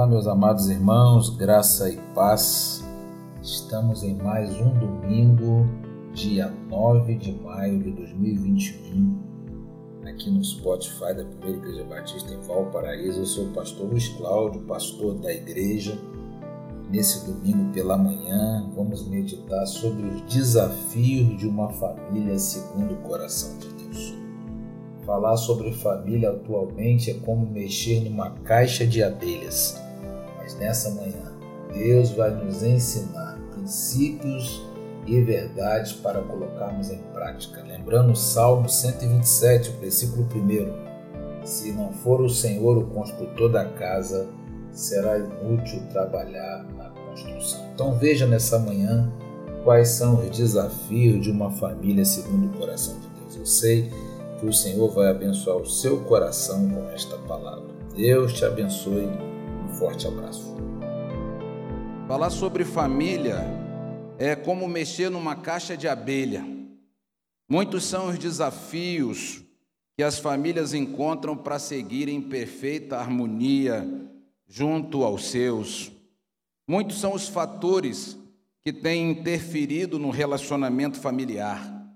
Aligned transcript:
Olá, 0.00 0.08
meus 0.08 0.26
amados 0.26 0.70
irmãos, 0.70 1.28
graça 1.28 1.90
e 1.90 1.98
paz. 2.14 2.82
Estamos 3.42 4.02
em 4.02 4.14
mais 4.14 4.50
um 4.58 4.70
domingo, 4.78 5.68
dia 6.14 6.50
9 6.70 7.16
de 7.16 7.32
maio 7.32 7.82
de 7.82 7.90
2021, 7.90 9.18
aqui 10.06 10.30
no 10.30 10.42
Spotify 10.42 11.14
da 11.14 11.22
Primeira 11.22 11.58
Igreja 11.58 11.84
Batista 11.84 12.32
em 12.32 12.40
Valparaíso. 12.40 13.20
Eu 13.20 13.26
sou 13.26 13.44
o 13.48 13.52
pastor 13.52 13.90
Luiz 13.90 14.08
Cláudio, 14.08 14.62
pastor 14.62 15.16
da 15.16 15.30
igreja. 15.30 15.98
Nesse 16.88 17.30
domingo 17.30 17.70
pela 17.74 17.98
manhã, 17.98 18.70
vamos 18.74 19.06
meditar 19.06 19.66
sobre 19.66 20.06
os 20.06 20.22
desafios 20.22 21.36
de 21.36 21.46
uma 21.46 21.68
família 21.68 22.38
segundo 22.38 22.94
o 22.94 23.02
coração 23.02 23.58
de 23.58 23.68
Deus. 23.84 24.14
Falar 25.04 25.36
sobre 25.36 25.70
família 25.72 26.30
atualmente 26.30 27.10
é 27.10 27.14
como 27.14 27.44
mexer 27.44 28.00
numa 28.00 28.30
caixa 28.30 28.86
de 28.86 29.02
abelhas. 29.02 29.89
Mas 30.50 30.58
nessa 30.58 30.90
manhã, 30.90 31.32
Deus 31.72 32.10
vai 32.10 32.30
nos 32.30 32.62
ensinar 32.62 33.38
princípios 33.52 34.60
e 35.06 35.20
verdades 35.20 35.92
para 35.92 36.20
colocarmos 36.22 36.90
em 36.90 36.98
prática. 37.12 37.62
Lembrando 37.62 38.12
o 38.12 38.16
Salmo 38.16 38.68
127, 38.68 39.70
versículo 39.80 40.26
1. 40.34 41.46
Se 41.46 41.72
não 41.72 41.92
for 41.92 42.20
o 42.20 42.28
Senhor 42.28 42.76
o 42.78 42.86
construtor 42.86 43.50
da 43.50 43.64
casa, 43.64 44.28
será 44.72 45.18
inútil 45.18 45.82
trabalhar 45.90 46.64
na 46.76 46.90
construção. 46.90 47.60
Então 47.72 47.94
veja 47.94 48.26
nessa 48.26 48.58
manhã 48.58 49.10
quais 49.62 49.88
são 49.88 50.16
os 50.16 50.36
desafios 50.36 51.22
de 51.22 51.30
uma 51.30 51.50
família 51.52 52.04
segundo 52.04 52.46
o 52.46 52.58
coração 52.58 52.98
de 52.98 53.08
Deus. 53.20 53.36
Eu 53.36 53.46
sei 53.46 53.90
que 54.38 54.46
o 54.46 54.52
Senhor 54.52 54.90
vai 54.90 55.08
abençoar 55.08 55.58
o 55.58 55.66
seu 55.66 56.00
coração 56.00 56.68
com 56.68 56.90
esta 56.90 57.16
palavra. 57.18 57.70
Deus 57.94 58.32
te 58.32 58.44
abençoe. 58.44 59.29
Forte 59.80 60.06
abraço. 60.06 60.54
Falar 62.06 62.28
sobre 62.28 62.66
família 62.66 63.38
é 64.18 64.36
como 64.36 64.68
mexer 64.68 65.08
numa 65.08 65.34
caixa 65.34 65.74
de 65.74 65.88
abelha. 65.88 66.44
Muitos 67.48 67.84
são 67.84 68.10
os 68.10 68.18
desafios 68.18 69.42
que 69.96 70.02
as 70.02 70.18
famílias 70.18 70.74
encontram 70.74 71.34
para 71.34 71.58
seguir 71.58 72.10
em 72.10 72.20
perfeita 72.20 72.98
harmonia 72.98 73.88
junto 74.46 75.02
aos 75.02 75.30
seus. 75.30 75.90
Muitos 76.68 77.00
são 77.00 77.14
os 77.14 77.26
fatores 77.26 78.18
que 78.62 78.74
têm 78.74 79.10
interferido 79.10 79.98
no 79.98 80.10
relacionamento 80.10 81.00
familiar. 81.00 81.90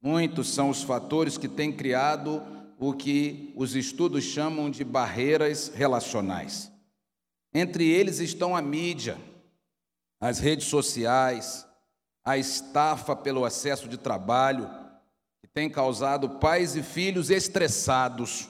Muitos 0.00 0.48
são 0.48 0.70
os 0.70 0.82
fatores 0.82 1.36
que 1.36 1.48
têm 1.48 1.70
criado 1.70 2.42
o 2.78 2.94
que 2.94 3.52
os 3.54 3.76
estudos 3.76 4.24
chamam 4.24 4.70
de 4.70 4.82
barreiras 4.82 5.70
relacionais. 5.74 6.74
Entre 7.58 7.88
eles 7.88 8.18
estão 8.18 8.54
a 8.54 8.60
mídia, 8.60 9.16
as 10.20 10.38
redes 10.38 10.66
sociais, 10.66 11.66
a 12.22 12.36
estafa 12.36 13.16
pelo 13.16 13.46
acesso 13.46 13.88
de 13.88 13.96
trabalho, 13.96 14.68
que 15.40 15.48
tem 15.48 15.70
causado 15.70 16.38
pais 16.38 16.76
e 16.76 16.82
filhos 16.82 17.30
estressados 17.30 18.46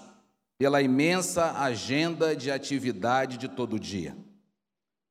pela 0.58 0.82
imensa 0.82 1.52
agenda 1.52 2.34
de 2.34 2.50
atividade 2.50 3.38
de 3.38 3.46
todo 3.46 3.78
dia. 3.78 4.16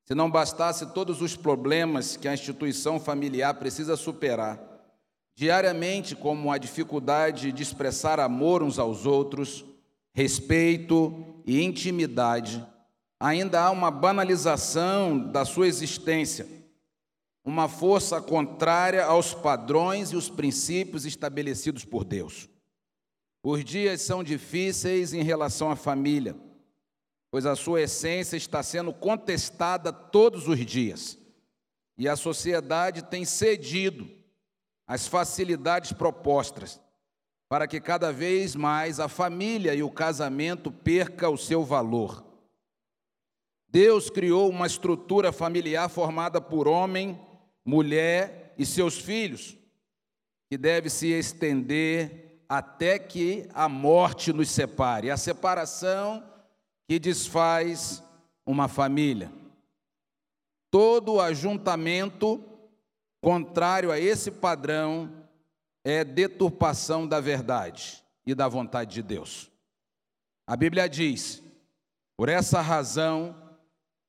Se 0.03 0.13
não 0.13 0.29
bastasse 0.29 0.87
todos 0.87 1.21
os 1.21 1.37
problemas 1.37 2.17
que 2.17 2.27
a 2.27 2.33
instituição 2.33 2.99
familiar 2.99 3.53
precisa 3.53 3.95
superar, 3.95 4.59
diariamente 5.37 6.17
como 6.17 6.51
a 6.51 6.57
dificuldade 6.57 7.49
de 7.53 7.63
expressar 7.63 8.19
amor 8.19 8.61
uns 8.61 8.77
aos 8.77 9.05
outros, 9.05 9.63
respeito 10.13 11.41
e 11.45 11.63
intimidade, 11.63 12.61
ainda 13.19 13.61
há 13.61 13.71
uma 13.71 13.89
banalização 13.89 15.17
da 15.17 15.45
sua 15.45 15.67
existência, 15.67 16.47
uma 17.43 17.67
força 17.67 18.21
contrária 18.21 19.05
aos 19.05 19.33
padrões 19.33 20.11
e 20.11 20.15
os 20.15 20.29
princípios 20.29 21.05
estabelecidos 21.05 21.85
por 21.85 22.03
Deus. 22.03 22.49
Os 23.43 23.63
dias 23.63 24.01
são 24.01 24.23
difíceis 24.23 25.13
em 25.13 25.21
relação 25.21 25.69
à 25.69 25.75
família, 25.75 26.35
pois 27.29 27.45
a 27.45 27.55
sua 27.55 27.81
essência 27.81 28.35
está 28.35 28.63
sendo 28.63 28.91
contestada 28.93 29.93
todos 29.93 30.47
os 30.47 30.65
dias, 30.65 31.17
e 31.97 32.09
a 32.09 32.15
sociedade 32.15 33.03
tem 33.03 33.23
cedido 33.23 34.09
as 34.87 35.07
facilidades 35.07 35.93
propostas 35.93 36.79
para 37.47 37.67
que 37.67 37.79
cada 37.79 38.11
vez 38.11 38.55
mais 38.55 38.99
a 38.99 39.07
família 39.07 39.73
e 39.73 39.83
o 39.83 39.89
casamento 39.89 40.71
perca 40.71 41.29
o 41.29 41.37
seu 41.37 41.63
valor. 41.63 42.34
Deus 43.75 44.09
criou 44.09 44.49
uma 44.49 44.65
estrutura 44.65 45.33
familiar 45.33 45.89
formada 45.89 46.39
por 46.39 46.65
homem, 46.65 47.19
mulher 47.65 48.55
e 48.57 48.65
seus 48.65 48.97
filhos, 48.97 49.57
que 50.49 50.57
deve 50.57 50.89
se 50.89 51.07
estender 51.07 52.41
até 52.47 52.97
que 52.97 53.49
a 53.53 53.67
morte 53.67 54.31
nos 54.31 54.49
separe. 54.49 55.11
A 55.11 55.17
separação 55.17 56.23
que 56.87 56.97
desfaz 56.97 58.01
uma 58.45 58.69
família. 58.69 59.29
Todo 60.71 61.19
ajuntamento 61.19 62.41
Contrário 63.21 63.91
a 63.91 63.99
esse 63.99 64.31
padrão 64.31 65.11
é 65.83 66.05
deturpação 66.05 67.05
da 67.05 67.19
verdade 67.19 68.01
e 68.25 68.33
da 68.33 68.47
vontade 68.47 68.93
de 68.93 69.01
Deus. 69.01 69.51
A 70.47 70.55
Bíblia 70.55 70.87
diz: 70.87 71.43
por 72.15 72.29
essa 72.29 72.61
razão, 72.61 73.44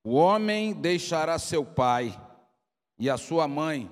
o 0.06 0.12
homem 0.12 0.72
deixará 0.72 1.36
seu 1.36 1.64
pai 1.64 2.16
e 2.96 3.10
a 3.10 3.18
sua 3.18 3.48
mãe, 3.48 3.90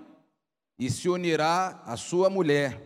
e 0.78 0.88
se 0.88 1.08
unirá 1.08 1.82
à 1.84 1.96
sua 1.96 2.30
mulher, 2.30 2.80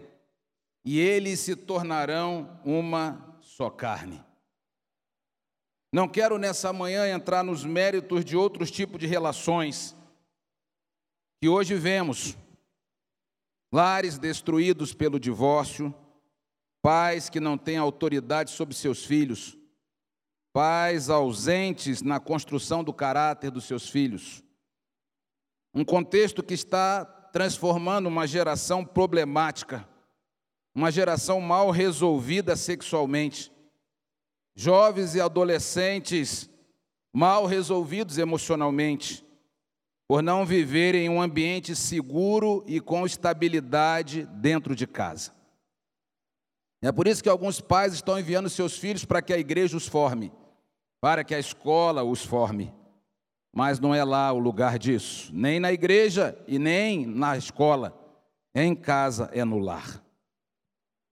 e 0.82 0.98
eles 0.98 1.40
se 1.40 1.54
tornarão 1.54 2.58
uma 2.64 3.38
só 3.42 3.68
carne. 3.68 4.24
Não 5.92 6.08
quero 6.08 6.38
nessa 6.38 6.72
manhã 6.72 7.06
entrar 7.06 7.44
nos 7.44 7.66
méritos 7.66 8.24
de 8.24 8.34
outros 8.34 8.70
tipos 8.70 8.98
de 8.98 9.06
relações 9.06 9.94
que 11.38 11.50
hoje 11.50 11.74
vemos 11.74 12.34
lares 13.70 14.18
destruídos 14.18 14.94
pelo 14.94 15.20
divórcio, 15.20 15.94
pais 16.80 17.28
que 17.28 17.40
não 17.40 17.58
têm 17.58 17.76
autoridade 17.76 18.52
sobre 18.52 18.74
seus 18.74 19.04
filhos, 19.04 19.57
pais 20.52 21.10
ausentes 21.10 22.02
na 22.02 22.18
construção 22.18 22.82
do 22.82 22.92
caráter 22.92 23.50
dos 23.50 23.64
seus 23.64 23.88
filhos. 23.88 24.42
Um 25.74 25.84
contexto 25.84 26.42
que 26.42 26.54
está 26.54 27.04
transformando 27.04 28.06
uma 28.06 28.26
geração 28.26 28.84
problemática, 28.84 29.88
uma 30.74 30.90
geração 30.90 31.40
mal 31.40 31.70
resolvida 31.70 32.56
sexualmente, 32.56 33.52
jovens 34.54 35.14
e 35.14 35.20
adolescentes 35.20 36.50
mal 37.12 37.46
resolvidos 37.46 38.18
emocionalmente 38.18 39.24
por 40.08 40.22
não 40.22 40.46
viver 40.46 40.94
em 40.94 41.08
um 41.08 41.20
ambiente 41.20 41.76
seguro 41.76 42.64
e 42.66 42.80
com 42.80 43.04
estabilidade 43.04 44.24
dentro 44.24 44.74
de 44.74 44.86
casa. 44.86 45.37
É 46.80 46.92
por 46.92 47.08
isso 47.08 47.22
que 47.22 47.28
alguns 47.28 47.60
pais 47.60 47.92
estão 47.92 48.18
enviando 48.18 48.48
seus 48.48 48.78
filhos 48.78 49.04
para 49.04 49.20
que 49.20 49.32
a 49.32 49.38
igreja 49.38 49.76
os 49.76 49.86
forme, 49.86 50.32
para 51.00 51.24
que 51.24 51.34
a 51.34 51.38
escola 51.38 52.04
os 52.04 52.24
forme. 52.24 52.72
Mas 53.52 53.80
não 53.80 53.94
é 53.94 54.04
lá 54.04 54.32
o 54.32 54.38
lugar 54.38 54.78
disso, 54.78 55.30
nem 55.34 55.58
na 55.58 55.72
igreja 55.72 56.38
e 56.46 56.58
nem 56.58 57.06
na 57.06 57.36
escola. 57.36 57.98
Em 58.54 58.74
casa 58.74 59.30
é 59.32 59.44
no 59.44 59.58
lar. 59.58 60.02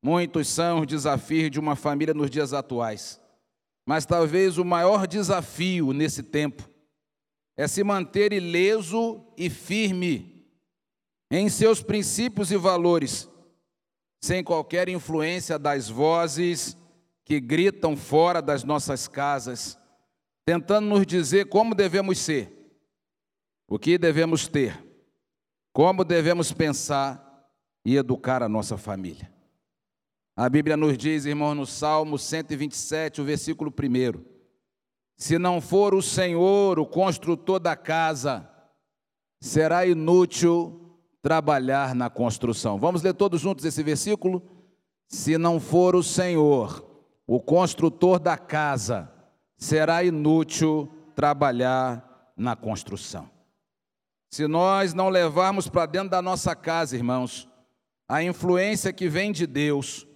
Muitos 0.02 0.48
são 0.48 0.80
os 0.80 0.86
desafios 0.86 1.50
de 1.50 1.58
uma 1.58 1.74
família 1.74 2.14
nos 2.14 2.30
dias 2.30 2.52
atuais, 2.52 3.20
mas 3.84 4.06
talvez 4.06 4.58
o 4.58 4.64
maior 4.64 5.06
desafio 5.06 5.92
nesse 5.92 6.22
tempo 6.22 6.68
é 7.56 7.66
se 7.66 7.82
manter 7.82 8.32
ileso 8.32 9.24
e 9.36 9.48
firme 9.48 10.46
em 11.30 11.48
seus 11.48 11.82
princípios 11.82 12.52
e 12.52 12.56
valores, 12.56 13.28
sem 14.26 14.42
qualquer 14.42 14.88
influência 14.88 15.56
das 15.56 15.88
vozes 15.88 16.76
que 17.24 17.38
gritam 17.38 17.96
fora 17.96 18.42
das 18.42 18.64
nossas 18.64 19.06
casas, 19.06 19.78
tentando 20.44 20.88
nos 20.88 21.06
dizer 21.06 21.48
como 21.48 21.76
devemos 21.76 22.18
ser, 22.18 22.52
o 23.68 23.78
que 23.78 23.96
devemos 23.96 24.48
ter, 24.48 24.84
como 25.72 26.04
devemos 26.04 26.50
pensar 26.52 27.48
e 27.84 27.96
educar 27.96 28.42
a 28.42 28.48
nossa 28.48 28.76
família. 28.76 29.32
A 30.34 30.48
Bíblia 30.48 30.76
nos 30.76 30.98
diz, 30.98 31.24
irmão, 31.24 31.54
no 31.54 31.64
Salmo 31.64 32.18
127, 32.18 33.20
o 33.20 33.24
versículo 33.24 33.70
1 33.72 34.24
se 35.16 35.38
não 35.38 35.60
for 35.60 35.94
o 35.94 36.02
Senhor 36.02 36.80
o 36.80 36.86
construtor 36.86 37.60
da 37.60 37.76
casa, 37.76 38.50
será 39.40 39.86
inútil 39.86 40.85
trabalhar 41.26 41.92
na 41.92 42.08
construção. 42.08 42.78
Vamos 42.78 43.02
ler 43.02 43.12
todos 43.12 43.40
juntos 43.40 43.64
esse 43.64 43.82
versículo? 43.82 44.40
Se 45.08 45.36
não 45.36 45.58
for 45.58 45.96
o 45.96 46.02
Senhor 46.02 46.86
o 47.26 47.40
construtor 47.40 48.20
da 48.20 48.38
casa, 48.38 49.10
será 49.58 50.04
inútil 50.04 50.88
trabalhar 51.16 52.30
na 52.36 52.54
construção. 52.54 53.28
Se 54.30 54.46
nós 54.46 54.94
não 54.94 55.08
levarmos 55.08 55.68
para 55.68 55.86
dentro 55.86 56.10
da 56.10 56.22
nossa 56.22 56.54
casa, 56.54 56.94
irmãos, 56.94 57.48
a 58.08 58.22
influência 58.22 58.92
que 58.92 59.08
vem 59.08 59.32
de 59.32 59.48
Deus, 59.48 60.06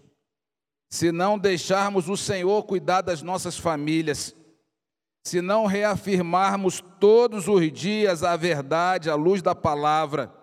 se 0.89 1.11
não 1.11 1.37
deixarmos 1.37 2.09
o 2.09 2.17
Senhor 2.17 2.63
cuidar 2.63 3.01
das 3.01 3.21
nossas 3.21 3.59
famílias, 3.59 4.33
se 5.25 5.41
não 5.43 5.67
reafirmarmos 5.67 6.81
todos 7.01 7.49
os 7.49 7.73
dias 7.73 8.23
a 8.23 8.37
verdade 8.37 9.11
à 9.11 9.17
luz 9.17 9.43
da 9.43 9.57
palavra, 9.57 10.39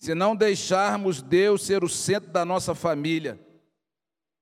se 0.00 0.14
não 0.14 0.34
deixarmos 0.34 1.20
Deus 1.20 1.62
ser 1.62 1.84
o 1.84 1.88
centro 1.88 2.30
da 2.30 2.42
nossa 2.42 2.74
família, 2.74 3.38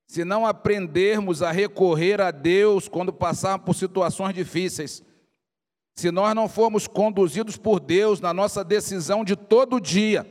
se 0.06 0.24
não 0.24 0.46
aprendermos 0.46 1.42
a 1.42 1.50
recorrer 1.50 2.20
a 2.20 2.30
Deus 2.30 2.88
quando 2.88 3.12
passarmos 3.12 3.66
por 3.66 3.74
situações 3.74 4.34
difíceis, 4.34 5.02
se 5.96 6.12
nós 6.12 6.32
não 6.32 6.48
formos 6.48 6.86
conduzidos 6.86 7.56
por 7.56 7.80
Deus 7.80 8.20
na 8.20 8.32
nossa 8.32 8.62
decisão 8.62 9.24
de 9.24 9.34
todo 9.34 9.80
dia, 9.80 10.24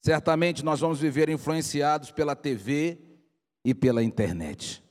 certamente 0.00 0.64
nós 0.64 0.80
vamos 0.80 0.98
viver 0.98 1.28
influenciados 1.28 2.10
pela 2.10 2.34
TV 2.34 2.98
e 3.62 3.74
pela 3.74 4.02
internet. 4.02 4.82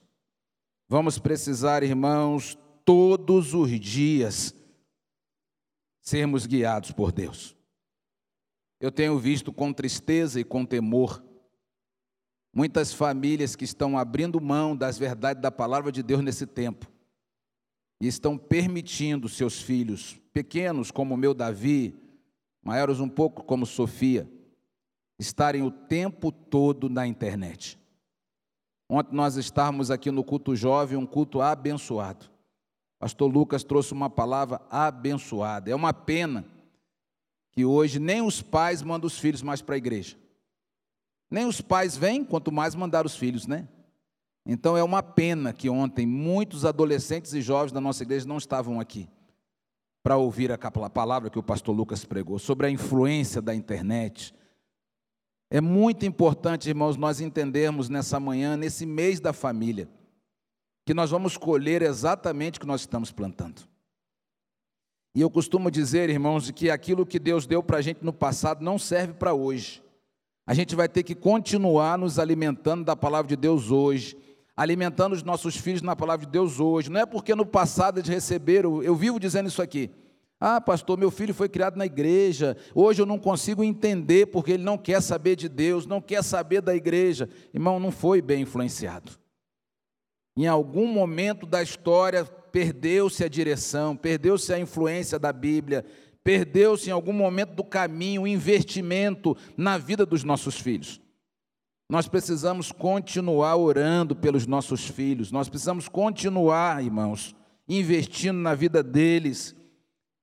Vamos 0.88 1.18
precisar, 1.18 1.82
irmãos, 1.82 2.56
todos 2.86 3.56
os 3.56 3.80
dias 3.80 4.54
sermos 6.00 6.46
guiados 6.46 6.92
por 6.92 7.12
Deus. 7.12 7.53
Eu 8.84 8.92
tenho 8.92 9.18
visto 9.18 9.54
com 9.54 9.72
tristeza 9.72 10.42
e 10.42 10.44
com 10.44 10.66
temor 10.66 11.24
muitas 12.54 12.94
famílias 12.94 13.56
que 13.56 13.64
estão 13.64 13.98
abrindo 13.98 14.42
mão 14.42 14.76
das 14.76 14.98
verdades 14.98 15.42
da 15.42 15.50
palavra 15.50 15.90
de 15.90 16.04
Deus 16.04 16.22
nesse 16.22 16.46
tempo 16.46 16.92
e 18.02 18.08
estão 18.08 18.38
permitindo 18.38 19.30
seus 19.30 19.62
filhos, 19.62 20.20
pequenos 20.34 20.92
como 20.92 21.14
o 21.14 21.18
meu 21.18 21.34
Davi, 21.34 21.96
maiores 22.62 23.00
um 23.00 23.08
pouco 23.08 23.46
como 23.46 23.66
Sofia, 23.66 24.30
estarem 25.18 25.62
o 25.62 25.72
tempo 25.72 26.30
todo 26.30 26.90
na 26.90 27.08
internet. 27.08 27.80
Ontem 28.90 29.16
nós 29.16 29.38
estávamos 29.38 29.92
aqui 29.92 30.12
no 30.12 30.26
culto 30.26 30.58
jovem, 30.58 30.98
um 30.98 31.06
culto 31.06 31.40
abençoado. 31.40 32.26
Pastor 33.00 33.32
Lucas 33.32 33.64
trouxe 33.64 33.94
uma 33.94 34.10
palavra 34.10 34.62
abençoada. 34.70 35.72
É 35.72 35.76
uma 35.76 35.94
pena 35.94 36.52
que 37.54 37.64
hoje 37.64 38.00
nem 38.00 38.22
os 38.22 38.42
pais 38.42 38.82
mandam 38.82 39.08
os 39.08 39.18
filhos 39.18 39.44
mais 39.44 39.62
para 39.62 39.76
a 39.76 39.78
igreja. 39.78 40.18
Nem 41.30 41.46
os 41.46 41.62
pais 41.62 41.96
vêm, 41.96 42.26
quanto 42.26 42.52
mais 42.52 42.74
mandar 42.74 43.06
os 43.06 43.16
filhos, 43.16 43.46
né? 43.46 43.70
Então 44.44 44.76
é 44.76 44.84
uma 44.84 45.04
pena 45.04 45.54
que 45.54 45.70
ontem 45.70 46.06
muitos 46.06 46.66
adolescentes 46.66 47.32
e 47.34 47.42
jovens 47.42 47.72
da 47.72 47.80
nossa 47.80 48.04
igreja 48.04 48.28
não 48.28 48.38
estavam 48.38 48.80
aqui 48.80 49.08
para 50.02 50.18
ouvir 50.18 50.52
a 50.52 50.58
palavra 50.90 51.30
que 51.30 51.40
o 51.40 51.44
pastor 51.44 51.74
Lucas 51.76 52.04
pregou 52.04 52.38
sobre 52.38 52.68
a 52.68 52.70
influência 52.70 53.42
da 53.42 53.56
internet. 53.56 54.36
É 55.50 55.62
muito 55.62 56.06
importante, 56.06 56.68
irmãos, 56.68 56.98
nós 56.98 57.22
entendermos 57.22 57.88
nessa 57.88 58.20
manhã, 58.20 58.58
nesse 58.58 58.86
mês 58.86 59.20
da 59.20 59.32
família, 59.32 59.88
que 60.86 60.94
nós 60.94 61.12
vamos 61.12 61.38
colher 61.38 61.84
exatamente 61.84 62.58
o 62.58 62.62
que 62.62 62.68
nós 62.68 62.82
estamos 62.82 63.12
plantando. 63.12 63.62
E 65.16 65.22
eu 65.22 65.30
costumo 65.30 65.70
dizer, 65.70 66.10
irmãos, 66.10 66.50
que 66.52 66.70
aquilo 66.70 67.06
que 67.06 67.20
Deus 67.20 67.46
deu 67.46 67.62
para 67.62 67.78
a 67.78 67.82
gente 67.82 68.04
no 68.04 68.14
passado 68.14 68.64
não 68.64 68.80
serve 68.80 69.14
para 69.14 69.34
hoje. 69.34 69.84
A 70.46 70.54
gente 70.54 70.76
vai 70.76 70.90
ter 70.90 71.04
que 71.04 71.16
continuar 71.16 71.98
nos 71.98 72.20
alimentando 72.20 72.84
da 72.84 72.96
palavra 72.96 73.30
de 73.30 73.36
Deus 73.36 73.72
hoje 73.72 74.18
alimentando 74.56 75.14
os 75.14 75.24
nossos 75.24 75.58
filhos 75.58 75.82
na 75.82 75.96
palavra 75.96 76.26
de 76.26 76.32
Deus 76.32 76.60
hoje. 76.60 76.90
Não 76.90 77.00
é 77.00 77.06
porque 77.06 77.34
no 77.36 77.46
passado 77.46 78.00
eles 78.00 78.10
receberam, 78.10 78.82
eu 78.84 78.96
vivo 78.96 79.20
dizendo 79.20 79.48
isso 79.48 79.62
aqui. 79.62 79.90
Ah, 80.40 80.60
pastor, 80.60 80.98
meu 80.98 81.10
filho 81.10 81.34
foi 81.34 81.48
criado 81.48 81.78
na 81.78 81.86
igreja. 81.86 82.58
Hoje 82.76 83.02
eu 83.02 83.06
não 83.06 83.18
consigo 83.18 83.64
entender 83.64 84.28
porque 84.28 84.52
ele 84.52 84.64
não 84.64 84.78
quer 84.78 85.02
saber 85.02 85.36
de 85.36 85.48
Deus, 85.48 85.86
não 85.86 86.02
quer 86.02 86.24
saber 86.24 86.62
da 86.62 86.76
igreja. 86.76 87.30
Irmão, 87.54 87.80
não 87.80 87.92
foi 87.92 88.22
bem 88.22 88.42
influenciado. 88.42 89.12
Em 90.36 90.48
algum 90.48 90.88
momento 90.88 91.46
da 91.46 91.64
história 91.64 92.28
perdeu-se 92.54 93.24
a 93.24 93.28
direção, 93.28 93.98
perdeu-se 93.98 94.54
a 94.54 94.60
influência 94.60 95.18
da 95.18 95.34
Bíblia, 95.34 95.84
perdeu-se 96.24 96.88
em 96.88 96.94
algum 96.94 97.12
momento 97.12 97.56
do 97.56 97.64
caminho 97.64 98.22
o 98.22 98.28
investimento 98.28 99.36
na 99.58 99.80
vida 99.80 100.06
dos 100.06 100.24
nossos 100.24 100.60
filhos. 100.60 101.02
Nós 101.90 102.08
precisamos 102.08 102.72
continuar 102.72 103.56
orando 103.56 104.16
pelos 104.16 104.46
nossos 104.46 104.88
filhos, 104.88 105.32
nós 105.32 105.50
precisamos 105.50 105.90
continuar, 105.90 106.84
irmãos, 106.84 107.36
investindo 107.68 108.38
na 108.38 108.54
vida 108.54 108.84
deles. 108.84 109.56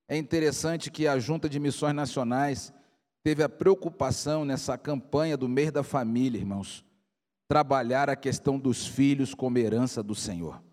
É 0.07 0.17
interessante 0.17 0.89
que 0.89 1.07
a 1.07 1.19
Junta 1.19 1.49
de 1.49 1.59
Missões 1.59 1.93
Nacionais 1.93 2.73
teve 3.21 3.43
a 3.43 3.49
preocupação 3.49 4.45
nessa 4.45 4.77
campanha 4.77 5.35
do 5.35 5.49
mês 5.49 5.69
da 5.69 5.83
família, 5.83 6.39
irmãos, 6.39 6.85
trabalhar 7.49 8.09
a 8.09 8.15
questão 8.15 8.57
dos 8.57 8.87
filhos 8.87 9.35
como 9.35 9.57
herança 9.57 10.01
do 10.01 10.15
Senhor. 10.15 10.70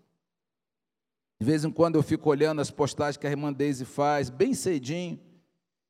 De 1.39 1.45
vez 1.45 1.63
em 1.63 1.71
quando 1.71 1.95
eu 1.95 2.03
fico 2.03 2.29
olhando 2.29 2.59
as 2.59 2.69
postagens 2.69 3.15
que 3.15 3.25
a 3.25 3.29
irmã 3.29 3.53
Deise 3.53 3.85
faz, 3.85 4.29
bem 4.29 4.53
cedinho, 4.53 5.19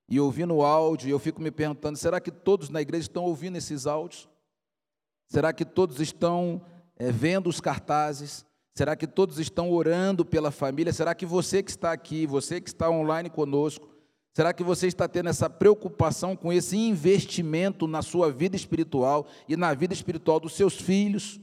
e 0.07 0.19
ouvindo 0.19 0.55
o 0.55 0.63
áudio, 0.63 1.07
e 1.07 1.11
eu 1.11 1.19
fico 1.19 1.41
me 1.41 1.51
perguntando: 1.51 1.97
será 1.97 2.19
que 2.19 2.31
todos 2.31 2.69
na 2.69 2.81
igreja 2.81 3.03
estão 3.03 3.23
ouvindo 3.23 3.57
esses 3.57 3.87
áudios? 3.87 4.27
Será 5.27 5.53
que 5.53 5.63
todos 5.63 5.99
estão 5.99 6.61
é, 6.97 7.11
vendo 7.11 7.47
os 7.47 7.61
cartazes? 7.61 8.45
Será 8.75 8.95
que 8.95 9.05
todos 9.05 9.39
estão 9.39 9.71
orando 9.71 10.25
pela 10.25 10.51
família? 10.51 10.93
Será 10.93 11.13
que 11.13 11.25
você 11.25 11.61
que 11.61 11.69
está 11.69 11.91
aqui, 11.91 12.25
você 12.25 12.59
que 12.61 12.69
está 12.69 12.89
online 12.89 13.29
conosco, 13.29 13.89
será 14.33 14.53
que 14.53 14.63
você 14.63 14.87
está 14.87 15.07
tendo 15.07 15.29
essa 15.29 15.49
preocupação 15.49 16.35
com 16.35 16.51
esse 16.51 16.77
investimento 16.77 17.87
na 17.87 18.01
sua 18.01 18.31
vida 18.31 18.55
espiritual 18.55 19.27
e 19.47 19.55
na 19.55 19.73
vida 19.73 19.93
espiritual 19.93 20.39
dos 20.39 20.53
seus 20.53 20.75
filhos? 20.75 21.39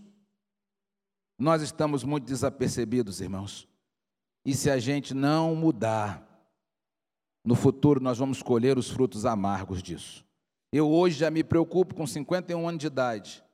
Nós 1.38 1.62
estamos 1.62 2.02
muito 2.02 2.25
desapercebidos, 2.25 3.20
irmãos. 3.20 3.69
E 4.47 4.55
se 4.55 4.71
a 4.71 4.79
gente 4.79 5.13
não 5.13 5.55
mudar, 5.55 6.27
no 7.45 7.55
futuro 7.55 8.01
nós 8.01 8.17
vamos 8.17 8.43
colher 8.43 8.79
os 8.79 8.89
frutos 8.89 9.27
amargos 9.27 9.83
disso. 9.83 10.25
Eu 10.73 10.89
hoje 10.89 11.19
já 11.19 11.31
me 11.31 11.45
preocupo 11.45 11.95
com 11.95 12.07
51 12.07 12.67
anos 12.67 12.81
de 12.81 12.87
idade 12.87 13.45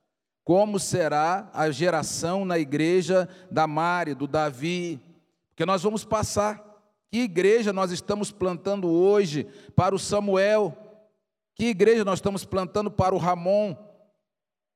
como 0.45 0.79
será 0.79 1.49
a 1.53 1.71
geração 1.71 2.45
na 2.45 2.59
igreja 2.59 3.29
da 3.51 3.67
Mari, 3.67 4.15
do 4.15 4.27
Davi, 4.27 5.01
porque 5.51 5.65
nós 5.65 5.83
vamos 5.83 6.05
passar. 6.05 6.71
Que 7.11 7.21
igreja 7.21 7.73
nós 7.73 7.93
estamos 7.93 8.33
plantando 8.33 8.89
hoje 8.89 9.47
para 9.77 9.95
o 9.95 9.99
Samuel? 9.99 10.77
Que 11.55 11.67
igreja 11.67 12.05
nós 12.05 12.19
estamos 12.19 12.45
plantando 12.45 12.91
para 12.91 13.15
o 13.15 13.19
Ramon? 13.19 13.77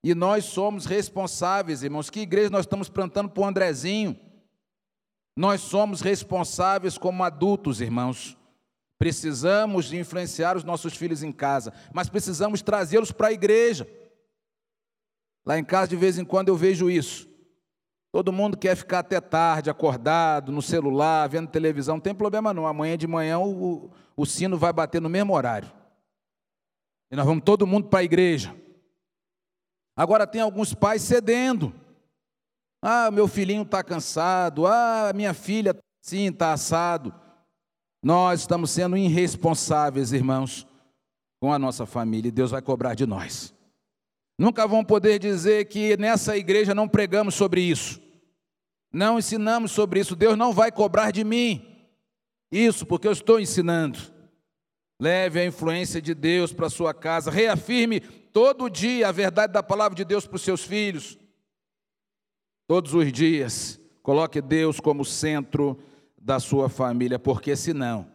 E 0.04 0.14
nós 0.14 0.44
somos 0.44 0.84
responsáveis, 0.84 1.82
irmãos. 1.82 2.10
Que 2.10 2.20
igreja 2.20 2.50
nós 2.50 2.60
estamos 2.60 2.88
plantando 2.88 3.30
para 3.30 3.42
o 3.42 3.46
Andrezinho? 3.46 4.16
Nós 5.36 5.60
somos 5.60 6.00
responsáveis 6.00 6.96
como 6.96 7.22
adultos, 7.22 7.80
irmãos. 7.80 8.36
Precisamos 8.98 9.84
de 9.84 9.98
influenciar 9.98 10.56
os 10.56 10.64
nossos 10.64 10.96
filhos 10.96 11.22
em 11.22 11.30
casa, 11.30 11.72
mas 11.92 12.08
precisamos 12.08 12.62
trazê-los 12.62 13.12
para 13.12 13.28
a 13.28 13.32
igreja. 13.32 13.86
Lá 15.44 15.58
em 15.58 15.64
casa, 15.64 15.88
de 15.88 15.96
vez 15.96 16.18
em 16.18 16.24
quando, 16.24 16.48
eu 16.48 16.56
vejo 16.56 16.90
isso. 16.90 17.28
Todo 18.10 18.32
mundo 18.32 18.56
quer 18.56 18.74
ficar 18.74 19.00
até 19.00 19.20
tarde, 19.20 19.68
acordado, 19.68 20.50
no 20.50 20.62
celular, 20.62 21.28
vendo 21.28 21.50
televisão. 21.50 21.96
Não 21.96 22.00
tem 22.00 22.14
problema 22.14 22.54
não. 22.54 22.66
Amanhã 22.66 22.96
de 22.96 23.06
manhã 23.06 23.38
o, 23.38 23.90
o 24.16 24.24
sino 24.24 24.56
vai 24.56 24.72
bater 24.72 25.02
no 25.02 25.10
mesmo 25.10 25.34
horário. 25.34 25.70
E 27.10 27.14
nós 27.14 27.26
vamos 27.26 27.44
todo 27.44 27.66
mundo 27.66 27.88
para 27.88 27.98
a 27.98 28.04
igreja. 28.04 28.56
Agora 29.94 30.26
tem 30.26 30.40
alguns 30.40 30.72
pais 30.72 31.02
cedendo. 31.02 31.74
Ah, 32.82 33.10
meu 33.10 33.26
filhinho 33.26 33.62
está 33.62 33.82
cansado. 33.82 34.66
Ah, 34.66 35.12
minha 35.14 35.34
filha, 35.34 35.76
sim, 36.00 36.28
está 36.28 36.52
assado. 36.52 37.14
Nós 38.02 38.40
estamos 38.40 38.70
sendo 38.70 38.96
irresponsáveis, 38.96 40.12
irmãos, 40.12 40.66
com 41.40 41.52
a 41.52 41.58
nossa 41.58 41.86
família. 41.86 42.28
E 42.28 42.32
Deus 42.32 42.50
vai 42.50 42.62
cobrar 42.62 42.94
de 42.94 43.06
nós. 43.06 43.54
Nunca 44.38 44.66
vão 44.66 44.84
poder 44.84 45.18
dizer 45.18 45.64
que 45.66 45.96
nessa 45.96 46.36
igreja 46.36 46.74
não 46.74 46.86
pregamos 46.86 47.34
sobre 47.34 47.62
isso, 47.62 48.00
não 48.92 49.18
ensinamos 49.18 49.72
sobre 49.72 50.00
isso. 50.00 50.14
Deus 50.14 50.36
não 50.36 50.52
vai 50.52 50.70
cobrar 50.70 51.10
de 51.10 51.24
mim 51.24 51.66
isso, 52.52 52.84
porque 52.84 53.08
eu 53.08 53.12
estou 53.12 53.40
ensinando. 53.40 53.98
Leve 55.00 55.40
a 55.40 55.46
influência 55.46 56.00
de 56.00 56.14
Deus 56.14 56.52
para 56.52 56.70
sua 56.70 56.94
casa, 56.94 57.30
reafirme 57.30 58.00
todo 58.00 58.70
dia 58.70 59.08
a 59.08 59.12
verdade 59.12 59.52
da 59.52 59.62
palavra 59.62 59.96
de 59.96 60.04
Deus 60.04 60.26
para 60.26 60.36
os 60.36 60.42
seus 60.42 60.62
filhos. 60.62 61.18
Todos 62.66 62.94
os 62.94 63.12
dias, 63.12 63.80
coloque 64.02 64.40
Deus 64.40 64.80
como 64.80 65.04
centro 65.04 65.78
da 66.20 66.40
sua 66.40 66.68
família, 66.68 67.18
porque 67.18 67.54
senão 67.54 68.10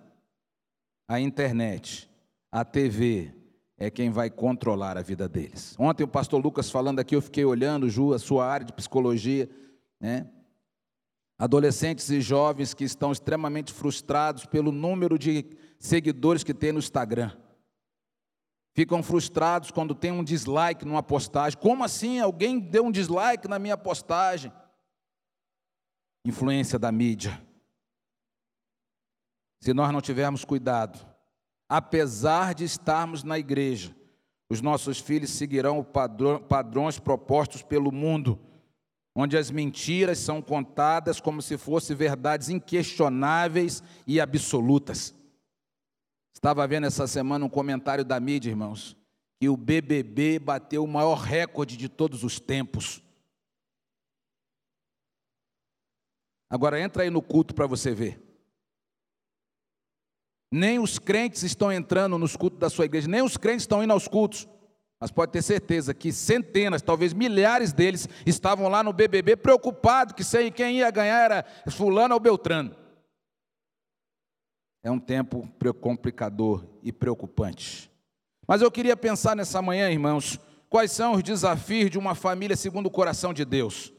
a 1.07 1.19
internet, 1.19 2.09
a 2.51 2.65
TV, 2.65 3.33
é 3.77 3.89
quem 3.89 4.11
vai 4.11 4.29
controlar 4.29 4.97
a 4.97 5.01
vida 5.01 5.27
deles. 5.27 5.75
Ontem 5.79 6.03
o 6.03 6.07
pastor 6.07 6.43
Lucas 6.43 6.69
falando 6.69 6.99
aqui, 6.99 7.15
eu 7.15 7.21
fiquei 7.21 7.45
olhando, 7.45 7.89
Ju, 7.89 8.13
a 8.13 8.19
sua 8.19 8.45
área 8.45 8.65
de 8.65 8.73
psicologia, 8.73 9.49
né? 9.99 10.29
adolescentes 11.39 12.09
e 12.11 12.21
jovens 12.21 12.73
que 12.73 12.83
estão 12.83 13.11
extremamente 13.11 13.73
frustrados 13.73 14.45
pelo 14.45 14.71
número 14.71 15.17
de 15.17 15.45
seguidores 15.79 16.43
que 16.43 16.53
tem 16.53 16.71
no 16.71 16.77
Instagram. 16.77 17.31
Ficam 18.73 19.03
frustrados 19.03 19.71
quando 19.71 19.93
tem 19.93 20.11
um 20.11 20.23
dislike 20.23 20.85
numa 20.85 21.03
postagem. 21.03 21.59
Como 21.59 21.83
assim? 21.83 22.19
Alguém 22.19 22.59
deu 22.59 22.85
um 22.85 22.91
dislike 22.91 23.47
na 23.47 23.59
minha 23.59 23.77
postagem? 23.77 24.51
Influência 26.25 26.79
da 26.79 26.91
mídia. 26.91 27.41
Se 29.59 29.73
nós 29.73 29.91
não 29.91 30.01
tivermos 30.01 30.45
cuidado, 30.45 31.05
apesar 31.69 32.53
de 32.53 32.63
estarmos 32.63 33.23
na 33.23 33.37
igreja, 33.37 33.95
os 34.49 34.61
nossos 34.61 34.99
filhos 34.99 35.31
seguirão 35.31 35.85
padrões 36.47 36.99
propostos 36.99 37.61
pelo 37.61 37.91
mundo 37.91 38.39
onde 39.15 39.37
as 39.37 39.51
mentiras 39.51 40.19
são 40.19 40.41
contadas 40.41 41.19
como 41.19 41.41
se 41.41 41.57
fossem 41.57 41.95
verdades 41.95 42.49
inquestionáveis 42.49 43.83
e 44.07 44.19
absolutas. 44.19 45.13
Estava 46.41 46.65
vendo 46.65 46.87
essa 46.87 47.05
semana 47.05 47.45
um 47.45 47.49
comentário 47.49 48.03
da 48.03 48.19
mídia, 48.19 48.49
irmãos, 48.49 48.97
que 49.39 49.47
o 49.47 49.55
BBB 49.55 50.39
bateu 50.39 50.83
o 50.83 50.87
maior 50.87 51.19
recorde 51.19 51.77
de 51.77 51.87
todos 51.87 52.23
os 52.23 52.39
tempos. 52.39 52.99
Agora 56.49 56.81
entra 56.81 57.03
aí 57.03 57.11
no 57.11 57.21
culto 57.21 57.53
para 57.53 57.67
você 57.67 57.93
ver. 57.93 58.19
Nem 60.51 60.79
os 60.79 60.97
crentes 60.97 61.43
estão 61.43 61.71
entrando 61.71 62.17
nos 62.17 62.35
cultos 62.35 62.57
da 62.57 62.71
sua 62.71 62.85
igreja, 62.85 63.07
nem 63.07 63.21
os 63.21 63.37
crentes 63.37 63.61
estão 63.61 63.83
indo 63.83 63.93
aos 63.93 64.07
cultos. 64.07 64.49
Mas 64.99 65.11
pode 65.11 65.31
ter 65.31 65.43
certeza 65.43 65.93
que 65.93 66.11
centenas, 66.11 66.81
talvez 66.81 67.13
milhares 67.13 67.71
deles 67.71 68.09
estavam 68.25 68.67
lá 68.67 68.81
no 68.81 68.91
BBB 68.91 69.35
preocupados 69.35 70.15
que 70.15 70.51
quem 70.51 70.79
ia 70.79 70.89
ganhar 70.89 71.23
era 71.23 71.45
fulano 71.69 72.15
ou 72.15 72.19
Beltrano. 72.19 72.80
É 74.83 74.89
um 74.89 74.99
tempo 74.99 75.47
complicador 75.79 76.65
e 76.81 76.91
preocupante. 76.91 77.91
Mas 78.47 78.61
eu 78.61 78.71
queria 78.71 78.97
pensar 78.97 79.35
nessa 79.35 79.61
manhã, 79.61 79.89
irmãos, 79.89 80.39
quais 80.69 80.91
são 80.91 81.13
os 81.13 81.23
desafios 81.23 81.91
de 81.91 81.99
uma 81.99 82.15
família 82.15 82.55
segundo 82.55 82.87
o 82.87 82.91
coração 82.91 83.33
de 83.33 83.45
Deus? 83.45 83.93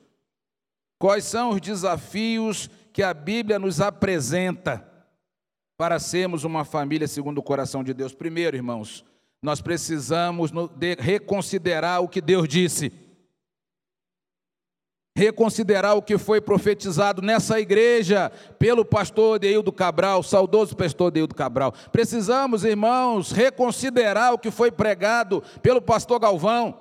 Quais 0.99 1.25
são 1.25 1.51
os 1.51 1.61
desafios 1.61 2.69
que 2.93 3.03
a 3.03 3.15
Bíblia 3.15 3.59
nos 3.59 3.81
apresenta 3.81 4.87
para 5.77 5.99
sermos 5.99 6.45
uma 6.45 6.65
família 6.65 7.09
segundo 7.09 7.39
o 7.39 7.43
coração 7.43 7.83
de 7.83 7.95
Deus? 7.95 8.15
Primeiro, 8.15 8.57
irmãos, 8.57 9.05
nós 9.43 9.61
precisamos 9.61 10.53
reconsiderar 10.99 12.01
o 12.03 12.09
que 12.09 12.21
Deus 12.21 12.47
disse. 12.49 12.93
Reconsiderar 15.15 15.95
o 15.95 16.03
que 16.03 16.17
foi 16.17 16.41
profetizado 16.41 17.21
nessa 17.21 17.61
igreja 17.61 18.33
pelo 18.59 18.85
pastor 18.85 19.39
Deildo 19.39 19.71
Cabral, 19.71 20.23
saudoso 20.23 20.75
pastor 20.75 21.11
Deildo 21.11 21.35
Cabral. 21.35 21.73
Precisamos, 21.93 22.65
irmãos, 22.65 23.31
reconsiderar 23.31 24.33
o 24.33 24.39
que 24.39 24.51
foi 24.51 24.71
pregado 24.71 25.43
pelo 25.61 25.83
pastor 25.83 26.19
Galvão. 26.19 26.81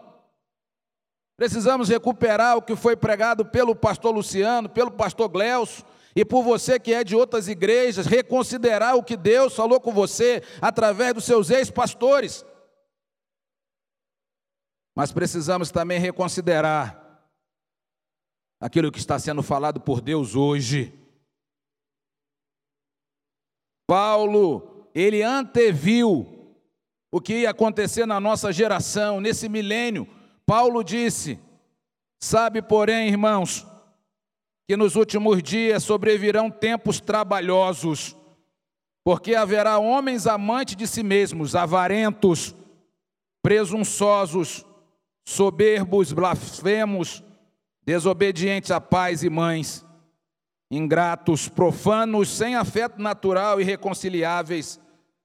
Precisamos 1.36 1.90
recuperar 1.90 2.56
o 2.56 2.62
que 2.62 2.76
foi 2.76 2.96
pregado 2.96 3.44
pelo 3.44 3.76
pastor 3.76 4.14
Luciano, 4.14 4.70
pelo 4.70 4.92
pastor 4.92 5.28
Gleuso, 5.28 5.84
e 6.16 6.24
por 6.24 6.44
você 6.44 6.80
que 6.80 6.94
é 6.94 7.04
de 7.04 7.16
outras 7.16 7.48
igrejas, 7.48 8.06
reconsiderar 8.06 8.96
o 8.96 9.04
que 9.04 9.18
Deus 9.18 9.56
falou 9.56 9.80
com 9.80 9.92
você 9.92 10.44
através 10.62 11.14
dos 11.14 11.24
seus 11.24 11.50
ex-pastores. 11.50 12.46
Mas 14.96 15.12
precisamos 15.12 15.72
também 15.72 16.00
reconsiderar 16.00 17.01
aquilo 18.62 18.92
que 18.92 19.00
está 19.00 19.18
sendo 19.18 19.42
falado 19.42 19.82
por 19.82 20.00
Deus 20.00 20.36
hoje. 20.36 20.94
Paulo, 23.88 24.88
ele 24.94 25.24
anteviu 25.24 26.56
o 27.12 27.20
que 27.20 27.40
ia 27.40 27.50
acontecer 27.50 28.06
na 28.06 28.20
nossa 28.20 28.54
geração, 28.54 29.20
nesse 29.20 29.50
milênio. 29.50 30.08
Paulo 30.46 30.84
disse: 30.84 31.40
Sabe, 32.22 32.62
porém, 32.62 33.10
irmãos, 33.10 33.66
que 34.68 34.78
nos 34.78 34.96
últimos 34.96 35.42
dias 35.42 35.84
sobrevirão 35.84 36.52
tempos 36.52 37.00
trabalhosos, 37.00 38.16
porque 39.04 39.34
haverá 39.34 39.80
homens 39.80 40.28
amantes 40.28 40.76
de 40.76 40.86
si 40.86 41.02
mesmos, 41.02 41.56
avarentos, 41.56 42.56
presunçosos, 43.42 44.64
soberbos, 45.26 46.14
blasfemos, 46.14 47.24
desobedientes 47.86 48.72
a 48.72 48.80
pais 48.80 49.24
e 49.24 49.30
mães, 49.30 49.86
ingratos, 50.70 51.50
profanos, 51.50 52.30
sem 52.30 52.56
afeto 52.56 53.02
natural, 53.02 53.60
irreconciliáveis, 53.60 54.80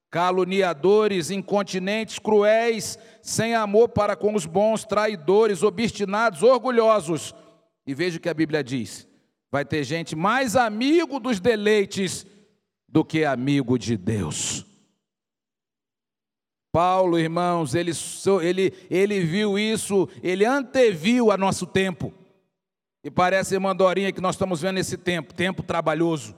caluniadores, 0.09 1.31
incontinentes, 1.31 2.19
cruéis, 2.19 2.97
sem 3.21 3.55
amor 3.55 3.89
para 3.89 4.15
com 4.15 4.33
os 4.33 4.45
bons, 4.45 4.83
traidores, 4.83 5.63
obstinados, 5.63 6.43
orgulhosos. 6.43 7.33
E 7.85 7.93
veja 7.93 8.17
o 8.17 8.21
que 8.21 8.29
a 8.29 8.33
Bíblia 8.33 8.63
diz: 8.63 9.07
vai 9.51 9.63
ter 9.63 9.83
gente 9.83 10.15
mais 10.15 10.55
amigo 10.55 11.19
dos 11.19 11.39
deleites 11.39 12.25
do 12.87 13.03
que 13.03 13.25
amigo 13.25 13.77
de 13.77 13.97
Deus. 13.97 14.65
Paulo, 16.71 17.17
irmãos, 17.17 17.73
ele, 17.73 17.91
ele, 18.43 18.73
ele 18.89 19.19
viu 19.21 19.57
isso, 19.57 20.07
ele 20.21 20.45
anteviu 20.45 21.31
a 21.31 21.37
nosso 21.37 21.65
tempo. 21.65 22.13
E 23.07 23.09
parece, 23.09 23.53
irmã 23.53 23.73
Dorinha, 23.73 24.11
que 24.11 24.19
nós 24.19 24.35
estamos 24.35 24.59
vendo 24.59 24.79
esse 24.79 24.97
tempo, 24.97 25.33
tempo 25.33 25.63
trabalhoso. 25.63 26.35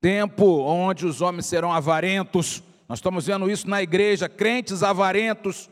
Tempo 0.00 0.44
onde 0.58 1.06
os 1.06 1.20
homens 1.20 1.46
serão 1.46 1.72
avarentos. 1.72 2.64
Nós 2.88 2.98
estamos 2.98 3.26
vendo 3.26 3.48
isso 3.48 3.70
na 3.70 3.80
igreja, 3.80 4.28
crentes 4.28 4.82
avarentos. 4.82 5.70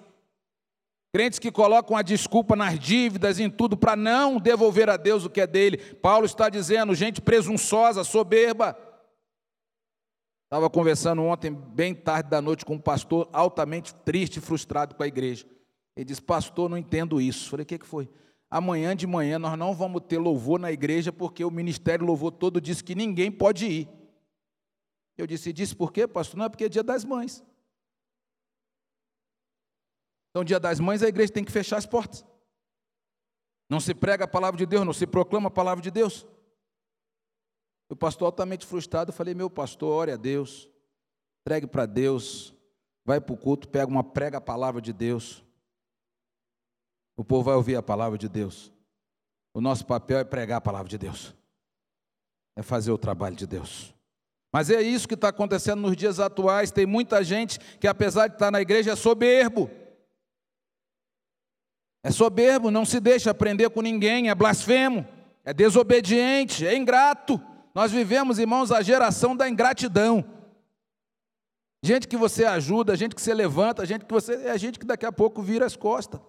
Crentes 1.12 1.40
que 1.40 1.50
colocam 1.50 1.96
a 1.96 2.02
desculpa 2.02 2.54
nas 2.54 2.78
dívidas, 2.78 3.40
em 3.40 3.50
tudo, 3.50 3.76
para 3.76 3.96
não 3.96 4.38
devolver 4.38 4.88
a 4.88 4.96
Deus 4.96 5.24
o 5.24 5.30
que 5.30 5.40
é 5.40 5.46
dele. 5.48 5.76
Paulo 5.76 6.24
está 6.24 6.48
dizendo, 6.48 6.94
gente 6.94 7.20
presunçosa, 7.20 8.04
soberba. 8.04 8.78
Estava 10.44 10.70
conversando 10.70 11.20
ontem, 11.24 11.52
bem 11.52 11.96
tarde 11.96 12.30
da 12.30 12.40
noite, 12.40 12.64
com 12.64 12.74
um 12.74 12.80
pastor 12.80 13.28
altamente 13.32 13.92
triste 13.92 14.36
e 14.36 14.40
frustrado 14.40 14.94
com 14.94 15.02
a 15.02 15.08
igreja. 15.08 15.44
Ele 15.96 16.04
disse: 16.04 16.22
Pastor, 16.22 16.70
não 16.70 16.78
entendo 16.78 17.20
isso. 17.20 17.50
Falei: 17.50 17.64
O 17.64 17.66
que, 17.66 17.76
que 17.76 17.86
foi? 17.86 18.08
Amanhã 18.54 18.94
de 18.94 19.04
manhã 19.04 19.36
nós 19.36 19.58
não 19.58 19.74
vamos 19.74 20.00
ter 20.06 20.16
louvor 20.16 20.60
na 20.60 20.70
igreja 20.70 21.12
porque 21.12 21.44
o 21.44 21.50
ministério 21.50 22.06
louvor 22.06 22.30
todo 22.30 22.60
disse 22.60 22.84
que 22.84 22.94
ninguém 22.94 23.28
pode 23.28 23.66
ir. 23.66 23.88
Eu 25.18 25.26
disse: 25.26 25.52
Disse 25.52 25.74
por 25.74 25.92
quê, 25.92 26.06
pastor? 26.06 26.38
Não 26.38 26.44
é 26.44 26.48
porque 26.48 26.62
é 26.62 26.68
dia 26.68 26.84
das 26.84 27.04
mães. 27.04 27.44
Então, 30.30 30.44
dia 30.44 30.60
das 30.60 30.78
mães, 30.78 31.02
a 31.02 31.08
igreja 31.08 31.32
tem 31.32 31.42
que 31.42 31.50
fechar 31.50 31.78
as 31.78 31.84
portas. 31.84 32.24
Não 33.68 33.80
se 33.80 33.92
prega 33.92 34.22
a 34.24 34.28
palavra 34.28 34.56
de 34.56 34.66
Deus, 34.66 34.86
não 34.86 34.92
se 34.92 35.04
proclama 35.04 35.48
a 35.48 35.50
palavra 35.50 35.82
de 35.82 35.90
Deus. 35.90 36.24
O 37.88 37.96
pastor 37.96 38.26
altamente 38.26 38.64
frustrado, 38.64 39.12
falei, 39.12 39.34
meu 39.34 39.50
pastor, 39.50 39.90
ore 39.90 40.12
a 40.12 40.16
Deus, 40.16 40.70
pregue 41.42 41.66
para 41.66 41.86
Deus, 41.86 42.54
vai 43.04 43.20
para 43.20 43.34
o 43.34 43.36
culto, 43.36 43.68
pega 43.68 43.90
uma 43.90 44.04
prega 44.04 44.38
a 44.38 44.40
palavra 44.40 44.80
de 44.80 44.92
Deus. 44.92 45.43
O 47.16 47.24
povo 47.24 47.44
vai 47.44 47.54
ouvir 47.54 47.76
a 47.76 47.82
palavra 47.82 48.18
de 48.18 48.28
Deus. 48.28 48.72
O 49.52 49.60
nosso 49.60 49.86
papel 49.86 50.18
é 50.18 50.24
pregar 50.24 50.58
a 50.58 50.60
palavra 50.60 50.88
de 50.88 50.98
Deus. 50.98 51.34
É 52.56 52.62
fazer 52.62 52.90
o 52.90 52.98
trabalho 52.98 53.36
de 53.36 53.46
Deus. 53.46 53.94
Mas 54.52 54.70
é 54.70 54.80
isso 54.80 55.08
que 55.08 55.14
está 55.14 55.28
acontecendo 55.28 55.80
nos 55.80 55.96
dias 55.96 56.20
atuais. 56.20 56.70
Tem 56.70 56.86
muita 56.86 57.22
gente 57.24 57.58
que, 57.80 57.86
apesar 57.86 58.28
de 58.28 58.34
estar 58.34 58.50
na 58.50 58.60
igreja, 58.60 58.92
é 58.92 58.96
soberbo. 58.96 59.70
É 62.04 62.10
soberbo, 62.10 62.70
não 62.70 62.84
se 62.84 63.00
deixa 63.00 63.30
aprender 63.30 63.70
com 63.70 63.80
ninguém, 63.80 64.28
é 64.28 64.34
blasfemo, 64.34 65.06
é 65.44 65.54
desobediente, 65.54 66.66
é 66.66 66.76
ingrato. 66.76 67.40
Nós 67.74 67.90
vivemos, 67.90 68.38
irmãos, 68.38 68.70
a 68.70 68.82
geração 68.82 69.34
da 69.34 69.48
ingratidão. 69.48 70.24
Gente 71.82 72.06
que 72.06 72.16
você 72.16 72.44
ajuda, 72.44 72.96
gente 72.96 73.14
que 73.14 73.22
você 73.22 73.34
levanta, 73.34 73.84
gente 73.84 74.04
que 74.04 74.12
você 74.12 74.34
é 74.46 74.56
gente 74.56 74.78
que 74.78 74.86
daqui 74.86 75.04
a 75.04 75.12
pouco 75.12 75.42
vira 75.42 75.66
as 75.66 75.76
costas. 75.76 76.20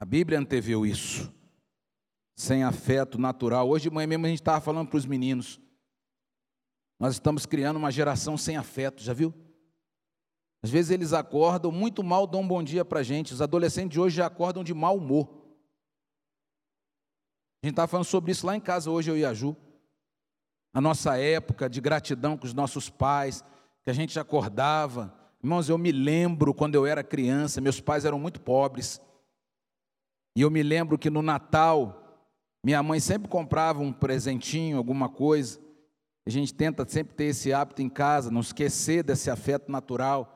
A 0.00 0.04
Bíblia 0.04 0.38
anteviu 0.38 0.86
isso. 0.86 1.32
Sem 2.36 2.62
afeto 2.62 3.18
natural. 3.18 3.68
Hoje 3.68 3.84
de 3.84 3.90
manhã 3.90 4.06
mesmo 4.06 4.26
a 4.26 4.28
gente 4.28 4.40
estava 4.40 4.60
falando 4.60 4.88
para 4.88 4.96
os 4.96 5.06
meninos. 5.06 5.60
Nós 6.98 7.14
estamos 7.14 7.46
criando 7.46 7.76
uma 7.76 7.90
geração 7.90 8.36
sem 8.36 8.56
afeto, 8.56 9.02
já 9.02 9.12
viu? 9.12 9.34
Às 10.62 10.70
vezes 10.70 10.90
eles 10.90 11.12
acordam 11.12 11.70
muito 11.70 12.02
mal, 12.02 12.26
dão 12.26 12.40
um 12.40 12.48
bom 12.48 12.62
dia 12.62 12.84
para 12.84 13.00
a 13.00 13.02
gente. 13.02 13.32
Os 13.32 13.42
adolescentes 13.42 13.90
de 13.90 14.00
hoje 14.00 14.16
já 14.16 14.26
acordam 14.26 14.64
de 14.64 14.74
mau 14.74 14.96
humor. 14.96 15.28
A 17.62 17.66
gente 17.66 17.74
estava 17.74 17.88
falando 17.88 18.06
sobre 18.06 18.32
isso 18.32 18.46
lá 18.46 18.56
em 18.56 18.60
casa 18.60 18.90
hoje, 18.90 19.10
eu 19.10 19.16
e 19.16 19.24
a 19.24 19.34
Ju. 19.34 19.56
A 20.72 20.80
nossa 20.80 21.16
época 21.16 21.68
de 21.68 21.80
gratidão 21.80 22.36
com 22.36 22.46
os 22.46 22.54
nossos 22.54 22.88
pais, 22.88 23.44
que 23.84 23.90
a 23.90 23.92
gente 23.92 24.18
acordava. 24.18 25.12
Irmãos, 25.42 25.68
eu 25.68 25.78
me 25.78 25.90
lembro 25.90 26.54
quando 26.54 26.74
eu 26.74 26.86
era 26.86 27.02
criança, 27.02 27.60
meus 27.60 27.80
pais 27.80 28.04
eram 28.04 28.18
muito 28.18 28.40
pobres. 28.40 29.00
E 30.36 30.42
eu 30.42 30.50
me 30.50 30.62
lembro 30.62 30.98
que 30.98 31.10
no 31.10 31.22
Natal, 31.22 32.04
Minha 32.64 32.82
mãe 32.82 33.00
sempre 33.00 33.28
comprava 33.28 33.80
um 33.80 33.92
presentinho, 33.92 34.76
alguma 34.76 35.08
coisa. 35.08 35.60
A 36.26 36.30
gente 36.30 36.52
tenta 36.52 36.86
sempre 36.88 37.14
ter 37.14 37.24
esse 37.24 37.52
hábito 37.52 37.80
em 37.80 37.88
casa, 37.88 38.30
não 38.30 38.40
esquecer 38.40 39.02
desse 39.02 39.30
afeto 39.30 39.70
natural. 39.70 40.34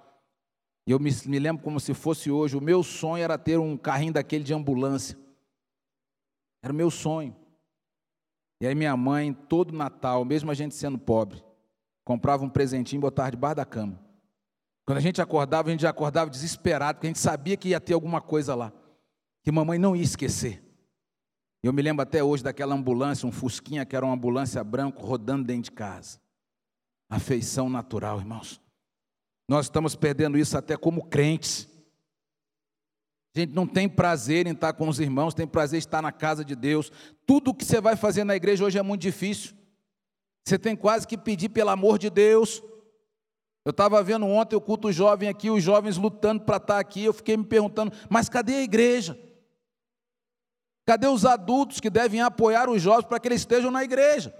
E 0.87 0.93
eu 0.93 0.99
me, 0.99 1.11
me 1.27 1.39
lembro 1.39 1.63
como 1.63 1.79
se 1.79 1.93
fosse 1.93 2.31
hoje. 2.31 2.57
O 2.57 2.61
meu 2.61 2.83
sonho 2.83 3.23
era 3.23 3.37
ter 3.37 3.59
um 3.59 3.77
carrinho 3.77 4.13
daquele 4.13 4.45
de 4.45 4.55
ambulância. 4.55 5.19
Era 6.63 6.73
o 6.73 6.77
meu 6.77 6.91
sonho. 6.91 7.37
E 8.61 8.67
aí 8.67 8.75
minha 8.75 8.97
mãe, 8.97 9.33
todo 9.33 9.75
Natal, 9.75 10.25
mesmo 10.25 10.51
a 10.51 10.55
gente 10.55 10.75
sendo 10.75 10.97
pobre, 10.97 11.43
comprava 12.05 12.45
um 12.45 12.49
presentinho 12.49 13.01
e 13.01 13.03
botava 13.03 13.33
debaixo 13.33 13.57
da 13.57 13.65
cama. 13.65 14.01
Quando 14.87 14.99
a 14.99 15.01
gente 15.01 15.21
acordava, 15.21 15.69
a 15.69 15.73
gente 15.73 15.83
já 15.83 15.91
acordava 15.91 16.31
desesperado, 16.31 16.97
porque 16.97 17.09
a 17.09 17.11
gente 17.11 17.19
sabia 17.19 17.57
que 17.57 17.71
ia 17.71 17.81
ter 17.81 17.95
alguma 17.95 18.21
coisa 18.21 18.55
lá, 18.55 18.73
que 19.43 19.51
mamãe 19.51 19.79
não 19.79 19.97
ia 19.97 20.03
esquecer. 20.03 20.63
Eu 21.63 21.73
me 21.73 21.81
lembro 21.81 22.03
até 22.03 22.23
hoje 22.23 22.43
daquela 22.43 22.75
ambulância, 22.75 23.27
um 23.27 23.33
Fusquinha, 23.33 23.87
que 23.87 23.95
era 23.95 24.05
uma 24.05 24.15
ambulância 24.15 24.63
branco, 24.65 25.05
rodando 25.05 25.45
dentro 25.45 25.65
de 25.65 25.73
casa. 25.73 26.21
Afeição 27.09 27.69
natural, 27.69 28.19
irmãos. 28.19 28.61
Nós 29.49 29.67
estamos 29.67 29.95
perdendo 29.95 30.37
isso 30.37 30.57
até 30.59 30.77
como 30.77 31.05
crentes. 31.05 31.69
A 33.35 33.41
gente 33.41 33.55
não 33.55 33.67
tem 33.67 33.89
prazer 33.89 34.47
em 34.47 34.53
estar 34.53 34.73
com 34.73 34.89
os 34.89 34.99
irmãos, 34.99 35.35
tem 35.35 35.47
prazer 35.47 35.79
em 35.79 35.79
estar 35.79 36.03
na 36.03 36.11
casa 36.11 36.45
de 36.45 36.57
Deus. 36.57 36.91
Tudo 37.25 37.51
o 37.51 37.55
que 37.55 37.65
você 37.65 37.81
vai 37.81 37.97
fazer 37.97 38.25
na 38.25 38.35
igreja 38.35 38.65
hoje 38.65 38.79
é 38.79 38.83
muito 38.83 39.03
difícil. 39.03 39.55
Você 40.45 40.59
tem 40.59 40.75
quase 40.75 41.07
que 41.07 41.17
pedir 41.17 41.49
pelo 41.49 41.71
amor 41.71 41.99
de 41.99 42.11
Deus. 42.11 42.63
Eu 43.65 43.71
estava 43.71 44.03
vendo 44.03 44.27
ontem 44.27 44.57
o 44.57 44.61
culto 44.61 44.91
jovem 44.91 45.29
aqui, 45.29 45.49
os 45.49 45.63
jovens 45.63 45.97
lutando 45.97 46.43
para 46.43 46.57
estar 46.57 46.81
aqui. 46.81 47.05
Eu 47.05 47.13
fiquei 47.13 47.37
me 47.37 47.45
perguntando, 47.45 47.93
mas 48.11 48.29
cadê 48.29 48.57
a 48.57 48.63
igreja? 48.63 49.17
Cadê 50.85 51.07
os 51.07 51.25
adultos 51.25 51.81
que 51.81 51.89
devem 51.89 52.21
apoiar 52.21 52.69
os 52.69 52.83
jovens 52.83 53.07
para 53.07 53.21
que 53.21 53.29
eles 53.29 53.43
estejam 53.43 53.71
na 53.71 53.85
igreja? 53.85 54.35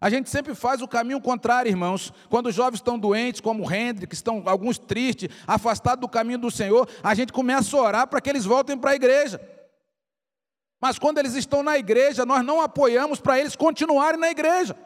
A 0.00 0.10
gente 0.10 0.28
sempre 0.28 0.54
faz 0.54 0.82
o 0.82 0.88
caminho 0.88 1.20
contrário, 1.20 1.70
irmãos. 1.70 2.12
Quando 2.28 2.46
os 2.46 2.54
jovens 2.54 2.78
estão 2.78 2.98
doentes, 2.98 3.40
como 3.40 3.66
o 3.66 3.72
Hendrick, 3.72 4.14
estão 4.14 4.42
alguns 4.46 4.78
tristes, 4.78 5.28
afastados 5.46 6.02
do 6.02 6.08
caminho 6.08 6.38
do 6.38 6.50
Senhor, 6.50 6.88
a 7.02 7.14
gente 7.14 7.32
começa 7.32 7.76
a 7.76 7.80
orar 7.80 8.06
para 8.06 8.20
que 8.20 8.28
eles 8.28 8.44
voltem 8.44 8.76
para 8.76 8.90
a 8.90 8.94
igreja. 8.94 9.40
Mas 10.80 10.98
quando 10.98 11.18
eles 11.18 11.34
estão 11.34 11.62
na 11.62 11.78
igreja, 11.78 12.26
nós 12.26 12.44
não 12.44 12.60
apoiamos 12.60 13.20
para 13.20 13.40
eles 13.40 13.56
continuarem 13.56 14.20
na 14.20 14.30
igreja. 14.30 14.76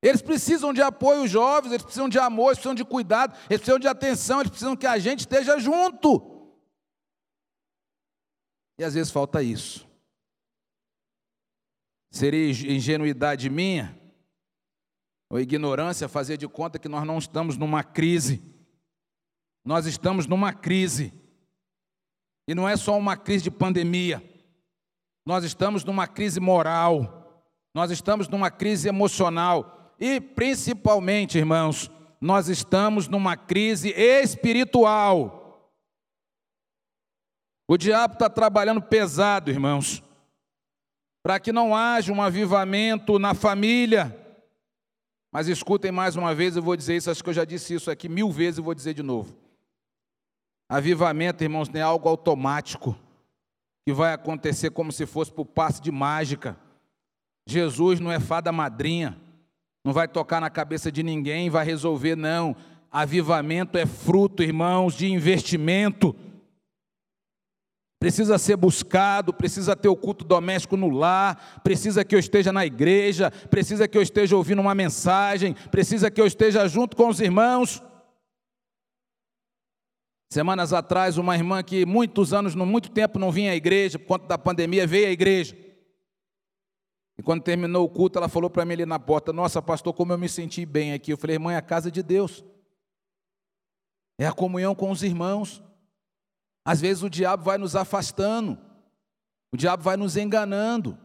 Eles 0.00 0.22
precisam 0.22 0.72
de 0.72 0.80
apoio, 0.80 1.24
os 1.24 1.30
jovens, 1.30 1.72
eles 1.72 1.82
precisam 1.82 2.08
de 2.08 2.18
amor, 2.18 2.48
eles 2.48 2.58
precisam 2.58 2.74
de 2.74 2.84
cuidado, 2.84 3.34
eles 3.50 3.60
precisam 3.60 3.78
de 3.78 3.88
atenção, 3.88 4.40
eles 4.40 4.50
precisam 4.50 4.76
que 4.76 4.86
a 4.86 4.98
gente 4.98 5.20
esteja 5.20 5.58
junto. 5.58 6.33
E 8.78 8.84
às 8.84 8.94
vezes 8.94 9.10
falta 9.10 9.42
isso. 9.42 9.86
Seria 12.10 12.50
ingenuidade 12.50 13.50
minha 13.50 13.98
ou 15.28 15.40
ignorância 15.40 16.08
fazer 16.08 16.36
de 16.36 16.46
conta 16.46 16.78
que 16.78 16.88
nós 16.88 17.04
não 17.04 17.18
estamos 17.18 17.56
numa 17.56 17.82
crise. 17.82 18.40
Nós 19.64 19.86
estamos 19.86 20.26
numa 20.26 20.52
crise. 20.52 21.12
E 22.46 22.54
não 22.54 22.68
é 22.68 22.76
só 22.76 22.96
uma 22.96 23.16
crise 23.16 23.44
de 23.44 23.50
pandemia. 23.50 24.22
Nós 25.26 25.42
estamos 25.42 25.84
numa 25.84 26.06
crise 26.06 26.38
moral. 26.38 27.42
Nós 27.74 27.90
estamos 27.90 28.28
numa 28.28 28.50
crise 28.50 28.88
emocional. 28.88 29.94
E 29.98 30.20
principalmente, 30.20 31.38
irmãos, 31.38 31.90
nós 32.20 32.48
estamos 32.48 33.08
numa 33.08 33.36
crise 33.36 33.90
espiritual. 33.90 35.43
O 37.66 37.76
diabo 37.76 38.14
está 38.14 38.28
trabalhando 38.28 38.82
pesado, 38.82 39.50
irmãos 39.50 40.02
para 41.24 41.40
que 41.40 41.50
não 41.50 41.74
haja 41.74 42.12
um 42.12 42.20
avivamento 42.20 43.18
na 43.18 43.32
família. 43.32 44.14
Mas 45.32 45.48
escutem 45.48 45.90
mais 45.90 46.16
uma 46.16 46.34
vez, 46.34 46.54
eu 46.54 46.62
vou 46.62 46.76
dizer 46.76 46.96
isso, 46.96 47.10
acho 47.10 47.24
que 47.24 47.30
eu 47.30 47.34
já 47.34 47.46
disse 47.46 47.72
isso 47.72 47.90
aqui 47.90 48.10
mil 48.10 48.30
vezes 48.30 48.58
e 48.58 48.62
vou 48.62 48.74
dizer 48.74 48.92
de 48.92 49.02
novo. 49.02 49.34
Avivamento, 50.68 51.42
irmãos, 51.42 51.70
não 51.70 51.80
é 51.80 51.82
algo 51.82 52.10
automático, 52.10 52.94
que 53.86 53.92
vai 53.94 54.12
acontecer 54.12 54.70
como 54.70 54.92
se 54.92 55.06
fosse 55.06 55.32
por 55.32 55.46
passe 55.46 55.80
de 55.80 55.90
mágica. 55.90 56.58
Jesus 57.48 58.00
não 58.00 58.12
é 58.12 58.20
fada 58.20 58.52
madrinha, 58.52 59.18
não 59.82 59.94
vai 59.94 60.06
tocar 60.06 60.42
na 60.42 60.50
cabeça 60.50 60.92
de 60.92 61.02
ninguém, 61.02 61.48
vai 61.48 61.64
resolver, 61.64 62.16
não. 62.16 62.54
Avivamento 62.92 63.78
é 63.78 63.86
fruto, 63.86 64.42
irmãos, 64.42 64.94
de 64.94 65.10
investimento 65.10 66.14
precisa 68.04 68.36
ser 68.36 68.58
buscado, 68.58 69.32
precisa 69.32 69.74
ter 69.74 69.88
o 69.88 69.96
culto 69.96 70.26
doméstico 70.26 70.76
no 70.76 70.90
lar, 70.90 71.62
precisa 71.64 72.04
que 72.04 72.14
eu 72.14 72.18
esteja 72.18 72.52
na 72.52 72.66
igreja, 72.66 73.30
precisa 73.48 73.88
que 73.88 73.96
eu 73.96 74.02
esteja 74.02 74.36
ouvindo 74.36 74.60
uma 74.60 74.74
mensagem, 74.74 75.54
precisa 75.70 76.10
que 76.10 76.20
eu 76.20 76.26
esteja 76.26 76.68
junto 76.68 76.98
com 76.98 77.08
os 77.08 77.18
irmãos. 77.18 77.82
Semanas 80.30 80.74
atrás, 80.74 81.16
uma 81.16 81.34
irmã 81.34 81.62
que 81.62 81.86
muitos 81.86 82.34
anos, 82.34 82.54
muito 82.54 82.90
tempo 82.90 83.18
não 83.18 83.32
vinha 83.32 83.52
à 83.52 83.56
igreja, 83.56 83.98
por 83.98 84.06
conta 84.06 84.26
da 84.26 84.36
pandemia, 84.36 84.86
veio 84.86 85.06
à 85.06 85.10
igreja. 85.10 85.56
E 87.16 87.22
quando 87.22 87.42
terminou 87.42 87.86
o 87.86 87.88
culto, 87.88 88.18
ela 88.18 88.28
falou 88.28 88.50
para 88.50 88.66
mim 88.66 88.74
ali 88.74 88.84
na 88.84 88.98
porta: 88.98 89.32
Nossa, 89.32 89.62
pastor, 89.62 89.94
como 89.94 90.12
eu 90.12 90.18
me 90.18 90.28
senti 90.28 90.66
bem 90.66 90.92
aqui. 90.92 91.10
Eu 91.10 91.16
falei: 91.16 91.36
Irmã, 91.36 91.54
é 91.54 91.56
a 91.56 91.62
casa 91.62 91.90
de 91.90 92.02
Deus, 92.02 92.44
é 94.18 94.26
a 94.26 94.32
comunhão 94.32 94.74
com 94.74 94.90
os 94.90 95.02
irmãos. 95.02 95.64
Às 96.64 96.80
vezes 96.80 97.02
o 97.02 97.10
diabo 97.10 97.44
vai 97.44 97.58
nos 97.58 97.76
afastando, 97.76 98.58
o 99.52 99.56
diabo 99.56 99.82
vai 99.82 99.96
nos 99.96 100.16
enganando. 100.16 100.98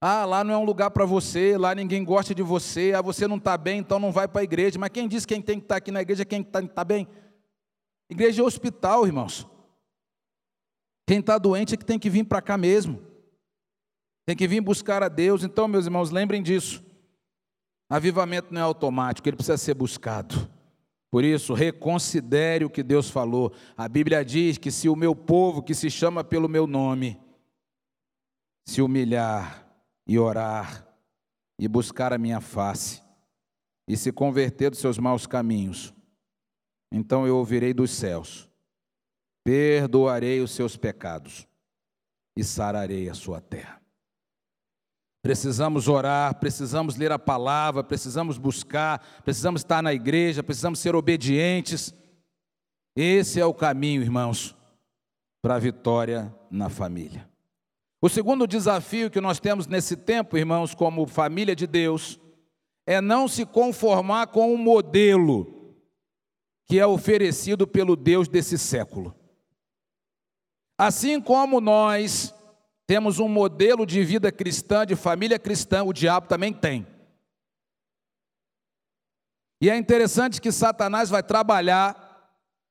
Ah, 0.00 0.24
lá 0.24 0.42
não 0.42 0.54
é 0.54 0.58
um 0.58 0.64
lugar 0.64 0.90
para 0.90 1.04
você, 1.04 1.56
lá 1.56 1.74
ninguém 1.74 2.04
gosta 2.04 2.34
de 2.34 2.42
você, 2.42 2.92
ah, 2.92 3.02
você 3.02 3.26
não 3.28 3.36
está 3.36 3.56
bem, 3.56 3.78
então 3.78 3.98
não 3.98 4.12
vai 4.12 4.26
para 4.26 4.40
a 4.40 4.44
igreja. 4.44 4.78
Mas 4.78 4.90
quem 4.90 5.08
diz 5.08 5.26
quem 5.26 5.40
tem 5.40 5.58
que 5.58 5.64
estar 5.64 5.74
tá 5.74 5.78
aqui 5.78 5.90
na 5.90 6.02
igreja 6.02 6.22
é 6.22 6.24
quem 6.24 6.40
está 6.40 6.62
tá 6.62 6.84
bem? 6.84 7.06
Igreja 8.10 8.42
é 8.42 8.44
hospital, 8.44 9.06
irmãos. 9.06 9.46
Quem 11.06 11.18
está 11.18 11.38
doente 11.38 11.74
é 11.74 11.76
que 11.76 11.84
tem 11.84 11.98
que 11.98 12.10
vir 12.10 12.24
para 12.24 12.42
cá 12.42 12.56
mesmo. 12.56 13.02
Tem 14.26 14.36
que 14.36 14.46
vir 14.46 14.60
buscar 14.60 15.02
a 15.02 15.08
Deus. 15.08 15.42
Então, 15.42 15.66
meus 15.66 15.86
irmãos, 15.86 16.10
lembrem 16.10 16.42
disso. 16.42 16.82
Avivamento 17.88 18.54
não 18.54 18.60
é 18.60 18.64
automático, 18.64 19.28
ele 19.28 19.36
precisa 19.36 19.58
ser 19.58 19.74
buscado. 19.74 20.48
Por 21.12 21.24
isso, 21.24 21.52
reconsidere 21.52 22.64
o 22.64 22.70
que 22.70 22.82
Deus 22.82 23.10
falou. 23.10 23.52
A 23.76 23.86
Bíblia 23.86 24.24
diz 24.24 24.56
que 24.56 24.70
se 24.70 24.88
o 24.88 24.96
meu 24.96 25.14
povo, 25.14 25.62
que 25.62 25.74
se 25.74 25.90
chama 25.90 26.24
pelo 26.24 26.48
meu 26.48 26.66
nome, 26.66 27.20
se 28.64 28.80
humilhar 28.80 29.70
e 30.06 30.18
orar 30.18 30.88
e 31.58 31.68
buscar 31.68 32.14
a 32.14 32.18
minha 32.18 32.40
face 32.40 33.02
e 33.86 33.94
se 33.94 34.10
converter 34.10 34.70
dos 34.70 34.78
seus 34.78 34.98
maus 34.98 35.26
caminhos, 35.26 35.92
então 36.90 37.26
eu 37.26 37.36
ouvirei 37.36 37.74
dos 37.74 37.90
céus, 37.90 38.48
perdoarei 39.44 40.40
os 40.40 40.52
seus 40.52 40.78
pecados 40.78 41.46
e 42.34 42.42
sararei 42.42 43.10
a 43.10 43.14
sua 43.14 43.38
terra. 43.38 43.81
Precisamos 45.22 45.86
orar, 45.86 46.34
precisamos 46.40 46.96
ler 46.96 47.12
a 47.12 47.18
palavra, 47.18 47.84
precisamos 47.84 48.38
buscar, 48.38 48.98
precisamos 49.24 49.60
estar 49.60 49.80
na 49.80 49.94
igreja, 49.94 50.42
precisamos 50.42 50.80
ser 50.80 50.96
obedientes. 50.96 51.94
Esse 52.96 53.40
é 53.40 53.46
o 53.46 53.54
caminho, 53.54 54.02
irmãos, 54.02 54.56
para 55.40 55.54
a 55.54 55.60
vitória 55.60 56.34
na 56.50 56.68
família. 56.68 57.30
O 58.00 58.08
segundo 58.08 58.48
desafio 58.48 59.08
que 59.08 59.20
nós 59.20 59.38
temos 59.38 59.68
nesse 59.68 59.96
tempo, 59.96 60.36
irmãos, 60.36 60.74
como 60.74 61.06
família 61.06 61.54
de 61.54 61.68
Deus, 61.68 62.18
é 62.84 63.00
não 63.00 63.28
se 63.28 63.46
conformar 63.46 64.26
com 64.26 64.52
o 64.52 64.58
modelo 64.58 65.76
que 66.66 66.80
é 66.80 66.86
oferecido 66.86 67.64
pelo 67.64 67.94
Deus 67.94 68.26
desse 68.26 68.58
século. 68.58 69.14
Assim 70.76 71.20
como 71.20 71.60
nós 71.60 72.34
temos 72.86 73.18
um 73.18 73.28
modelo 73.28 73.86
de 73.86 74.04
vida 74.04 74.30
cristã, 74.30 74.84
de 74.84 74.96
família 74.96 75.38
cristã, 75.38 75.82
o 75.82 75.92
diabo 75.92 76.26
também 76.26 76.52
tem. 76.52 76.86
E 79.60 79.70
é 79.70 79.76
interessante 79.76 80.40
que 80.40 80.50
Satanás 80.50 81.08
vai 81.08 81.22
trabalhar 81.22 82.10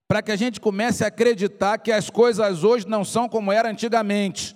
para 0.07 0.21
que 0.21 0.31
a 0.31 0.35
gente 0.35 0.59
comece 0.59 1.05
a 1.05 1.07
acreditar 1.07 1.77
que 1.77 1.91
as 1.91 2.09
coisas 2.09 2.65
hoje 2.65 2.85
não 2.87 3.05
são 3.05 3.29
como 3.29 3.51
eram 3.51 3.69
antigamente. 3.69 4.53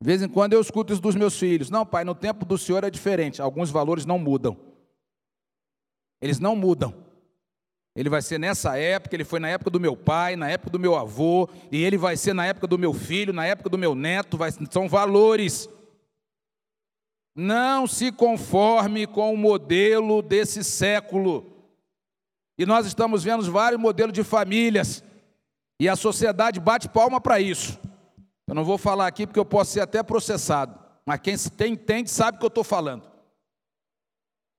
De 0.00 0.06
vez 0.06 0.22
em 0.22 0.28
quando 0.28 0.52
eu 0.52 0.60
escuto 0.60 0.92
isso 0.92 1.02
dos 1.02 1.16
meus 1.16 1.38
filhos. 1.38 1.70
Não, 1.70 1.84
pai, 1.84 2.04
no 2.04 2.14
tempo 2.14 2.44
do 2.44 2.56
Senhor 2.56 2.84
é 2.84 2.90
diferente. 2.90 3.42
Alguns 3.42 3.70
valores 3.70 4.06
não 4.06 4.18
mudam. 4.18 4.56
Eles 6.20 6.38
não 6.38 6.54
mudam. 6.54 7.05
Ele 7.96 8.10
vai 8.10 8.20
ser 8.20 8.38
nessa 8.38 8.76
época, 8.76 9.16
ele 9.16 9.24
foi 9.24 9.40
na 9.40 9.48
época 9.48 9.70
do 9.70 9.80
meu 9.80 9.96
pai, 9.96 10.36
na 10.36 10.50
época 10.50 10.68
do 10.68 10.78
meu 10.78 10.94
avô, 10.94 11.48
e 11.72 11.82
ele 11.82 11.96
vai 11.96 12.14
ser 12.14 12.34
na 12.34 12.44
época 12.44 12.66
do 12.66 12.78
meu 12.78 12.92
filho, 12.92 13.32
na 13.32 13.46
época 13.46 13.70
do 13.70 13.78
meu 13.78 13.94
neto, 13.94 14.36
vai, 14.36 14.50
são 14.70 14.86
valores. 14.86 15.66
Não 17.34 17.86
se 17.86 18.12
conforme 18.12 19.06
com 19.06 19.32
o 19.32 19.36
modelo 19.36 20.20
desse 20.20 20.62
século. 20.62 21.46
E 22.58 22.66
nós 22.66 22.86
estamos 22.86 23.24
vendo 23.24 23.50
vários 23.50 23.80
modelos 23.80 24.12
de 24.12 24.22
famílias, 24.22 25.02
e 25.80 25.88
a 25.88 25.96
sociedade 25.96 26.60
bate 26.60 26.90
palma 26.90 27.18
para 27.18 27.40
isso. 27.40 27.78
Eu 28.46 28.54
não 28.54 28.64
vou 28.64 28.76
falar 28.76 29.06
aqui 29.06 29.26
porque 29.26 29.40
eu 29.40 29.44
posso 29.44 29.72
ser 29.72 29.80
até 29.80 30.02
processado, 30.02 30.78
mas 31.06 31.20
quem 31.20 31.34
entende 31.72 32.10
sabe 32.10 32.36
o 32.36 32.40
que 32.40 32.44
eu 32.44 32.48
estou 32.48 32.64
falando. 32.64 33.15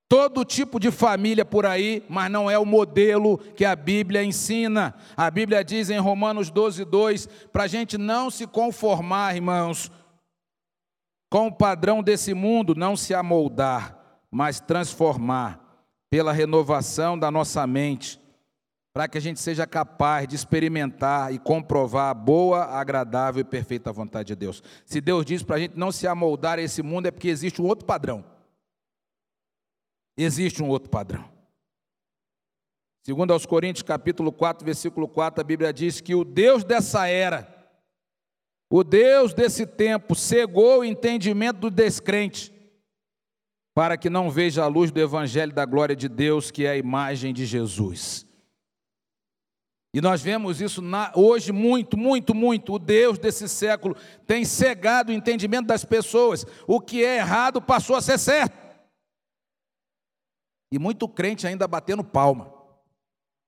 Todo 0.09 0.45
tipo 0.45 0.79
de 0.79 0.89
família 0.89 1.43
por 1.43 1.65
aí, 1.65 2.01
mas 2.07 2.31
não 2.31 2.49
é 2.49 2.57
o 2.57 2.65
modelo 2.65 3.37
que 3.37 3.65
a 3.65 3.75
Bíblia 3.75 4.23
ensina. 4.23 4.95
A 5.17 5.29
Bíblia 5.29 5.65
diz 5.65 5.89
em 5.89 5.99
Romanos 5.99 6.49
12, 6.49 6.85
2, 6.85 7.27
para 7.51 7.63
a 7.63 7.67
gente 7.67 7.97
não 7.97 8.31
se 8.31 8.47
conformar, 8.47 9.35
irmãos, 9.35 9.91
com 11.29 11.47
o 11.47 11.51
padrão 11.51 12.01
desse 12.01 12.33
mundo, 12.33 12.73
não 12.73 12.95
se 12.95 13.13
amoldar, 13.13 13.97
mas 14.31 14.61
transformar 14.61 15.59
pela 16.09 16.31
renovação 16.31 17.19
da 17.19 17.29
nossa 17.29 17.67
mente, 17.67 18.17
para 18.93 19.09
que 19.09 19.17
a 19.17 19.21
gente 19.21 19.41
seja 19.41 19.67
capaz 19.67 20.25
de 20.25 20.35
experimentar 20.35 21.33
e 21.33 21.37
comprovar 21.37 22.09
a 22.11 22.13
boa, 22.13 22.63
agradável 22.63 23.41
e 23.41 23.43
perfeita 23.43 23.91
vontade 23.91 24.27
de 24.27 24.35
Deus. 24.37 24.63
Se 24.85 25.01
Deus 25.01 25.25
diz 25.25 25.43
para 25.43 25.57
a 25.57 25.59
gente 25.59 25.77
não 25.77 25.91
se 25.91 26.07
amoldar 26.07 26.59
a 26.59 26.61
esse 26.61 26.81
mundo, 26.81 27.07
é 27.07 27.11
porque 27.11 27.27
existe 27.27 27.61
um 27.61 27.65
outro 27.65 27.85
padrão. 27.85 28.37
Existe 30.17 30.63
um 30.63 30.69
outro 30.69 30.89
padrão. 30.89 31.30
Segundo 33.03 33.32
aos 33.32 33.45
Coríntios, 33.45 33.84
capítulo 33.84 34.32
4, 34.34 34.65
versículo 34.65 35.08
4, 35.08 35.39
a 35.39 35.43
Bíblia 35.43 35.71
diz 35.71 36.01
que 36.01 36.15
o 36.15 36.25
Deus 36.25 36.63
dessa 36.63 37.08
era, 37.08 37.47
o 38.69 38.84
Deus 38.84 39.34
desse 39.34 39.65
tempo, 39.65 40.13
cegou 40.13 40.80
o 40.80 40.84
entendimento 40.84 41.60
do 41.60 41.71
descrente, 41.71 42.51
para 43.73 43.95
que 43.95 44.10
não 44.10 44.30
veja 44.30 44.63
a 44.63 44.67
luz 44.67 44.91
do 44.91 44.99
evangelho 44.99 45.53
da 45.53 45.63
glória 45.63 45.95
de 45.95 46.10
Deus, 46.10 46.51
que 46.51 46.65
é 46.65 46.71
a 46.71 46.77
imagem 46.77 47.34
de 47.34 47.45
Jesus. 47.45 48.27
E 49.93 50.01
nós 50.01 50.21
vemos 50.21 50.60
isso 50.60 50.82
na, 50.82 51.12
hoje 51.15 51.51
muito, 51.51 51.95
muito, 51.95 52.36
muito. 52.36 52.73
O 52.73 52.80
Deus 52.80 53.17
desse 53.17 53.47
século 53.47 53.95
tem 54.25 54.43
cegado 54.43 55.12
o 55.12 55.15
entendimento 55.15 55.67
das 55.67 55.86
pessoas. 55.86 56.45
O 56.67 56.82
que 56.82 57.06
é 57.06 57.17
errado 57.17 57.62
passou 57.62 57.95
a 57.95 58.01
ser 58.01 58.17
certo. 58.17 58.66
E 60.71 60.77
muito 60.77 61.08
crente 61.08 61.47
ainda 61.47 61.67
batendo 61.67 62.03
palma. 62.03 62.53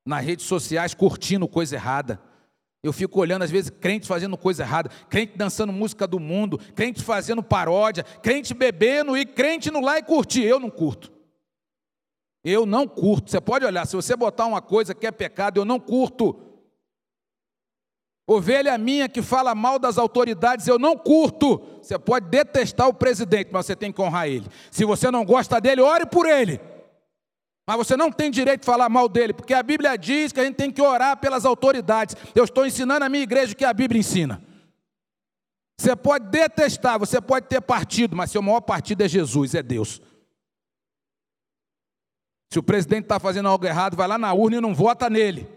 Nas 0.05 0.23
redes 0.23 0.45
sociais, 0.45 0.93
curtindo 0.93 1.47
coisa 1.47 1.75
errada. 1.75 2.21
Eu 2.82 2.93
fico 2.93 3.19
olhando, 3.19 3.43
às 3.43 3.51
vezes, 3.51 3.69
crente 3.69 4.08
fazendo 4.08 4.38
coisa 4.38 4.63
errada, 4.63 4.89
crente 5.10 5.38
dançando 5.38 5.73
música 5.73 6.08
do 6.08 6.19
mundo, 6.19 6.58
crente 6.73 7.03
fazendo 7.03 7.43
paródia, 7.43 8.03
crente 8.03 8.53
bebendo 8.53 9.17
e 9.17 9.25
crente 9.25 9.69
no 9.69 9.82
lá 9.82 9.99
e 9.99 10.03
curtir. 10.03 10.43
Eu 10.43 10.60
não 10.60 10.69
curto. 10.69 11.12
Eu 12.43 12.65
não 12.65 12.88
curto. 12.88 13.29
Você 13.29 13.41
pode 13.41 13.65
olhar, 13.65 13.86
se 13.86 13.97
você 13.97 14.15
botar 14.15 14.45
uma 14.45 14.62
coisa 14.62 14.95
que 14.95 15.05
é 15.05 15.12
pecado, 15.12 15.60
eu 15.60 15.65
não 15.65 15.79
curto. 15.79 16.39
Ovelha 18.25 18.77
minha 18.77 19.10
que 19.10 19.21
fala 19.21 19.53
mal 19.53 19.77
das 19.77 19.97
autoridades, 19.97 20.67
eu 20.67 20.79
não 20.79 20.95
curto. 20.95 21.60
Você 21.82 21.99
pode 21.99 22.29
detestar 22.29 22.88
o 22.88 22.93
presidente, 22.93 23.49
mas 23.51 23.65
você 23.65 23.75
tem 23.75 23.91
que 23.91 24.01
honrar 24.01 24.27
ele. 24.27 24.47
Se 24.71 24.86
você 24.86 25.12
não 25.12 25.25
gosta 25.25 25.60
dele, 25.60 25.82
ore 25.82 26.05
por 26.05 26.25
ele. 26.25 26.62
Mas 27.69 27.77
você 27.77 27.95
não 27.95 28.12
tem 28.12 28.32
direito 28.32 28.62
de 28.62 28.65
falar 28.65 28.89
mal 28.89 29.08
dele, 29.08 29.32
porque 29.32 29.53
a 29.53 29.62
Bíblia 29.62 29.95
diz 29.95 30.32
que 30.32 30.39
a 30.39 30.43
gente 30.43 30.55
tem 30.55 30.71
que 30.71 30.82
orar 30.82 31.15
pelas 31.17 31.45
autoridades. 31.45 32.15
Eu 32.34 32.43
estou 32.43 32.65
ensinando 32.65 33.05
a 33.05 33.10
minha 33.10 33.21
igreja 33.21 33.53
o 33.53 33.55
que 33.55 33.63
a 33.63 33.71
Bíblia 33.71 33.99
ensina. 33.99 34.41
Você 35.79 35.95
pode 35.95 36.25
detestar, 36.29 36.97
você 36.97 37.21
pode 37.21 37.45
ter 37.45 37.62
partido, 37.62 38.15
mas 38.15 38.32
seu 38.32 38.41
maior 38.41 38.62
partido 38.62 39.03
é 39.03 39.08
Jesus, 39.08 39.53
é 39.53 39.62
Deus. 39.62 40.01
Se 42.51 42.58
o 42.58 42.63
presidente 42.63 43.03
está 43.03 43.19
fazendo 43.19 43.47
algo 43.47 43.63
errado, 43.67 43.95
vai 43.95 44.08
lá 44.08 44.17
na 44.17 44.34
urna 44.34 44.58
e 44.58 44.62
não 44.62 44.73
vota 44.73 45.08
nele. 45.08 45.47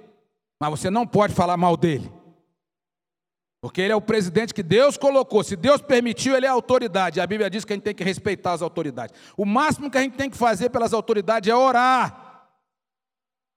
Mas 0.60 0.68
você 0.68 0.90
não 0.90 1.06
pode 1.06 1.32
falar 1.32 1.56
mal 1.56 1.78
dele. 1.78 2.12
Porque 3.62 3.80
ele 3.80 3.92
é 3.92 3.96
o 3.96 4.00
presidente 4.00 4.52
que 4.52 4.62
Deus 4.62 4.96
colocou. 4.96 5.44
Se 5.44 5.54
Deus 5.54 5.80
permitiu, 5.80 6.36
ele 6.36 6.46
é 6.46 6.48
a 6.48 6.52
autoridade. 6.52 7.20
A 7.20 7.26
Bíblia 7.26 7.48
diz 7.48 7.64
que 7.64 7.72
a 7.72 7.76
gente 7.76 7.84
tem 7.84 7.94
que 7.94 8.02
respeitar 8.02 8.54
as 8.54 8.60
autoridades. 8.60 9.14
O 9.36 9.44
máximo 9.44 9.88
que 9.88 9.96
a 9.96 10.02
gente 10.02 10.16
tem 10.16 10.28
que 10.28 10.36
fazer 10.36 10.68
pelas 10.68 10.92
autoridades 10.92 11.48
é 11.48 11.54
orar. 11.54 12.48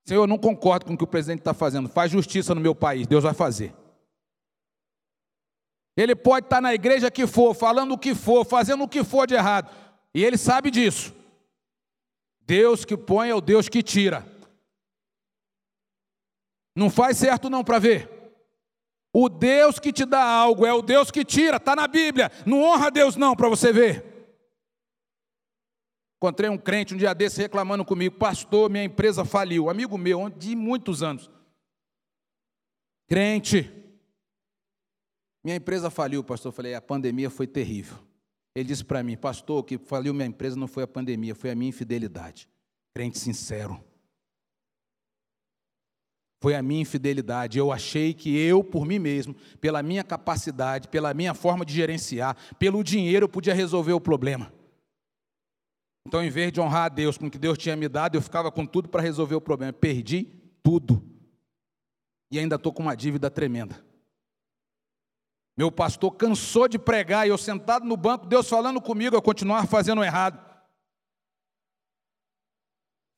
Senhor, 0.08 0.22
eu 0.22 0.28
não 0.28 0.38
concordo 0.38 0.86
com 0.86 0.94
o 0.94 0.98
que 0.98 1.04
o 1.04 1.08
presidente 1.08 1.39
está 1.39 1.56
fazendo. 1.56 1.89
Faz 1.89 2.12
justiça 2.12 2.54
no 2.54 2.62
meu 2.62 2.76
país. 2.76 3.08
Deus 3.08 3.24
vai 3.24 3.34
fazer. 3.34 3.74
Ele 5.98 6.15
pode 6.15 6.46
estar 6.46 6.62
na 6.62 6.72
igreja 6.72 7.10
que 7.10 7.26
for, 7.26 7.56
falando 7.56 7.94
o 7.94 7.98
que 7.98 8.13
for, 8.13 8.46
fazendo 8.46 8.84
o 8.84 8.88
que 8.88 9.04
for 9.04 9.26
de 9.26 9.34
errado. 9.34 9.74
E 10.13 10.24
ele 10.24 10.38
sabe 10.38 10.70
disso. 10.70 11.15
Deus 12.41 12.86
que 12.86 12.96
põe 12.96 13.30
é 13.30 13.34
o 13.34 13.41
Deus 13.41 13.68
que 13.68 13.82
tira. 13.82 14.24
Não 16.76 16.91
faz 16.91 17.18
certo 17.18 17.50
não 17.50 17.63
para 17.63 17.80
ver. 17.80 18.14
O 19.17 19.30
Deus 19.30 19.80
que 19.80 19.93
te 19.93 20.06
dá 20.06 20.21
algo 20.21 20.65
é 20.65 20.73
o 20.73 20.82
Deus 20.82 21.10
que 21.10 21.23
tira, 21.23 21.56
está 21.56 21.73
na 21.73 21.88
Bíblia. 21.88 22.30
Não 22.45 22.62
honra 22.62 22.91
Deus, 22.91 23.15
não, 23.15 23.34
para 23.34 23.47
você 23.47 23.71
ver. 23.71 24.04
Encontrei 26.17 26.49
um 26.49 26.58
crente 26.58 26.93
um 26.93 26.97
dia 26.97 27.15
desse 27.15 27.41
reclamando 27.41 27.86
comigo, 27.86 28.17
pastor, 28.17 28.69
minha 28.69 28.84
empresa 28.84 29.23
faliu. 29.23 29.69
Amigo 29.69 29.97
meu, 29.97 30.30
de 30.30 30.54
muitos 30.54 31.01
anos. 31.01 31.32
Crente. 33.08 33.71
Minha 35.41 35.56
empresa 35.56 35.89
faliu, 35.89 36.21
pastor. 36.21 36.49
Eu 36.49 36.56
falei, 36.56 36.73
a 36.75 36.82
pandemia 36.82 37.30
foi 37.30 37.47
terrível. 37.47 37.97
Ele 38.54 38.67
disse 38.67 38.84
para 38.84 39.01
mim, 39.01 39.15
pastor, 39.15 39.60
o 39.60 39.63
que 39.63 39.78
faliu 39.78 40.13
minha 40.13 40.28
empresa 40.28 40.58
não 40.58 40.67
foi 40.67 40.84
a 40.84 40.88
pandemia, 40.88 41.34
foi 41.34 41.51
a 41.51 41.56
minha 41.56 41.69
infidelidade. 41.69 42.49
Crente 42.93 43.17
sincero. 43.17 43.82
Foi 46.45 46.53
a 46.53 46.62
minha 46.62 46.81
infidelidade. 46.81 47.58
Eu 47.58 47.71
achei 47.71 48.13
que 48.13 48.38
eu, 48.38 48.63
por 48.63 48.86
mim 48.86 48.99
mesmo, 48.99 49.36
pela 49.60 49.81
minha 49.81 50.03
capacidade, 50.03 50.88
pela 50.88 51.12
minha 51.12 51.34
forma 51.34 51.65
de 51.65 51.73
gerenciar, 51.73 52.38
pelo 52.60 52.84
dinheiro, 52.84 53.23
eu 53.23 53.27
podia 53.27 53.51
resolver 53.51 53.93
o 53.93 53.99
problema. 53.99 54.53
Então, 56.05 56.23
em 56.23 56.29
vez 56.29 56.51
de 56.51 56.62
honrar 56.62 56.84
a 56.84 56.89
Deus 56.89 57.17
com 57.17 57.25
o 57.25 57.31
que 57.31 57.39
Deus 57.39 57.58
tinha 57.58 57.75
me 57.75 57.89
dado, 57.89 58.15
eu 58.15 58.21
ficava 58.21 58.51
com 58.51 58.63
tudo 58.63 58.88
para 58.88 59.01
resolver 59.01 59.34
o 59.34 59.41
problema. 59.41 59.73
Perdi 59.73 60.27
tudo. 60.62 61.03
E 62.31 62.38
ainda 62.38 62.58
estou 62.58 62.71
com 62.71 62.84
uma 62.84 62.95
dívida 62.95 63.31
tremenda. 63.31 63.84
Meu 65.58 65.71
pastor 65.71 66.12
cansou 66.12 66.67
de 66.67 66.77
pregar 66.77 67.25
e 67.25 67.31
eu 67.31 67.39
sentado 67.39 67.88
no 67.88 67.97
banco, 67.97 68.27
Deus 68.27 68.47
falando 68.47 68.79
comigo, 68.79 69.15
eu 69.15 69.21
continuar 69.23 69.65
fazendo 69.65 70.03
errado. 70.03 70.39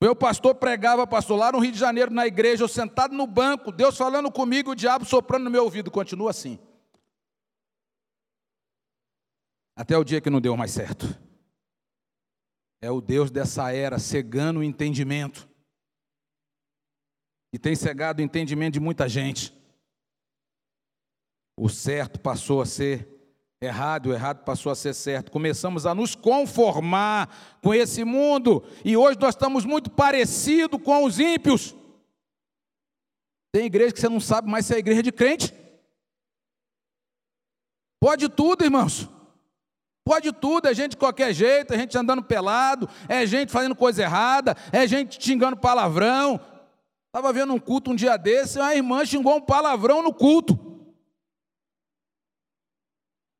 Meu 0.00 0.14
pastor 0.14 0.54
pregava, 0.54 1.06
pastor, 1.06 1.36
lá 1.36 1.50
no 1.50 1.58
Rio 1.58 1.72
de 1.72 1.78
Janeiro, 1.78 2.12
na 2.12 2.26
igreja, 2.26 2.62
eu 2.62 2.68
sentado 2.68 3.14
no 3.14 3.26
banco, 3.26 3.72
Deus 3.72 3.96
falando 3.96 4.30
comigo, 4.30 4.70
o 4.70 4.74
diabo 4.74 5.04
soprando 5.04 5.44
no 5.44 5.50
meu 5.50 5.64
ouvido, 5.64 5.90
continua 5.90 6.30
assim. 6.30 6.58
Até 9.74 9.98
o 9.98 10.04
dia 10.04 10.20
que 10.20 10.30
não 10.30 10.40
deu 10.40 10.56
mais 10.56 10.70
certo. 10.70 11.06
É 12.80 12.90
o 12.90 13.00
Deus 13.00 13.30
dessa 13.30 13.72
era 13.72 13.98
cegando 13.98 14.60
o 14.60 14.64
entendimento. 14.64 15.48
E 17.52 17.58
tem 17.58 17.74
cegado 17.74 18.20
o 18.20 18.22
entendimento 18.22 18.74
de 18.74 18.80
muita 18.80 19.08
gente. 19.08 19.56
O 21.56 21.68
certo 21.68 22.20
passou 22.20 22.60
a 22.60 22.66
ser 22.66 23.17
errado, 23.60 24.06
o 24.06 24.12
errado 24.12 24.44
passou 24.44 24.70
a 24.70 24.76
ser 24.76 24.94
certo. 24.94 25.32
Começamos 25.32 25.84
a 25.84 25.94
nos 25.94 26.14
conformar 26.14 27.58
com 27.60 27.74
esse 27.74 28.04
mundo 28.04 28.62
e 28.84 28.96
hoje 28.96 29.18
nós 29.20 29.34
estamos 29.34 29.64
muito 29.64 29.90
parecidos 29.90 30.80
com 30.82 31.04
os 31.04 31.18
ímpios. 31.18 31.74
Tem 33.52 33.66
igreja 33.66 33.92
que 33.92 34.00
você 34.00 34.08
não 34.08 34.20
sabe 34.20 34.48
mais 34.48 34.66
se 34.66 34.74
é 34.74 34.78
igreja 34.78 35.02
de 35.02 35.10
crente. 35.10 35.52
Pode 38.00 38.28
tudo, 38.28 38.64
irmãos. 38.64 39.08
Pode 40.04 40.32
tudo, 40.32 40.68
é 40.68 40.74
gente 40.74 40.92
de 40.92 40.96
qualquer 40.96 41.34
jeito, 41.34 41.74
é 41.74 41.78
gente 41.78 41.98
andando 41.98 42.22
pelado, 42.22 42.88
é 43.08 43.26
gente 43.26 43.52
fazendo 43.52 43.74
coisa 43.74 44.02
errada, 44.02 44.56
é 44.72 44.86
gente 44.86 45.22
xingando 45.22 45.56
palavrão. 45.56 46.40
Estava 47.06 47.32
vendo 47.32 47.52
um 47.52 47.58
culto 47.58 47.90
um 47.90 47.94
dia 47.94 48.16
desse, 48.16 48.58
uma 48.58 48.74
irmã 48.74 49.04
xingou 49.04 49.36
um 49.36 49.40
palavrão 49.40 50.02
no 50.02 50.14
culto. 50.14 50.67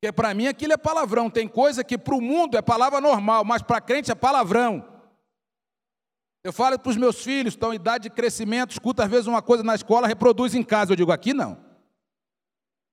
Porque 0.00 0.12
para 0.12 0.32
mim 0.32 0.46
aquilo 0.46 0.72
é 0.72 0.76
palavrão. 0.76 1.28
Tem 1.28 1.48
coisa 1.48 1.82
que 1.82 1.98
para 1.98 2.14
o 2.14 2.20
mundo 2.20 2.56
é 2.56 2.62
palavra 2.62 3.00
normal, 3.00 3.44
mas 3.44 3.62
para 3.62 3.80
crente 3.80 4.12
é 4.12 4.14
palavrão. 4.14 4.96
Eu 6.44 6.52
falo 6.52 6.78
para 6.78 6.90
os 6.90 6.96
meus 6.96 7.22
filhos, 7.22 7.54
estão 7.54 7.72
em 7.72 7.76
idade 7.76 8.04
de 8.04 8.10
crescimento, 8.14 8.70
escuta 8.70 9.04
às 9.04 9.10
vezes 9.10 9.26
uma 9.26 9.42
coisa 9.42 9.64
na 9.64 9.74
escola, 9.74 10.06
reproduz 10.06 10.54
em 10.54 10.62
casa. 10.62 10.92
Eu 10.92 10.96
digo, 10.96 11.10
aqui 11.10 11.34
não. 11.34 11.62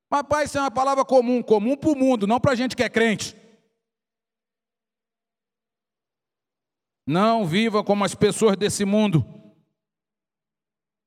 Mas, 0.10 0.24
pai, 0.24 0.46
isso 0.46 0.58
é 0.58 0.62
uma 0.62 0.72
palavra 0.72 1.06
comum, 1.06 1.44
comum 1.44 1.78
para 1.78 1.92
o 1.92 1.96
mundo, 1.96 2.26
não 2.26 2.40
para 2.40 2.54
a 2.54 2.56
gente 2.56 2.76
que 2.76 2.84
é 2.84 2.90
crente. 2.90 3.36
Não 7.08 7.46
viva 7.46 7.84
como 7.84 8.04
as 8.04 8.16
pessoas 8.16 8.58
desse 8.58 8.84
mundo. 8.84 9.24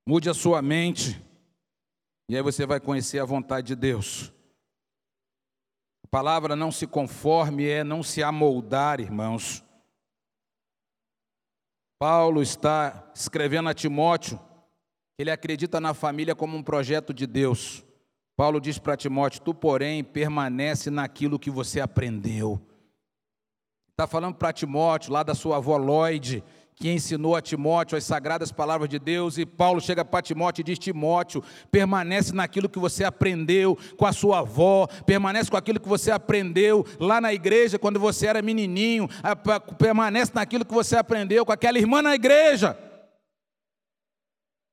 Mude 0.06 0.30
a 0.30 0.34
sua 0.34 0.62
mente. 0.62 1.20
E 2.28 2.36
aí 2.36 2.42
você 2.42 2.64
vai 2.64 2.78
conhecer 2.78 3.18
a 3.18 3.24
vontade 3.24 3.66
de 3.66 3.74
Deus. 3.74 4.32
A 6.08 6.10
palavra 6.10 6.56
não 6.56 6.72
se 6.72 6.86
conforme 6.86 7.68
é 7.68 7.84
não 7.84 8.02
se 8.02 8.22
amoldar, 8.22 8.98
irmãos. 8.98 9.62
Paulo 11.98 12.40
está 12.40 13.10
escrevendo 13.14 13.68
a 13.68 13.74
Timóteo, 13.74 14.40
ele 15.18 15.30
acredita 15.30 15.78
na 15.78 15.92
família 15.92 16.34
como 16.34 16.56
um 16.56 16.62
projeto 16.62 17.12
de 17.12 17.26
Deus. 17.26 17.84
Paulo 18.34 18.58
diz 18.58 18.78
para 18.78 18.96
Timóteo: 18.96 19.42
Tu, 19.42 19.52
porém, 19.52 20.02
permanece 20.02 20.88
naquilo 20.88 21.38
que 21.38 21.50
você 21.50 21.78
aprendeu. 21.78 22.58
Está 23.90 24.06
falando 24.06 24.36
para 24.36 24.50
Timóteo, 24.50 25.12
lá 25.12 25.22
da 25.22 25.34
sua 25.34 25.58
avó 25.58 25.76
Lloyd, 25.76 26.42
que 26.78 26.90
ensinou 26.90 27.34
a 27.34 27.42
Timóteo 27.42 27.98
as 27.98 28.04
sagradas 28.04 28.52
palavras 28.52 28.88
de 28.88 28.98
Deus, 28.98 29.36
e 29.36 29.44
Paulo 29.44 29.80
chega 29.80 30.04
para 30.04 30.22
Timóteo 30.22 30.62
e 30.62 30.64
diz: 30.64 30.78
Timóteo, 30.78 31.42
permanece 31.70 32.32
naquilo 32.32 32.68
que 32.68 32.78
você 32.78 33.04
aprendeu 33.04 33.76
com 33.96 34.06
a 34.06 34.12
sua 34.12 34.40
avó, 34.40 34.86
permanece 35.04 35.50
com 35.50 35.56
aquilo 35.56 35.80
que 35.80 35.88
você 35.88 36.10
aprendeu 36.10 36.86
lá 37.00 37.20
na 37.20 37.34
igreja 37.34 37.78
quando 37.78 37.98
você 37.98 38.26
era 38.26 38.40
menininho, 38.40 39.08
permanece 39.76 40.32
naquilo 40.34 40.64
que 40.64 40.74
você 40.74 40.96
aprendeu 40.96 41.44
com 41.44 41.52
aquela 41.52 41.78
irmã 41.78 42.00
na 42.00 42.14
igreja. 42.14 42.78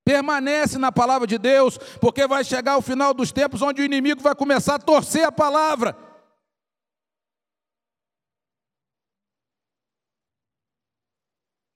Permanece 0.05 0.77
na 0.77 0.91
palavra 0.91 1.25
de 1.25 1.39
Deus, 1.39 1.79
porque 1.99 2.27
vai 2.27 2.43
chegar 2.43 2.77
o 2.77 2.81
final 2.81 3.11
dos 3.11 3.31
tempos 3.31 3.63
onde 3.63 3.81
o 3.81 3.85
inimigo 3.85 4.21
vai 4.21 4.35
começar 4.35 4.75
a 4.75 4.79
torcer 4.79 5.23
a 5.23 5.31
palavra. 5.31 6.04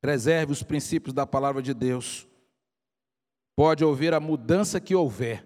Preserve 0.01 0.53
os 0.53 0.63
princípios 0.63 1.13
da 1.13 1.27
palavra 1.27 1.61
de 1.61 1.73
Deus. 1.73 2.27
Pode 3.55 3.83
ouvir 3.83 4.13
a 4.13 4.19
mudança 4.19 4.79
que 4.79 4.95
houver, 4.95 5.45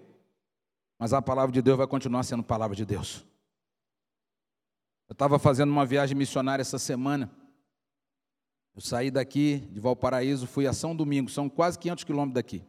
mas 0.98 1.12
a 1.12 1.20
palavra 1.20 1.52
de 1.52 1.60
Deus 1.60 1.76
vai 1.76 1.86
continuar 1.86 2.22
sendo 2.22 2.44
palavra 2.44 2.76
de 2.76 2.84
Deus. 2.84 3.26
Eu 5.08 5.12
estava 5.12 5.38
fazendo 5.38 5.70
uma 5.70 5.84
viagem 5.84 6.16
missionária 6.16 6.62
essa 6.62 6.78
semana. 6.78 7.30
Eu 8.74 8.80
saí 8.80 9.10
daqui 9.10 9.58
de 9.70 9.80
Valparaíso, 9.80 10.46
fui 10.46 10.66
a 10.66 10.72
São 10.72 10.94
Domingo, 10.94 11.28
são 11.30 11.48
quase 11.48 11.78
500 11.78 12.04
quilômetros 12.04 12.34
daqui. 12.34 12.64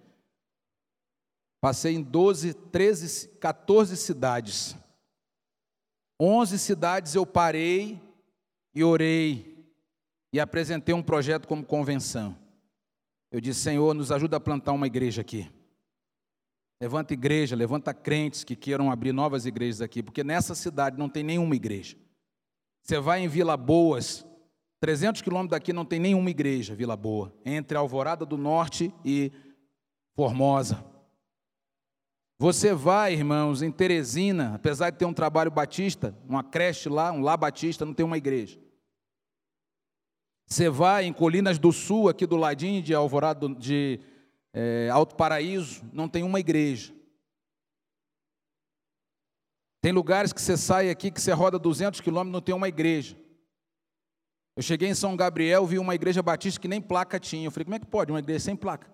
Passei 1.61 1.95
em 1.95 2.01
12, 2.01 2.53
13, 2.53 3.27
14 3.39 3.97
cidades. 3.97 4.75
11 6.19 6.59
cidades 6.59 7.15
eu 7.15 7.25
parei 7.25 8.01
e 8.73 8.83
orei 8.83 9.54
e 10.35 10.39
apresentei 10.41 10.93
um 10.93 11.01
projeto 11.01 11.47
como 11.47 11.63
convenção. 11.63 12.37
Eu 13.31 13.39
disse: 13.39 13.61
Senhor, 13.61 13.93
nos 13.93 14.11
ajuda 14.11 14.35
a 14.35 14.39
plantar 14.39 14.73
uma 14.73 14.85
igreja 14.85 15.21
aqui. 15.21 15.49
Levanta 16.77 17.13
igreja, 17.13 17.55
levanta 17.55 17.93
crentes 17.93 18.43
que 18.43 18.53
queiram 18.53 18.91
abrir 18.91 19.13
novas 19.13 19.45
igrejas 19.45 19.79
aqui, 19.79 20.03
porque 20.03 20.25
nessa 20.25 20.53
cidade 20.53 20.97
não 20.99 21.07
tem 21.07 21.23
nenhuma 21.23 21.55
igreja. 21.55 21.95
Você 22.83 22.99
vai 22.99 23.21
em 23.21 23.29
Vila 23.29 23.55
Boas, 23.55 24.25
300 24.81 25.21
quilômetros 25.21 25.57
daqui 25.57 25.71
não 25.71 25.85
tem 25.85 26.01
nenhuma 26.01 26.29
igreja, 26.29 26.75
Vila 26.75 26.97
Boa, 26.97 27.33
entre 27.45 27.77
Alvorada 27.77 28.25
do 28.25 28.37
Norte 28.37 28.93
e 29.05 29.31
Formosa. 30.17 30.83
Você 32.37 32.73
vai, 32.73 33.13
irmãos, 33.13 33.61
em 33.61 33.71
Teresina, 33.71 34.55
apesar 34.55 34.89
de 34.89 34.97
ter 34.97 35.05
um 35.05 35.13
trabalho 35.13 35.49
batista, 35.49 36.13
uma 36.27 36.43
creche 36.43 36.89
lá, 36.89 37.09
um 37.13 37.21
lá 37.21 37.37
batista, 37.37 37.85
não 37.85 37.93
tem 37.93 38.05
uma 38.05 38.17
igreja. 38.17 38.64
Você 40.47 40.69
vai 40.69 41.05
em 41.05 41.13
Colinas 41.13 41.57
do 41.57 41.71
Sul, 41.71 42.07
aqui 42.07 42.25
do 42.25 42.35
ladinho 42.35 42.81
de 42.81 42.93
Alvorada 42.93 43.49
de 43.49 43.99
é, 44.53 44.89
Alto 44.91 45.15
Paraíso, 45.15 45.83
não 45.91 46.07
tem 46.07 46.23
uma 46.23 46.39
igreja. 46.39 46.93
Tem 49.81 49.91
lugares 49.91 50.31
que 50.31 50.41
você 50.41 50.55
sai 50.55 50.89
aqui, 50.89 51.11
que 51.11 51.21
você 51.21 51.31
roda 51.31 51.59
200 51.59 51.99
quilômetros, 51.99 52.33
não 52.33 52.41
tem 52.41 52.55
uma 52.55 52.67
igreja. 52.67 53.17
Eu 54.55 54.63
cheguei 54.63 54.87
em 54.87 54.95
São 54.95 55.15
Gabriel, 55.15 55.65
vi 55.65 55.77
uma 55.77 55.93
igreja 55.93 56.23
batista 56.23 56.59
que 56.59 56.67
nem 56.67 56.81
placa 56.81 57.19
tinha. 57.19 57.45
Eu 57.45 57.51
falei, 57.51 57.65
como 57.65 57.75
é 57.75 57.79
que 57.79 57.85
pode 57.85 58.11
uma 58.11 58.19
igreja 58.19 58.45
sem 58.45 58.55
placa? 58.55 58.89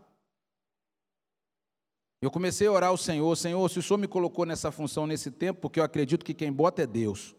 Eu 2.22 2.32
comecei 2.32 2.68
a 2.68 2.72
orar 2.72 2.90
ao 2.90 2.98
Senhor, 2.98 3.36
Senhor, 3.36 3.70
se 3.70 3.80
o 3.80 3.82
Senhor 3.82 3.98
me 3.98 4.08
colocou 4.08 4.46
nessa 4.46 4.72
função 4.72 5.08
nesse 5.08 5.32
tempo, 5.32 5.60
porque 5.60 5.80
eu 5.80 5.84
acredito 5.84 6.26
que 6.26 6.34
quem 6.34 6.52
bota 6.52 6.84
é 6.84 6.88
Deus, 6.88 7.36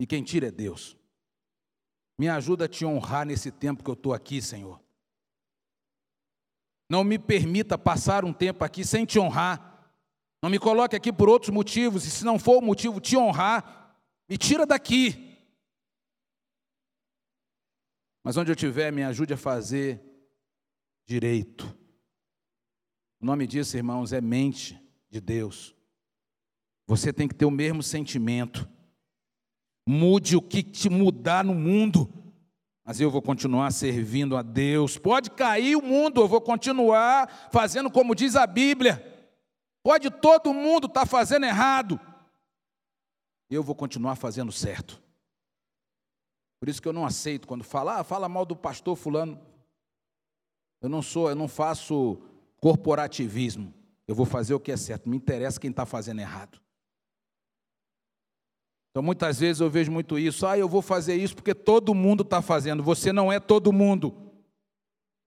e 0.00 0.06
quem 0.06 0.22
tira 0.22 0.48
é 0.48 0.50
Deus. 0.50 0.96
Me 2.18 2.28
ajuda 2.28 2.64
a 2.64 2.68
te 2.68 2.84
honrar 2.84 3.26
nesse 3.26 3.50
tempo 3.50 3.84
que 3.84 3.90
eu 3.90 3.94
estou 3.94 4.14
aqui, 4.14 4.40
Senhor. 4.40 4.80
Não 6.88 7.02
me 7.02 7.18
permita 7.18 7.76
passar 7.76 8.24
um 8.24 8.32
tempo 8.32 8.64
aqui 8.64 8.84
sem 8.84 9.04
te 9.04 9.18
honrar. 9.18 9.92
Não 10.42 10.48
me 10.48 10.58
coloque 10.58 10.94
aqui 10.94 11.12
por 11.12 11.28
outros 11.28 11.50
motivos, 11.50 12.06
e 12.06 12.10
se 12.10 12.24
não 12.24 12.38
for 12.38 12.58
o 12.58 12.64
motivo 12.64 13.00
te 13.00 13.16
honrar, 13.16 13.96
me 14.28 14.38
tira 14.38 14.64
daqui. 14.64 15.36
Mas 18.22 18.36
onde 18.36 18.50
eu 18.50 18.54
estiver, 18.54 18.92
me 18.92 19.02
ajude 19.02 19.34
a 19.34 19.36
fazer 19.36 20.00
direito. 21.04 21.66
O 23.20 23.26
nome 23.26 23.46
disso, 23.46 23.76
irmãos, 23.76 24.12
é 24.12 24.20
mente 24.20 24.80
de 25.08 25.20
Deus. 25.20 25.74
Você 26.86 27.12
tem 27.12 27.26
que 27.26 27.34
ter 27.34 27.44
o 27.44 27.50
mesmo 27.50 27.82
sentimento. 27.82 28.68
Mude 29.86 30.36
o 30.36 30.42
que 30.42 30.62
te 30.62 30.90
mudar 30.90 31.44
no 31.44 31.54
mundo, 31.54 32.12
mas 32.84 33.00
eu 33.00 33.10
vou 33.10 33.22
continuar 33.22 33.72
servindo 33.72 34.36
a 34.36 34.42
Deus. 34.42 34.98
Pode 34.98 35.30
cair 35.30 35.76
o 35.76 35.82
mundo, 35.82 36.20
eu 36.20 36.28
vou 36.28 36.40
continuar 36.40 37.48
fazendo 37.52 37.90
como 37.90 38.14
diz 38.14 38.34
a 38.34 38.46
Bíblia. 38.46 39.14
Pode 39.82 40.10
todo 40.10 40.52
mundo 40.52 40.86
estar 40.86 41.00
tá 41.00 41.06
fazendo 41.06 41.46
errado, 41.46 42.00
eu 43.48 43.62
vou 43.62 43.74
continuar 43.74 44.16
fazendo 44.16 44.50
certo. 44.50 45.00
Por 46.58 46.68
isso 46.68 46.82
que 46.82 46.88
eu 46.88 46.92
não 46.92 47.06
aceito 47.06 47.46
quando 47.46 47.62
fala, 47.62 48.00
ah, 48.00 48.04
fala 48.04 48.28
mal 48.28 48.44
do 48.44 48.56
pastor 48.56 48.96
fulano. 48.96 49.40
Eu 50.80 50.88
não 50.88 51.02
sou, 51.02 51.28
eu 51.28 51.36
não 51.36 51.46
faço 51.46 52.20
corporativismo. 52.60 53.72
Eu 54.08 54.14
vou 54.14 54.26
fazer 54.26 54.54
o 54.54 54.60
que 54.60 54.72
é 54.72 54.76
certo. 54.76 55.08
Me 55.08 55.16
interessa 55.16 55.60
quem 55.60 55.70
está 55.70 55.86
fazendo 55.86 56.20
errado. 56.20 56.60
Então 58.96 59.04
muitas 59.04 59.38
vezes 59.38 59.60
eu 59.60 59.68
vejo 59.68 59.92
muito 59.92 60.18
isso. 60.18 60.46
Ah, 60.46 60.56
eu 60.56 60.66
vou 60.66 60.80
fazer 60.80 61.16
isso 61.16 61.34
porque 61.34 61.54
todo 61.54 61.94
mundo 61.94 62.22
está 62.22 62.40
fazendo. 62.40 62.82
Você 62.82 63.12
não 63.12 63.30
é 63.30 63.38
todo 63.38 63.70
mundo. 63.70 64.32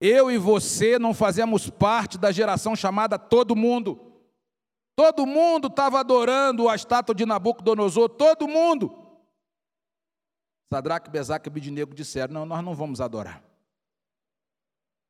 Eu 0.02 0.32
e 0.32 0.40
você 0.40 0.98
não 0.98 1.14
fazemos 1.14 1.70
parte 1.70 2.18
da 2.18 2.32
geração 2.32 2.76
chamada 2.76 3.20
todo 3.20 3.56
mundo. 3.56 4.24
Todo 4.96 5.24
mundo 5.24 5.68
estava 5.68 6.00
adorando 6.00 6.68
a 6.68 6.74
estátua 6.74 7.14
de 7.14 7.28
Nabucodonosor, 7.28 8.10
todo 8.10 8.48
mundo. 8.48 8.92
Sadraque, 10.74 11.12
Besaque 11.12 11.48
e 11.48 11.52
Abidinego 11.52 11.94
disseram: 11.94 12.34
Não, 12.34 12.48
nós 12.48 12.64
não 12.64 12.74
vamos 12.74 13.00
adorar. 13.00 13.44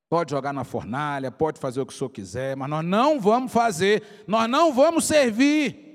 Pode 0.09 0.31
jogar 0.31 0.51
na 0.51 0.65
fornalha, 0.65 1.31
pode 1.31 1.61
fazer 1.61 1.79
o 1.79 1.85
que 1.85 1.93
o 1.93 1.95
senhor 1.95 2.09
quiser, 2.09 2.57
mas 2.57 2.69
nós 2.69 2.83
não 2.83 3.21
vamos 3.21 3.53
fazer, 3.53 4.25
nós 4.27 4.49
não 4.49 4.73
vamos 4.73 5.05
servir. 5.05 5.88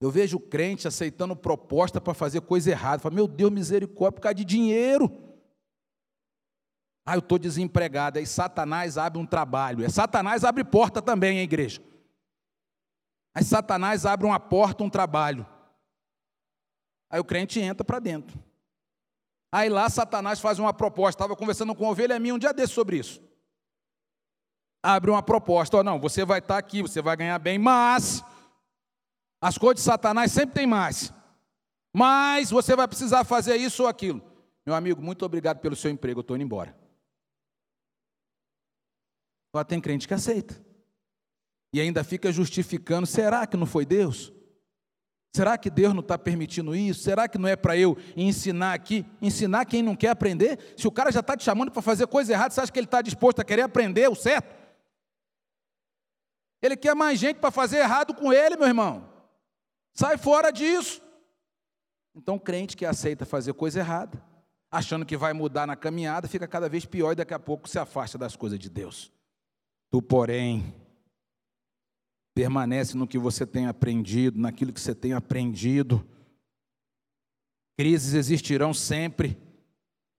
Eu 0.00 0.10
vejo 0.10 0.38
crente 0.38 0.86
aceitando 0.86 1.34
proposta 1.34 2.00
para 2.00 2.14
fazer 2.14 2.40
coisa 2.42 2.70
errada. 2.70 3.02
Fala, 3.02 3.14
meu 3.14 3.26
Deus, 3.26 3.50
misericórdia, 3.50 4.12
por 4.12 4.22
causa 4.22 4.34
de 4.34 4.44
dinheiro. 4.44 5.10
Ah, 7.04 7.16
eu 7.16 7.20
estou 7.20 7.38
desempregado. 7.38 8.18
Aí 8.18 8.26
Satanás 8.26 8.96
abre 8.96 9.18
um 9.18 9.26
trabalho. 9.26 9.84
É 9.84 9.88
Satanás 9.88 10.44
abre 10.44 10.62
porta 10.62 11.02
também, 11.02 11.38
hein, 11.38 11.44
igreja? 11.44 11.82
Aí 13.34 13.42
Satanás 13.42 14.06
abre 14.06 14.26
uma 14.26 14.38
porta, 14.38 14.84
um 14.84 14.90
trabalho. 14.90 15.46
Aí 17.10 17.18
o 17.18 17.24
crente 17.24 17.58
entra 17.58 17.84
para 17.84 17.98
dentro. 17.98 18.38
Aí 19.50 19.68
lá 19.68 19.88
Satanás 19.88 20.38
faz 20.38 20.58
uma 20.58 20.72
proposta. 20.72 21.16
Estava 21.16 21.34
conversando 21.34 21.74
com 21.74 21.84
uma 21.84 21.90
ovelha 21.90 22.18
minha 22.20 22.34
um 22.34 22.38
dia 22.38 22.52
desse 22.52 22.74
sobre 22.74 22.98
isso. 22.98 23.20
Abre 24.82 25.10
uma 25.10 25.22
proposta. 25.22 25.78
Oh, 25.78 25.82
não, 25.82 25.98
você 25.98 26.24
vai 26.24 26.38
estar 26.38 26.54
tá 26.54 26.58
aqui, 26.58 26.82
você 26.82 27.02
vai 27.02 27.16
ganhar 27.16 27.38
bem, 27.38 27.58
mas 27.58 28.22
as 29.40 29.56
coisas 29.56 29.76
de 29.76 29.82
Satanás 29.82 30.32
sempre 30.32 30.54
tem 30.54 30.66
mais. 30.66 31.12
Mas 31.94 32.50
você 32.50 32.76
vai 32.76 32.86
precisar 32.86 33.24
fazer 33.24 33.56
isso 33.56 33.82
ou 33.82 33.88
aquilo. 33.88 34.22
Meu 34.66 34.74
amigo, 34.74 35.00
muito 35.00 35.24
obrigado 35.24 35.60
pelo 35.60 35.76
seu 35.76 35.90
emprego, 35.90 36.20
eu 36.20 36.22
estou 36.22 36.36
indo 36.36 36.44
embora. 36.44 36.76
Agora 39.52 39.64
tem 39.64 39.80
crente 39.80 40.06
que 40.06 40.14
aceita. 40.14 40.62
E 41.72 41.80
ainda 41.80 42.04
fica 42.04 42.30
justificando: 42.30 43.06
será 43.06 43.46
que 43.46 43.56
não 43.56 43.66
foi 43.66 43.86
Deus? 43.86 44.32
Será 45.34 45.56
que 45.58 45.70
Deus 45.70 45.92
não 45.92 46.00
está 46.00 46.18
permitindo 46.18 46.74
isso? 46.74 47.02
Será 47.02 47.28
que 47.28 47.38
não 47.38 47.48
é 47.48 47.54
para 47.54 47.76
eu 47.76 47.96
ensinar 48.16 48.72
aqui? 48.72 49.04
Ensinar 49.20 49.64
quem 49.66 49.82
não 49.82 49.94
quer 49.94 50.08
aprender? 50.08 50.74
Se 50.76 50.88
o 50.88 50.90
cara 50.90 51.12
já 51.12 51.20
está 51.20 51.36
te 51.36 51.44
chamando 51.44 51.70
para 51.70 51.82
fazer 51.82 52.06
coisa 52.06 52.32
errada, 52.32 52.52
você 52.52 52.60
acha 52.60 52.72
que 52.72 52.78
ele 52.78 52.86
está 52.86 53.02
disposto 53.02 53.40
a 53.40 53.44
querer 53.44 53.62
aprender 53.62 54.08
o 54.08 54.14
certo? 54.14 54.56
Ele 56.60 56.76
quer 56.76 56.94
mais 56.94 57.18
gente 57.18 57.36
para 57.36 57.50
fazer 57.50 57.78
errado 57.78 58.14
com 58.14 58.32
ele, 58.32 58.56
meu 58.56 58.66
irmão. 58.66 59.07
Sai 59.98 60.16
fora 60.16 60.52
disso. 60.52 61.02
Então, 62.14 62.38
crente 62.38 62.76
que 62.76 62.86
aceita 62.86 63.26
fazer 63.26 63.52
coisa 63.54 63.80
errada, 63.80 64.24
achando 64.70 65.04
que 65.04 65.16
vai 65.16 65.32
mudar 65.32 65.66
na 65.66 65.74
caminhada, 65.74 66.28
fica 66.28 66.46
cada 66.46 66.68
vez 66.68 66.86
pior 66.86 67.10
e 67.10 67.16
daqui 67.16 67.34
a 67.34 67.38
pouco 67.40 67.68
se 67.68 67.80
afasta 67.80 68.16
das 68.16 68.36
coisas 68.36 68.60
de 68.60 68.70
Deus. 68.70 69.12
Tu, 69.90 70.00
porém, 70.00 70.72
permanece 72.32 72.96
no 72.96 73.08
que 73.08 73.18
você 73.18 73.44
tem 73.44 73.66
aprendido, 73.66 74.38
naquilo 74.38 74.72
que 74.72 74.80
você 74.80 74.94
tem 74.94 75.14
aprendido. 75.14 76.08
Crises 77.76 78.14
existirão 78.14 78.72
sempre. 78.72 79.36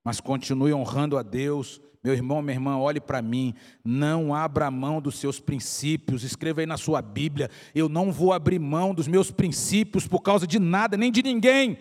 Mas 0.04 0.20
continue 0.20 0.74
honrando 0.74 1.18
a 1.18 1.24
Deus. 1.24 1.82
Meu 2.04 2.14
irmão, 2.14 2.42
minha 2.42 2.56
irmã, 2.56 2.78
olhe 2.78 3.02
para 3.02 3.22
mim, 3.22 3.54
não 3.84 4.34
abra 4.34 4.72
mão 4.72 5.02
dos 5.02 5.20
seus 5.20 5.40
princípios, 5.40 6.24
escreva 6.24 6.62
aí 6.62 6.66
na 6.66 6.78
sua 6.78 7.02
Bíblia: 7.02 7.50
eu 7.76 7.90
não 7.90 8.12
vou 8.12 8.32
abrir 8.32 8.60
mão 8.60 8.94
dos 8.94 9.08
meus 9.08 9.32
princípios 9.32 10.08
por 10.08 10.22
causa 10.22 10.48
de 10.48 10.60
nada, 10.60 10.96
nem 10.96 11.12
de 11.12 11.22
ninguém. 11.22 11.78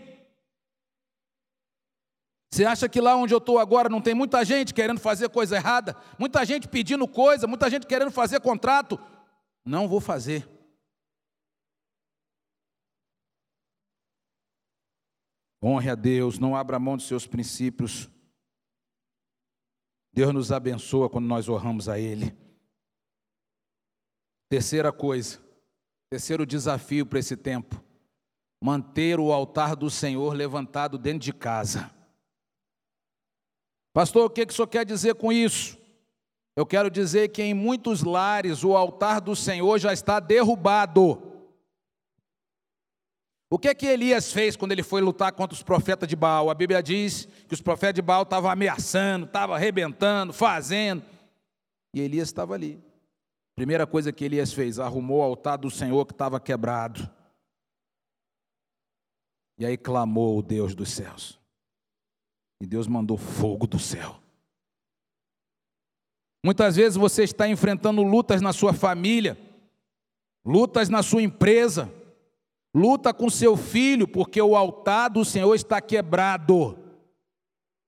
Você 2.51 2.65
acha 2.65 2.89
que 2.89 3.01
lá 3.01 3.15
onde 3.15 3.35
eu 3.35 3.39
estou 3.39 3.59
agora 3.59 3.89
não 3.89 4.01
tem 4.01 4.15
muita 4.15 4.45
gente 4.45 4.73
querendo 4.73 4.99
fazer 4.99 5.29
coisa 5.29 5.57
errada? 5.57 5.95
Muita 6.19 6.45
gente 6.45 6.67
pedindo 6.67 7.07
coisa, 7.07 7.47
muita 7.47 7.69
gente 7.69 7.87
querendo 7.87 8.11
fazer 8.11 8.41
contrato? 8.41 8.99
Não 9.65 9.87
vou 9.87 10.01
fazer. 10.01 10.49
Honre 15.63 15.91
a 15.91 15.95
Deus, 15.95 16.39
não 16.39 16.55
abra 16.55 16.79
mão 16.79 16.97
dos 16.97 17.07
seus 17.07 17.27
princípios. 17.27 18.09
Deus 20.13 20.33
nos 20.33 20.53
abençoa 20.53 21.11
quando 21.11 21.27
nós 21.27 21.49
honramos 21.49 21.89
a 21.89 21.99
Ele. 21.99 22.37
Terceira 24.49 24.93
coisa, 24.93 25.41
terceiro 26.11 26.47
desafio 26.47 27.05
para 27.05 27.19
esse 27.19 27.37
tempo: 27.37 27.83
manter 28.63 29.21
o 29.21 29.33
altar 29.33 29.77
do 29.77 29.91
Senhor 29.91 30.33
levantado 30.35 30.97
dentro 30.97 31.21
de 31.21 31.33
casa. 31.33 31.91
Pastor, 33.93 34.27
o 34.27 34.31
que, 34.31 34.47
que 34.47 34.53
o 34.53 34.55
senhor 34.55 34.69
quer 34.69 34.85
dizer 34.85 35.17
com 35.17 35.33
isso? 35.33 35.77
Eu 36.55 36.65
quero 36.67 36.91
dizer 36.91 37.29
que 37.29 37.43
em 37.43 37.55
muitos 37.55 38.03
lares 38.03 38.65
o 38.65 38.77
altar 38.77 39.21
do 39.21 39.35
Senhor 39.35 39.79
já 39.79 39.93
está 39.93 40.21
derrubado. 40.21 41.28
O 43.51 43.59
que 43.59 43.75
que 43.75 43.87
Elias 43.87 44.31
fez 44.31 44.57
quando 44.57 44.73
ele 44.73 44.83
foi 44.83 45.01
lutar 45.01 45.33
contra 45.33 45.55
os 45.55 45.63
profetas 45.63 46.07
de 46.09 46.15
Baal? 46.15 46.51
A 46.51 46.55
Bíblia 46.55 46.83
diz 46.83 47.27
que 47.47 47.55
os 47.55 47.63
profetas 47.63 47.95
de 47.95 48.03
Baal 48.03 48.23
estavam 48.23 48.51
ameaçando, 48.51 49.25
estavam 49.25 49.57
arrebentando, 49.57 50.33
fazendo. 50.35 51.03
E 51.95 52.01
Elias 52.01 52.29
estava 52.29 52.55
ali. 52.55 52.79
Primeira 53.57 53.87
coisa 53.87 54.13
que 54.13 54.25
Elias 54.25 54.53
fez, 54.53 54.79
arrumou 54.79 55.21
o 55.21 55.23
altar 55.23 55.57
do 55.57 55.71
Senhor 55.71 56.05
que 56.05 56.13
estava 56.13 56.39
quebrado. 56.39 57.09
E 59.59 59.65
aí 59.65 59.77
clamou 59.77 60.39
o 60.39 60.43
Deus 60.43 60.75
dos 60.75 60.91
céus. 60.91 61.39
E 62.61 62.67
Deus 62.67 62.87
mandou 62.87 63.17
fogo 63.17 63.67
do 63.67 63.79
céu. 63.79 64.21
Muitas 66.45 66.77
vezes 66.77 66.97
você 66.97 67.25
está 67.25 67.49
enfrentando 67.49 68.03
lutas 68.03 68.41
na 68.41 68.53
sua 68.53 68.73
família, 68.73 69.37
lutas 70.45 70.89
na 70.89 71.03
sua 71.03 71.23
empresa, 71.23 71.93
luta 72.79 73.13
com 73.13 73.29
seu 73.29 73.57
filho, 73.57 74.07
porque 74.07 74.41
o 74.41 74.55
altar 74.55 75.11
do 75.11 75.25
Senhor 75.25 75.55
está 75.55 75.81
quebrado. 75.81 76.79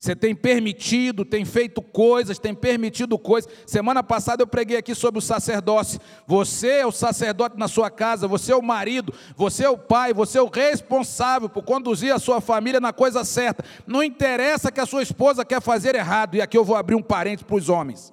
Você 0.00 0.16
tem 0.16 0.34
permitido, 0.34 1.26
tem 1.26 1.44
feito 1.44 1.82
coisas, 1.82 2.38
tem 2.38 2.54
permitido 2.54 3.18
coisas. 3.18 3.52
Semana 3.66 4.02
passada 4.02 4.42
eu 4.42 4.46
preguei 4.46 4.78
aqui 4.78 4.94
sobre 4.94 5.18
o 5.18 5.22
sacerdócio. 5.22 6.00
Você 6.26 6.68
é 6.78 6.86
o 6.86 6.90
sacerdote 6.90 7.58
na 7.58 7.68
sua 7.68 7.90
casa, 7.90 8.26
você 8.26 8.50
é 8.50 8.56
o 8.56 8.62
marido, 8.62 9.12
você 9.36 9.64
é 9.64 9.68
o 9.68 9.76
pai, 9.76 10.14
você 10.14 10.38
é 10.38 10.42
o 10.42 10.48
responsável 10.48 11.50
por 11.50 11.62
conduzir 11.62 12.14
a 12.14 12.18
sua 12.18 12.40
família 12.40 12.80
na 12.80 12.94
coisa 12.94 13.24
certa. 13.24 13.62
Não 13.86 14.02
interessa 14.02 14.72
que 14.72 14.80
a 14.80 14.86
sua 14.86 15.02
esposa 15.02 15.44
quer 15.44 15.60
fazer 15.60 15.94
errado, 15.94 16.34
e 16.34 16.40
aqui 16.40 16.56
eu 16.56 16.64
vou 16.64 16.76
abrir 16.76 16.94
um 16.94 17.02
parente 17.02 17.44
para 17.44 17.56
os 17.56 17.68
homens. 17.68 18.10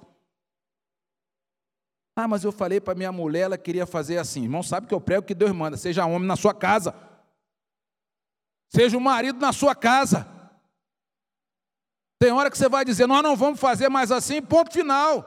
Ah, 2.20 2.26
mas 2.26 2.42
eu 2.42 2.50
falei 2.50 2.80
para 2.80 2.96
minha 2.96 3.12
mulher, 3.12 3.42
ela 3.42 3.56
queria 3.56 3.86
fazer 3.86 4.18
assim. 4.18 4.42
Irmão, 4.42 4.60
sabe 4.60 4.88
que 4.88 4.92
eu 4.92 5.00
prego 5.00 5.24
que 5.24 5.36
Deus 5.36 5.52
manda, 5.52 5.76
seja 5.76 6.04
homem 6.04 6.26
na 6.26 6.34
sua 6.34 6.52
casa. 6.52 6.92
Seja 8.74 8.98
o 8.98 9.00
marido 9.00 9.38
na 9.38 9.52
sua 9.52 9.72
casa. 9.72 10.26
Tem 12.18 12.32
hora 12.32 12.50
que 12.50 12.58
você 12.58 12.68
vai 12.68 12.84
dizer, 12.84 13.06
nós 13.06 13.22
não 13.22 13.36
vamos 13.36 13.60
fazer 13.60 13.88
mais 13.88 14.10
assim, 14.10 14.42
ponto 14.42 14.72
final. 14.72 15.24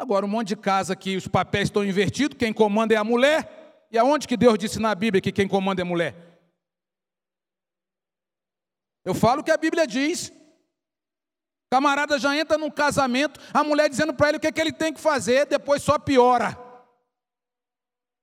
Agora, 0.00 0.26
um 0.26 0.28
monte 0.28 0.48
de 0.48 0.56
casa 0.56 0.96
que 0.96 1.16
os 1.16 1.28
papéis 1.28 1.68
estão 1.68 1.84
invertidos, 1.84 2.36
quem 2.36 2.52
comanda 2.52 2.92
é 2.92 2.96
a 2.96 3.04
mulher. 3.04 3.86
E 3.88 3.96
aonde 3.96 4.26
que 4.26 4.36
Deus 4.36 4.58
disse 4.58 4.80
na 4.80 4.92
Bíblia 4.96 5.22
que 5.22 5.30
quem 5.30 5.46
comanda 5.46 5.80
é 5.80 5.84
a 5.84 5.86
mulher? 5.86 6.16
Eu 9.04 9.14
falo 9.14 9.42
o 9.42 9.44
que 9.44 9.52
a 9.52 9.56
Bíblia 9.56 9.86
diz. 9.86 10.32
Camarada 11.72 12.18
já 12.18 12.36
entra 12.36 12.58
num 12.58 12.70
casamento, 12.70 13.40
a 13.50 13.64
mulher 13.64 13.88
dizendo 13.88 14.12
para 14.12 14.28
ele 14.28 14.36
o 14.36 14.40
que, 14.40 14.46
é 14.46 14.52
que 14.52 14.60
ele 14.60 14.74
tem 14.74 14.92
que 14.92 15.00
fazer, 15.00 15.46
depois 15.46 15.82
só 15.82 15.98
piora. 15.98 16.54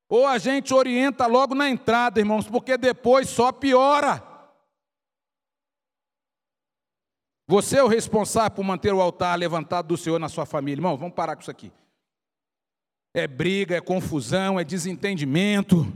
Ou 0.08 0.28
a 0.28 0.38
gente 0.38 0.72
orienta 0.72 1.26
logo 1.26 1.56
na 1.56 1.68
entrada, 1.68 2.20
irmãos, 2.20 2.48
porque 2.48 2.78
depois 2.78 3.28
só 3.28 3.52
piora. 3.52 4.24
Você 7.48 7.80
é 7.80 7.84
o 7.84 7.88
responsável 7.88 8.52
por 8.52 8.64
manter 8.64 8.94
o 8.94 9.02
altar 9.02 9.36
levantado 9.40 9.88
do 9.88 9.98
Senhor 9.98 10.20
na 10.20 10.30
sua 10.30 10.46
família. 10.46 10.78
Irmão, 10.78 10.96
vamos 10.96 11.16
parar 11.16 11.36
com 11.36 11.42
isso 11.42 11.50
aqui. 11.50 11.74
É 13.16 13.26
briga, 13.26 13.76
é 13.76 13.82
confusão, 13.82 14.60
é 14.60 14.64
desentendimento. 14.64 15.92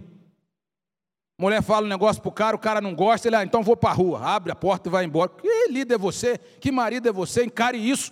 Mulher 1.39 1.61
fala 1.63 1.85
um 1.85 1.89
negócio 1.89 2.21
para 2.21 2.29
o 2.29 2.31
cara, 2.33 2.55
o 2.55 2.59
cara 2.59 2.79
não 2.79 2.93
gosta, 2.93 3.27
ele, 3.27 3.35
ah, 3.35 3.43
então 3.43 3.63
vou 3.63 3.75
para 3.75 3.89
a 3.89 3.93
rua, 3.93 4.19
abre 4.21 4.51
a 4.51 4.55
porta 4.55 4.87
e 4.87 4.91
vai 4.91 5.03
embora. 5.03 5.29
Que 5.29 5.67
líder 5.67 5.95
é 5.95 5.97
você? 5.97 6.37
Que 6.37 6.71
marido 6.71 7.09
é 7.09 7.11
você? 7.11 7.43
Encare 7.43 7.77
isso. 7.77 8.11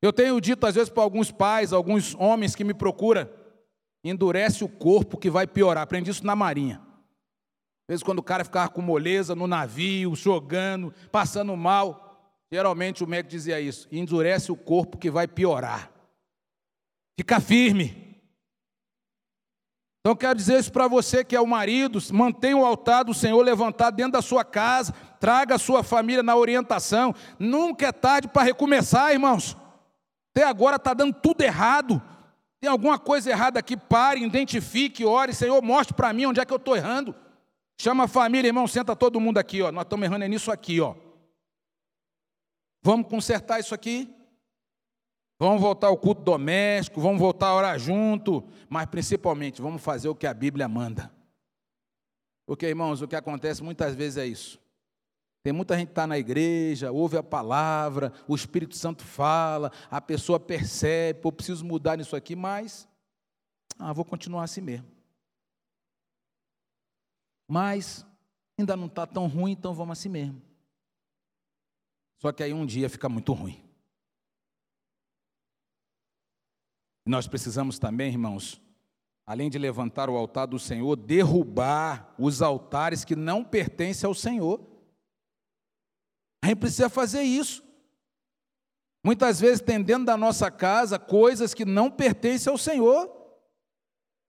Eu 0.00 0.12
tenho 0.12 0.40
dito 0.40 0.66
às 0.66 0.74
vezes 0.74 0.88
para 0.88 1.02
alguns 1.02 1.30
pais, 1.30 1.72
alguns 1.72 2.14
homens 2.14 2.54
que 2.54 2.64
me 2.64 2.74
procuram, 2.74 3.28
endurece 4.04 4.64
o 4.64 4.68
corpo 4.68 5.16
que 5.16 5.30
vai 5.30 5.46
piorar. 5.46 5.84
Aprendi 5.84 6.10
isso 6.10 6.26
na 6.26 6.34
marinha. 6.34 6.80
Às 7.82 7.94
vezes, 7.94 8.02
quando 8.02 8.20
o 8.20 8.22
cara 8.22 8.44
ficava 8.44 8.68
com 8.68 8.80
moleza 8.80 9.34
no 9.34 9.46
navio, 9.46 10.14
jogando, 10.14 10.92
passando 11.10 11.56
mal, 11.56 12.42
geralmente 12.50 13.02
o 13.02 13.06
médico 13.06 13.30
dizia 13.30 13.60
isso: 13.60 13.88
endurece 13.92 14.50
o 14.50 14.56
corpo 14.56 14.98
que 14.98 15.10
vai 15.10 15.28
piorar. 15.28 15.90
Fica 17.18 17.40
firme. 17.40 18.11
Então, 20.04 20.16
quero 20.16 20.34
dizer 20.34 20.58
isso 20.58 20.72
para 20.72 20.88
você 20.88 21.24
que 21.24 21.36
é 21.36 21.40
o 21.40 21.46
marido: 21.46 22.00
mantenha 22.12 22.56
o 22.56 22.66
altar 22.66 23.04
do 23.04 23.14
Senhor 23.14 23.40
levantado 23.40 23.94
dentro 23.94 24.12
da 24.12 24.22
sua 24.22 24.44
casa, 24.44 24.92
traga 25.20 25.54
a 25.54 25.58
sua 25.58 25.84
família 25.84 26.24
na 26.24 26.34
orientação. 26.34 27.14
Nunca 27.38 27.86
é 27.86 27.92
tarde 27.92 28.26
para 28.26 28.42
recomeçar, 28.42 29.12
irmãos. 29.12 29.56
Até 30.34 30.44
agora 30.44 30.76
está 30.76 30.92
dando 30.92 31.14
tudo 31.14 31.42
errado. 31.42 32.02
Tem 32.60 32.68
alguma 32.68 32.98
coisa 32.98 33.30
errada 33.30 33.60
aqui? 33.60 33.76
Pare, 33.76 34.24
identifique, 34.24 35.04
ore. 35.04 35.32
Senhor, 35.32 35.62
mostre 35.62 35.94
para 35.94 36.12
mim 36.12 36.26
onde 36.26 36.40
é 36.40 36.44
que 36.44 36.52
eu 36.52 36.56
estou 36.56 36.76
errando. 36.76 37.14
Chama 37.80 38.04
a 38.04 38.08
família, 38.08 38.48
irmão, 38.48 38.66
senta 38.66 38.96
todo 38.96 39.20
mundo 39.20 39.38
aqui, 39.38 39.62
ó. 39.62 39.70
Nós 39.70 39.84
estamos 39.84 40.04
errando 40.04 40.26
nisso 40.26 40.50
aqui, 40.50 40.80
ó. 40.80 40.94
Vamos 42.82 43.06
consertar 43.08 43.60
isso 43.60 43.74
aqui? 43.74 44.12
Vamos 45.42 45.60
voltar 45.60 45.88
ao 45.88 45.96
culto 45.96 46.22
doméstico, 46.22 47.00
vamos 47.00 47.18
voltar 47.18 47.48
a 47.48 47.56
orar 47.56 47.76
junto, 47.76 48.44
mas 48.68 48.86
principalmente 48.86 49.60
vamos 49.60 49.82
fazer 49.82 50.08
o 50.08 50.14
que 50.14 50.24
a 50.24 50.32
Bíblia 50.32 50.68
manda. 50.68 51.12
Porque, 52.46 52.64
irmãos, 52.64 53.02
o 53.02 53.08
que 53.08 53.16
acontece 53.16 53.60
muitas 53.60 53.96
vezes 53.96 54.18
é 54.18 54.24
isso. 54.24 54.60
Tem 55.42 55.52
muita 55.52 55.76
gente 55.76 55.88
que 55.88 55.92
está 55.94 56.06
na 56.06 56.16
igreja, 56.16 56.92
ouve 56.92 57.16
a 57.16 57.24
palavra, 57.24 58.12
o 58.28 58.36
Espírito 58.36 58.76
Santo 58.76 59.02
fala, 59.02 59.72
a 59.90 60.00
pessoa 60.00 60.38
percebe, 60.38 61.18
eu 61.24 61.32
preciso 61.32 61.64
mudar 61.64 61.96
nisso 61.96 62.14
aqui, 62.14 62.36
mas 62.36 62.86
ah, 63.80 63.92
vou 63.92 64.04
continuar 64.04 64.44
assim 64.44 64.60
mesmo. 64.60 64.86
Mas 67.48 68.06
ainda 68.56 68.76
não 68.76 68.86
está 68.86 69.08
tão 69.08 69.26
ruim, 69.26 69.50
então 69.50 69.74
vamos 69.74 69.98
assim 69.98 70.08
mesmo. 70.08 70.40
Só 72.20 72.30
que 72.30 72.44
aí 72.44 72.52
um 72.52 72.64
dia 72.64 72.88
fica 72.88 73.08
muito 73.08 73.32
ruim. 73.32 73.61
Nós 77.04 77.26
precisamos 77.26 77.78
também, 77.78 78.10
irmãos, 78.10 78.60
além 79.26 79.50
de 79.50 79.58
levantar 79.58 80.08
o 80.08 80.16
altar 80.16 80.46
do 80.46 80.58
Senhor, 80.58 80.94
derrubar 80.96 82.14
os 82.18 82.40
altares 82.42 83.04
que 83.04 83.16
não 83.16 83.42
pertencem 83.42 84.06
ao 84.06 84.14
Senhor. 84.14 84.60
A 86.42 86.48
gente 86.48 86.58
precisa 86.58 86.88
fazer 86.88 87.22
isso. 87.22 87.62
Muitas 89.04 89.40
vezes 89.40 89.60
tem 89.60 89.82
dentro 89.82 90.04
da 90.04 90.16
nossa 90.16 90.50
casa 90.50 90.98
coisas 90.98 91.54
que 91.54 91.64
não 91.64 91.90
pertencem 91.90 92.50
ao 92.50 92.58
Senhor. 92.58 93.10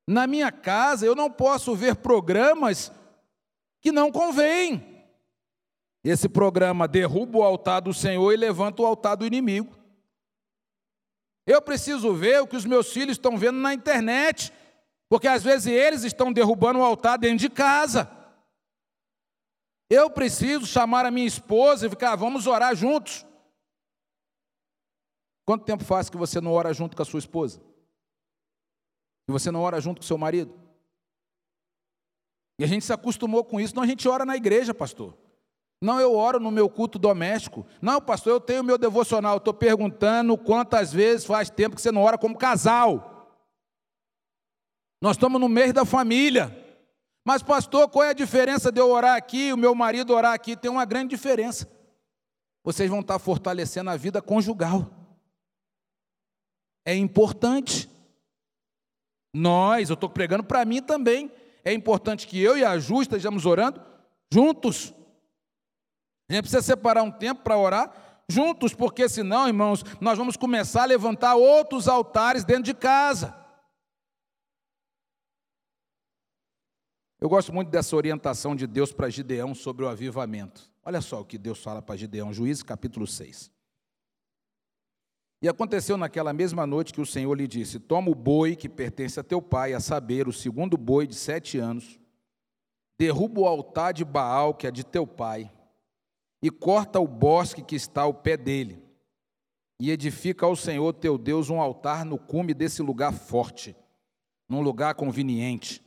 Na 0.07 0.25
minha 0.25 0.51
casa 0.51 1.05
eu 1.05 1.15
não 1.15 1.29
posso 1.29 1.75
ver 1.75 1.95
programas 1.97 2.91
que 3.81 3.91
não 3.91 4.11
convém. 4.11 5.05
Esse 6.03 6.27
programa 6.27 6.87
derruba 6.87 7.37
o 7.37 7.43
altar 7.43 7.81
do 7.81 7.93
Senhor 7.93 8.31
e 8.33 8.37
levanta 8.37 8.81
o 8.81 8.85
altar 8.85 9.15
do 9.15 9.25
inimigo. 9.25 9.82
Eu 11.45 11.61
preciso 11.61 12.13
ver 12.13 12.41
o 12.41 12.47
que 12.47 12.55
os 12.55 12.65
meus 12.65 12.91
filhos 12.91 13.17
estão 13.17 13.37
vendo 13.37 13.57
na 13.57 13.73
internet, 13.73 14.51
porque 15.09 15.27
às 15.27 15.43
vezes 15.43 15.67
eles 15.67 16.03
estão 16.03 16.31
derrubando 16.31 16.79
o 16.79 16.83
altar 16.83 17.17
dentro 17.17 17.37
de 17.37 17.49
casa. 17.49 18.09
Eu 19.89 20.09
preciso 20.09 20.65
chamar 20.65 21.05
a 21.05 21.11
minha 21.11 21.27
esposa 21.27 21.85
e 21.85 21.89
ficar, 21.89 22.15
vamos 22.15 22.47
orar 22.47 22.75
juntos. 22.75 23.25
Quanto 25.45 25.65
tempo 25.65 25.83
faz 25.83 26.09
que 26.09 26.17
você 26.17 26.39
não 26.39 26.51
ora 26.51 26.73
junto 26.73 26.95
com 26.95 27.01
a 27.01 27.05
sua 27.05 27.19
esposa? 27.19 27.59
Que 29.25 29.31
você 29.31 29.51
não 29.51 29.61
ora 29.61 29.81
junto 29.81 29.99
com 29.99 30.07
seu 30.07 30.17
marido? 30.17 30.57
E 32.57 32.63
a 32.63 32.67
gente 32.67 32.85
se 32.85 32.93
acostumou 32.93 33.43
com 33.43 33.59
isso, 33.59 33.75
não 33.75 33.83
a 33.83 33.87
gente 33.87 34.07
ora 34.07 34.25
na 34.25 34.37
igreja, 34.37 34.73
pastor. 34.73 35.17
Não, 35.83 35.99
eu 35.99 36.15
oro 36.15 36.39
no 36.39 36.49
meu 36.49 36.69
culto 36.69 36.97
doméstico. 36.97 37.67
Não, 37.81 37.99
pastor, 37.99 38.31
eu 38.31 38.39
tenho 38.39 38.63
meu 38.63 38.77
devocional. 38.77 39.35
Estou 39.35 39.53
perguntando 39.53 40.37
quantas 40.37 40.93
vezes 40.93 41.25
faz 41.25 41.49
tempo 41.49 41.75
que 41.75 41.81
você 41.81 41.91
não 41.91 42.03
ora 42.03 42.17
como 42.17 42.37
casal. 42.37 43.27
Nós 45.01 45.17
estamos 45.17 45.41
no 45.41 45.49
mês 45.49 45.73
da 45.73 45.83
família. 45.83 46.57
Mas, 47.25 47.43
pastor, 47.43 47.89
qual 47.89 48.05
é 48.05 48.11
a 48.11 48.13
diferença 48.13 48.71
de 48.71 48.79
eu 48.79 48.89
orar 48.89 49.17
aqui 49.17 49.49
e 49.49 49.53
o 49.53 49.57
meu 49.57 49.75
marido 49.75 50.13
orar 50.13 50.31
aqui? 50.31 50.55
Tem 50.55 50.71
uma 50.71 50.85
grande 50.85 51.09
diferença. 51.09 51.69
Vocês 52.63 52.89
vão 52.89 53.01
estar 53.01 53.19
fortalecendo 53.19 53.89
a 53.89 53.97
vida 53.97 54.21
conjugal. 54.21 54.89
É 56.85 56.95
importante. 56.95 57.89
Nós, 59.35 59.89
eu 59.89 59.95
estou 59.95 60.09
pregando 60.09 60.45
para 60.45 60.63
mim 60.63 60.81
também. 60.81 61.29
É 61.61 61.73
importante 61.73 62.25
que 62.25 62.41
eu 62.41 62.57
e 62.57 62.63
a 62.63 62.79
Ju 62.79 63.01
estejamos 63.01 63.45
orando 63.45 63.81
juntos. 64.31 64.93
Gente 66.33 66.45
precisa 66.45 66.63
separar 66.63 67.03
um 67.03 67.11
tempo 67.11 67.43
para 67.43 67.55
orar 67.55 67.93
juntos, 68.27 68.73
porque 68.73 69.07
senão, 69.07 69.47
irmãos, 69.47 69.83
nós 70.01 70.17
vamos 70.17 70.35
começar 70.35 70.81
a 70.81 70.85
levantar 70.85 71.35
outros 71.35 71.87
altares 71.87 72.43
dentro 72.43 72.63
de 72.63 72.73
casa. 72.73 73.37
Eu 77.21 77.29
gosto 77.29 77.53
muito 77.53 77.69
dessa 77.69 77.95
orientação 77.95 78.55
de 78.55 78.65
Deus 78.65 78.91
para 78.91 79.11
Gideão 79.11 79.53
sobre 79.53 79.85
o 79.85 79.87
avivamento. 79.87 80.71
Olha 80.83 81.01
só 81.01 81.21
o 81.21 81.25
que 81.25 81.37
Deus 81.37 81.61
fala 81.61 81.83
para 81.83 81.95
Gideão, 81.97 82.33
Juízes 82.33 82.63
capítulo 82.63 83.05
6. 83.05 83.51
E 85.39 85.47
aconteceu 85.47 85.97
naquela 85.97 86.33
mesma 86.33 86.65
noite 86.65 86.93
que 86.93 87.01
o 87.01 87.05
Senhor 87.05 87.33
lhe 87.35 87.47
disse: 87.47 87.79
Toma 87.79 88.09
o 88.09 88.15
boi 88.15 88.55
que 88.55 88.67
pertence 88.67 89.19
a 89.19 89.23
teu 89.23 89.39
pai, 89.39 89.75
a 89.75 89.79
saber, 89.79 90.27
o 90.27 90.33
segundo 90.33 90.77
boi 90.77 91.05
de 91.05 91.13
sete 91.13 91.59
anos, 91.59 91.99
derruba 92.97 93.41
o 93.41 93.45
altar 93.45 93.93
de 93.93 94.03
Baal, 94.03 94.55
que 94.55 94.65
é 94.65 94.71
de 94.71 94.83
teu 94.83 95.05
pai, 95.05 95.51
e 96.43 96.51
corta 96.51 96.99
o 96.99 97.07
bosque 97.07 97.63
que 97.63 97.73
está 97.73 98.01
ao 98.01 98.13
pé 98.13 98.35
dele, 98.35 98.83
e 99.79 99.89
edifica 99.89 100.45
ao 100.45 100.57
Senhor 100.57 100.91
teu 100.91 101.17
Deus 101.17 101.49
um 101.49 101.61
altar 101.61 102.03
no 102.03 102.17
cume 102.19 102.53
desse 102.53 102.81
lugar 102.81 103.13
forte, 103.13 103.73
num 104.49 104.59
lugar 104.59 104.93
conveniente, 104.93 105.81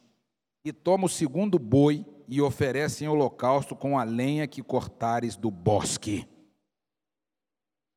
e 0.65 0.73
toma 0.73 1.05
o 1.05 1.11
segundo 1.11 1.59
boi 1.59 2.07
e 2.27 2.41
oferece 2.41 3.05
em 3.05 3.09
holocausto 3.09 3.77
com 3.77 3.99
a 3.99 4.03
lenha 4.03 4.49
que 4.49 4.63
cortares 4.63 5.37
do 5.37 5.51
bosque. 5.51 6.27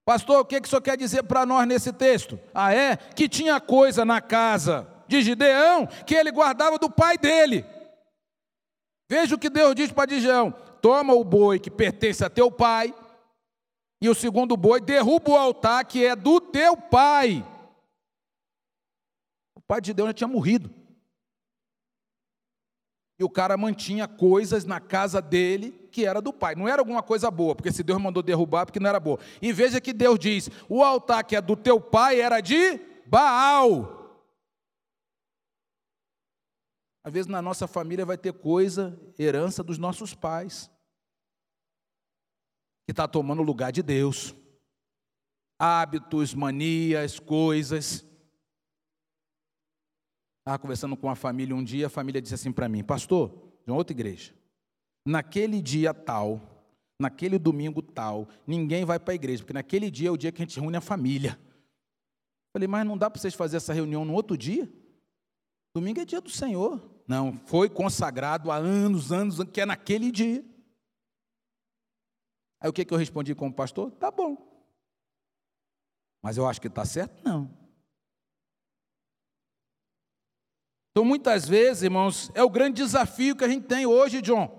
Pastor, 0.06 0.42
o 0.42 0.46
que, 0.46 0.60
que 0.60 0.68
o 0.68 0.70
senhor 0.70 0.82
quer 0.82 0.98
dizer 0.98 1.24
para 1.24 1.46
nós 1.46 1.66
nesse 1.66 1.94
texto? 1.94 2.38
Ah, 2.54 2.74
é? 2.74 2.98
Que 2.98 3.30
tinha 3.30 3.60
coisa 3.62 4.04
na 4.04 4.20
casa 4.20 4.86
de 5.08 5.22
Gideão 5.22 5.88
que 6.06 6.14
ele 6.14 6.32
guardava 6.32 6.78
do 6.78 6.90
pai 6.90 7.18
dele. 7.18 7.66
Veja 9.10 9.36
o 9.36 9.40
que 9.40 9.50
Deus 9.50 9.74
diz 9.76 9.92
para 9.92 10.12
Gideão: 10.12 10.54
toma 10.82 11.14
o 11.14 11.24
boi 11.24 11.60
que 11.60 11.70
pertence 11.70 12.24
a 12.24 12.30
teu 12.30 12.52
pai, 12.52 12.94
e 14.02 14.08
o 14.08 14.16
segundo 14.16 14.56
boi 14.56 14.80
derruba 14.80 15.32
o 15.32 15.38
altar 15.38 15.84
que 15.86 16.06
é 16.06 16.16
do 16.16 16.40
teu 16.40 16.78
pai. 16.78 17.46
O 19.56 19.62
pai 19.62 19.82
de 19.82 19.94
Deus 19.94 20.10
já 20.10 20.14
tinha 20.14 20.28
morrido. 20.28 20.74
E 23.20 23.24
o 23.24 23.30
cara 23.30 23.58
mantinha 23.58 24.08
coisas 24.08 24.64
na 24.64 24.80
casa 24.80 25.22
dele 25.22 25.72
que 25.92 26.06
era 26.06 26.22
do 26.22 26.32
pai. 26.32 26.56
Não 26.56 26.70
era 26.70 26.82
alguma 26.82 27.04
coisa 27.04 27.30
boa, 27.30 27.54
porque 27.54 27.72
se 27.72 27.84
Deus 27.84 28.02
mandou 28.02 28.24
derrubar, 28.24 28.66
porque 28.66 28.80
não 28.80 28.90
era 28.90 29.00
boa. 29.00 29.20
E 29.42 29.52
veja 29.52 29.82
que 29.82 29.92
Deus 29.92 30.18
diz: 30.18 30.50
o 30.70 30.82
altar 30.82 31.26
que 31.26 31.36
é 31.36 31.42
do 31.42 31.58
teu 31.58 31.82
pai 31.82 32.22
era 32.22 32.40
de 32.40 32.80
Baal. 33.06 33.99
Às 37.04 37.14
vezes 37.14 37.28
na 37.28 37.42
nossa 37.42 37.68
família 37.68 38.06
vai 38.06 38.18
ter 38.18 38.34
coisa, 38.34 39.00
herança 39.18 39.64
dos 39.64 39.78
nossos 39.78 40.14
pais, 40.14 40.70
que 42.86 42.92
está 42.92 43.08
tomando 43.08 43.42
o 43.42 43.46
lugar 43.46 43.72
de 43.72 43.82
Deus. 43.82 44.36
Hábitos, 45.58 46.34
manias, 46.34 47.20
coisas. 47.20 48.06
Estava 50.40 50.60
conversando 50.60 50.98
com 50.98 51.10
a 51.10 51.16
família 51.16 51.56
um 51.56 51.64
dia, 51.64 51.88
a 51.88 51.90
família 51.90 52.22
disse 52.22 52.36
assim 52.36 52.52
para 52.52 52.68
mim, 52.68 52.84
pastor, 52.84 53.30
de 53.66 53.72
uma 53.72 53.78
outra 53.78 53.94
igreja, 53.94 54.34
naquele 55.06 55.62
dia 55.62 55.94
tal, 55.94 56.42
naquele 57.00 57.38
domingo 57.38 57.82
tal, 57.82 58.28
ninguém 58.48 58.84
vai 58.84 59.00
para 59.00 59.14
a 59.14 59.16
igreja, 59.16 59.44
porque 59.44 59.54
naquele 59.54 59.92
dia 59.92 60.10
é 60.10 60.12
o 60.12 60.18
dia 60.18 60.32
que 60.32 60.42
a 60.42 60.46
gente 60.46 60.60
reúne 60.60 60.78
a 60.78 60.82
família. 60.82 61.40
Falei, 62.52 62.68
mas 62.68 62.86
não 62.86 62.98
dá 62.98 63.10
para 63.10 63.22
vocês 63.22 63.34
fazer 63.34 63.58
essa 63.58 63.74
reunião 63.74 64.04
no 64.04 64.14
outro 64.14 64.36
dia? 64.36 64.68
Domingo 65.74 66.00
é 66.00 66.06
dia 66.06 66.22
do 66.22 66.30
Senhor. 66.30 66.82
Não, 67.08 67.34
foi 67.46 67.70
consagrado 67.70 68.52
há 68.52 68.56
anos, 68.56 69.12
anos, 69.12 69.38
que 69.52 69.62
é 69.62 69.66
naquele 69.66 70.12
dia. 70.12 70.44
Aí 72.60 72.70
o 72.70 72.74
que, 72.74 72.84
que 72.84 72.94
eu 72.94 72.98
respondi 72.98 73.34
como 73.34 73.54
pastor? 73.54 73.92
Tá 73.92 74.12
bom. 74.12 74.38
Mas 76.22 76.38
eu 76.38 76.48
acho 76.48 76.60
que 76.60 76.68
está 76.68 76.84
certo? 76.84 77.24
Não. 77.24 77.58
Então, 80.92 81.06
muitas 81.06 81.48
vezes, 81.48 81.84
irmãos, 81.84 82.30
é 82.36 82.44
o 82.44 82.50
grande 82.50 82.82
desafio 82.82 83.36
que 83.36 83.44
a 83.44 83.48
gente 83.48 83.68
tem 83.68 83.86
hoje, 83.86 84.22
John. 84.22 84.59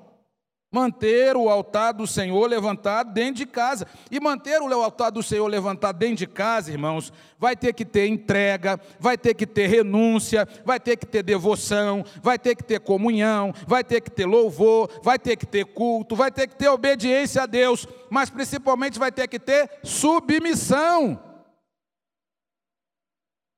Manter 0.73 1.37
o 1.37 1.49
altar 1.49 1.93
do 1.93 2.07
Senhor 2.07 2.49
levantado 2.49 3.13
dentro 3.13 3.35
de 3.35 3.47
casa. 3.47 3.89
E 4.09 4.21
manter 4.21 4.63
o 4.63 4.73
altar 4.73 5.11
do 5.11 5.21
Senhor 5.21 5.49
levantado 5.49 5.99
dentro 5.99 6.17
de 6.17 6.29
casa, 6.29 6.71
irmãos, 6.71 7.13
vai 7.37 7.57
ter 7.57 7.73
que 7.73 7.85
ter 7.85 8.07
entrega, 8.07 8.79
vai 9.01 9.19
ter 9.19 9.35
que 9.35 9.45
ter 9.45 9.67
renúncia, 9.67 10.47
vai 10.65 10.79
ter 10.79 10.97
que 10.97 11.07
ter 11.07 11.25
devoção, 11.25 12.05
vai 12.23 12.39
ter 12.39 12.55
que 12.55 12.63
ter 12.63 12.79
comunhão, 12.79 13.53
vai 13.67 13.83
ter 13.83 14.01
que 14.01 14.13
ter 14.13 14.27
louvor, 14.27 14.89
vai 15.03 15.19
ter 15.19 15.35
que 15.35 15.45
ter 15.45 15.65
culto, 15.65 16.15
vai 16.15 16.31
ter 16.31 16.47
que 16.47 16.55
ter 16.55 16.69
obediência 16.69 17.43
a 17.43 17.47
Deus, 17.47 17.89
mas 18.09 18.31
principalmente 18.31 18.97
vai 18.97 19.11
ter 19.11 19.27
que 19.27 19.41
ter 19.41 19.69
submissão. 19.83 21.21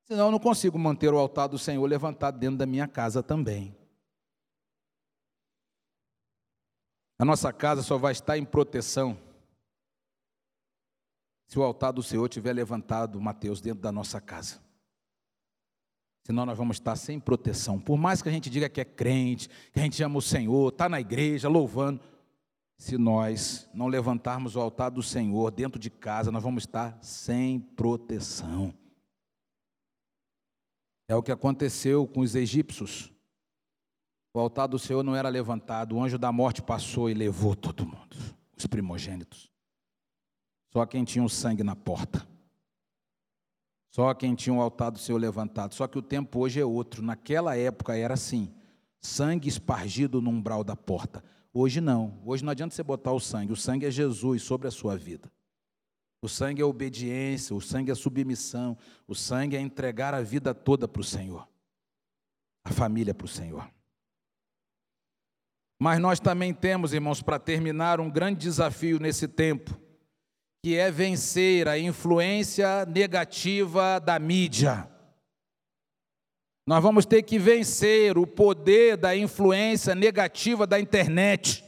Senão 0.07 0.27
eu 0.27 0.31
não 0.33 0.39
consigo 0.39 0.79
manter 0.79 1.13
o 1.13 1.19
altar 1.19 1.47
do 1.47 1.59
Senhor 1.59 1.85
levantado 1.87 2.39
dentro 2.39 2.57
da 2.57 2.65
minha 2.65 2.89
casa 2.89 3.23
também. 3.23 3.82
A 7.23 7.25
nossa 7.25 7.53
casa 7.53 7.83
só 7.83 7.97
vai 7.97 8.11
estar 8.11 8.37
em 8.37 8.45
proteção 8.45 9.17
se 11.47 11.57
o 11.57 11.63
altar 11.63 11.93
do 11.93 12.03
Senhor 12.03 12.29
tiver 12.29 12.53
levantado, 12.53 13.21
Mateus, 13.21 13.61
dentro 13.61 13.81
da 13.81 13.93
nossa 13.93 14.21
casa. 14.21 14.61
Senão 16.27 16.45
nós 16.45 16.59
vamos 16.59 16.79
estar 16.79 16.97
sem 16.97 17.21
proteção. 17.21 17.79
Por 17.79 17.97
mais 17.97 18.23
que 18.23 18.29
a 18.29 18.33
gente 18.33 18.51
diga 18.51 18.69
que 18.69 18.81
é 18.81 18.85
crente, 18.85 19.49
que 19.73 19.79
a 19.79 19.85
gente 19.85 20.03
ama 20.03 20.19
o 20.19 20.21
Senhor, 20.21 20.71
está 20.71 20.89
na 20.89 21.01
igreja, 21.01 21.49
louvando. 21.49 22.01
Se 22.77 22.99
nós 22.99 23.71
não 23.73 23.87
levantarmos 23.87 24.57
o 24.57 24.61
altar 24.61 24.91
do 24.91 25.01
Senhor 25.01 25.49
dentro 25.53 25.79
de 25.79 25.91
casa, 25.91 26.33
nós 26.33 26.43
vamos 26.43 26.65
estar 26.65 26.99
sem 27.05 27.61
proteção. 27.61 28.75
É 31.07 31.15
o 31.15 31.23
que 31.23 31.31
aconteceu 31.31 32.05
com 32.05 32.19
os 32.19 32.35
egípcios. 32.35 33.13
O 34.35 34.41
altar 34.41 34.67
do 34.67 34.79
Senhor 34.79 35.03
não 35.03 35.15
era 35.15 35.29
levantado, 35.29 35.97
o 35.97 36.03
anjo 36.03 36.19
da 36.19 36.33
morte 36.33 36.63
passou 36.63 37.11
e 37.11 37.15
levou 37.15 37.55
todo 37.55 37.85
mundo, 37.85 38.17
os 38.57 38.67
primogênitos. 38.67 39.51
Só 40.73 40.87
quem 40.87 41.05
tinha 41.05 41.23
o 41.23 41.29
sangue 41.29 41.63
na 41.63 41.77
porta. 41.77 42.27
Só 43.91 44.15
quem 44.15 44.35
tinha 44.35 44.55
o 44.55 44.61
altar 44.61 44.91
do 44.91 44.99
Senhor 44.99 45.19
levantado. 45.19 45.75
Só 45.75 45.87
que 45.87 45.99
o 45.99 46.03
tempo 46.03 46.41
hoje 46.41 46.59
é 46.59 46.65
outro. 46.65 47.03
Naquela 47.03 47.55
época 47.55 47.95
era 47.95 48.15
assim: 48.15 48.51
sangue 48.99 49.51
espargido 49.51 50.23
no 50.23 50.31
umbral 50.31 50.65
da 50.65 50.75
porta. 50.75 51.23
Hoje 51.53 51.79
não. 51.79 52.19
Hoje 52.25 52.43
não 52.43 52.51
adianta 52.51 52.75
você 52.75 52.83
botar 52.83 53.13
o 53.13 53.21
sangue. 53.21 53.53
O 53.53 53.57
sangue 53.57 53.85
é 53.85 53.91
Jesus 53.91 54.43
sobre 54.43 54.67
a 54.67 54.71
sua 54.71 54.97
vida. 54.97 55.31
O 56.23 56.29
sangue 56.29 56.63
é 56.63 56.65
obediência, 56.65 57.55
o 57.55 57.61
sangue 57.61 57.91
é 57.91 57.95
submissão, 57.97 58.79
o 59.09 59.15
sangue 59.15 59.57
é 59.57 59.61
entregar 59.61 60.15
a 60.15 60.23
vida 60.23 60.55
toda 60.55 60.87
para 60.87 61.01
o 61.01 61.05
Senhor, 61.05 61.49
a 62.65 62.71
família 62.71 63.13
para 63.13 63.25
o 63.25 63.29
Senhor. 63.29 63.69
Mas 65.83 65.99
nós 65.99 66.21
também 66.21 66.55
temos, 66.55 66.93
irmãos, 66.93 67.21
para 67.21 67.41
terminar, 67.41 67.99
um 67.99 68.09
grande 68.09 68.39
desafio 68.39 69.01
nesse 69.01 69.27
tempo, 69.27 69.77
que 70.65 70.77
é 70.77 70.93
vencer 70.93 71.67
a 71.67 71.77
influência 71.77 72.87
negativa 72.87 73.99
da 73.99 74.17
mídia. 74.17 74.89
Nós 76.69 76.81
vamos 76.81 77.05
ter 77.05 77.25
que 77.25 77.37
vencer 77.37 78.17
o 78.17 78.25
poder 78.25 78.97
da 78.97 79.17
influência 79.17 79.93
negativa 79.93 80.69
da 80.69 80.79
internet. 80.79 81.65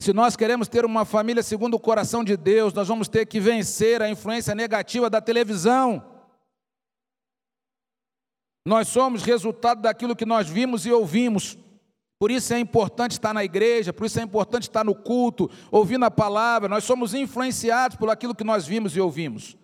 Se 0.00 0.14
nós 0.14 0.34
queremos 0.34 0.66
ter 0.66 0.86
uma 0.86 1.04
família 1.04 1.42
segundo 1.42 1.74
o 1.74 1.78
coração 1.78 2.24
de 2.24 2.38
Deus, 2.38 2.72
nós 2.72 2.88
vamos 2.88 3.06
ter 3.06 3.26
que 3.26 3.38
vencer 3.38 4.00
a 4.00 4.08
influência 4.08 4.54
negativa 4.54 5.10
da 5.10 5.20
televisão. 5.20 6.22
Nós 8.66 8.88
somos 8.88 9.22
resultado 9.22 9.82
daquilo 9.82 10.16
que 10.16 10.24
nós 10.24 10.48
vimos 10.48 10.86
e 10.86 10.90
ouvimos. 10.90 11.58
Por 12.20 12.30
isso 12.30 12.52
é 12.52 12.58
importante 12.58 13.12
estar 13.12 13.32
na 13.32 13.42
igreja, 13.42 13.94
por 13.94 14.04
isso 14.04 14.20
é 14.20 14.22
importante 14.22 14.64
estar 14.64 14.84
no 14.84 14.94
culto, 14.94 15.50
ouvindo 15.70 16.04
a 16.04 16.10
palavra. 16.10 16.68
Nós 16.68 16.84
somos 16.84 17.14
influenciados 17.14 17.96
por 17.96 18.10
aquilo 18.10 18.34
que 18.34 18.44
nós 18.44 18.66
vimos 18.66 18.94
e 18.94 19.00
ouvimos. 19.00 19.56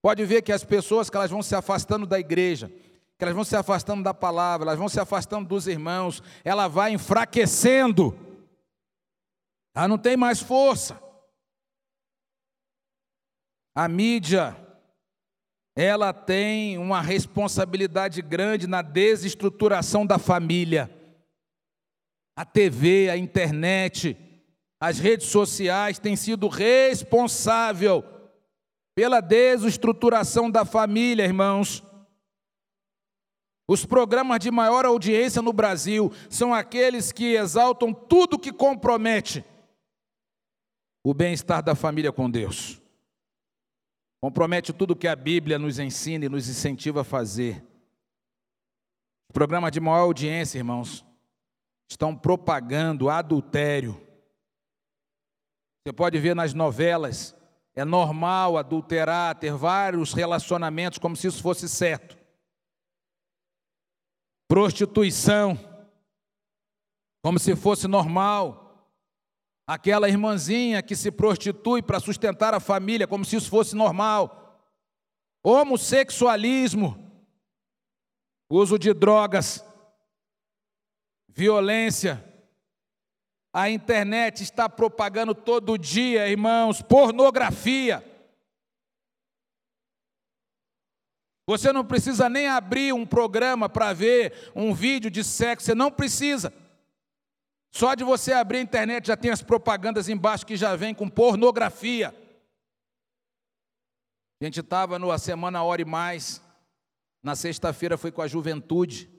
Pode 0.00 0.24
ver 0.24 0.42
que 0.42 0.52
as 0.52 0.62
pessoas 0.62 1.10
que 1.10 1.16
elas 1.16 1.32
vão 1.32 1.42
se 1.42 1.56
afastando 1.56 2.06
da 2.06 2.20
igreja, 2.20 2.68
que 3.18 3.24
elas 3.24 3.34
vão 3.34 3.42
se 3.42 3.56
afastando 3.56 4.04
da 4.04 4.14
palavra, 4.14 4.66
elas 4.66 4.78
vão 4.78 4.88
se 4.88 5.00
afastando 5.00 5.48
dos 5.48 5.66
irmãos, 5.66 6.22
ela 6.44 6.68
vai 6.68 6.92
enfraquecendo. 6.92 8.16
Ah, 9.74 9.88
não 9.88 9.98
tem 9.98 10.16
mais 10.16 10.40
força. 10.40 11.02
A 13.74 13.88
mídia, 13.88 14.56
ela 15.74 16.12
tem 16.12 16.78
uma 16.78 17.00
responsabilidade 17.00 18.22
grande 18.22 18.68
na 18.68 18.80
desestruturação 18.80 20.06
da 20.06 20.20
família. 20.20 20.95
A 22.36 22.44
TV, 22.44 23.08
a 23.08 23.16
internet, 23.16 24.14
as 24.78 24.98
redes 24.98 25.28
sociais 25.28 25.98
têm 25.98 26.14
sido 26.14 26.48
responsável 26.48 28.04
pela 28.94 29.20
desestruturação 29.20 30.50
da 30.50 30.64
família, 30.64 31.24
irmãos. 31.24 31.82
Os 33.66 33.84
programas 33.84 34.38
de 34.38 34.50
maior 34.50 34.84
audiência 34.84 35.42
no 35.42 35.52
Brasil 35.52 36.12
são 36.30 36.54
aqueles 36.54 37.10
que 37.10 37.34
exaltam 37.34 37.92
tudo 37.92 38.38
que 38.38 38.52
compromete 38.52 39.44
o 41.02 41.14
bem-estar 41.14 41.62
da 41.62 41.74
família 41.74 42.12
com 42.12 42.30
Deus. 42.30 42.80
Compromete 44.20 44.72
tudo 44.72 44.96
que 44.96 45.08
a 45.08 45.16
Bíblia 45.16 45.58
nos 45.58 45.78
ensina 45.78 46.26
e 46.26 46.28
nos 46.28 46.48
incentiva 46.48 47.00
a 47.00 47.04
fazer. 47.04 47.64
Os 49.28 49.32
programas 49.32 49.72
de 49.72 49.80
maior 49.80 50.02
audiência, 50.02 50.58
irmãos, 50.58 51.04
estão 51.88 52.16
propagando 52.16 53.08
adultério. 53.08 54.00
Você 55.84 55.92
pode 55.92 56.18
ver 56.18 56.34
nas 56.34 56.52
novelas, 56.52 57.34
é 57.74 57.84
normal 57.84 58.56
adulterar, 58.56 59.38
ter 59.38 59.52
vários 59.52 60.12
relacionamentos 60.12 60.98
como 60.98 61.14
se 61.14 61.26
isso 61.26 61.42
fosse 61.42 61.68
certo. 61.68 62.16
Prostituição, 64.48 65.58
como 67.22 67.38
se 67.38 67.54
fosse 67.54 67.86
normal. 67.86 68.64
Aquela 69.68 70.08
irmãzinha 70.08 70.82
que 70.82 70.94
se 70.94 71.10
prostitui 71.10 71.82
para 71.82 71.98
sustentar 71.98 72.54
a 72.54 72.60
família, 72.60 73.06
como 73.06 73.24
se 73.24 73.36
isso 73.36 73.50
fosse 73.50 73.74
normal. 73.74 74.60
Homossexualismo, 75.44 76.96
uso 78.50 78.78
de 78.78 78.92
drogas, 78.94 79.64
violência. 81.36 82.24
A 83.52 83.68
internet 83.70 84.42
está 84.42 84.68
propagando 84.68 85.34
todo 85.34 85.78
dia, 85.78 86.28
irmãos, 86.28 86.80
pornografia. 86.80 88.02
Você 91.46 91.72
não 91.72 91.84
precisa 91.84 92.28
nem 92.28 92.48
abrir 92.48 92.92
um 92.92 93.06
programa 93.06 93.68
para 93.68 93.92
ver 93.92 94.50
um 94.54 94.74
vídeo 94.74 95.10
de 95.10 95.22
sexo, 95.22 95.66
você 95.66 95.74
não 95.74 95.92
precisa. 95.92 96.52
Só 97.70 97.94
de 97.94 98.02
você 98.02 98.32
abrir 98.32 98.58
a 98.58 98.62
internet 98.62 99.06
já 99.06 99.16
tem 99.16 99.30
as 99.30 99.42
propagandas 99.42 100.08
embaixo 100.08 100.46
que 100.46 100.56
já 100.56 100.74
vem 100.74 100.94
com 100.94 101.08
pornografia. 101.08 102.14
A 104.40 104.44
gente 104.44 104.60
estava 104.60 104.98
na 104.98 105.18
semana 105.18 105.62
Hora 105.62 105.82
e 105.82 105.84
Mais, 105.84 106.42
na 107.22 107.36
sexta-feira 107.36 107.96
foi 107.96 108.10
com 108.10 108.22
a 108.22 108.26
juventude. 108.26 109.15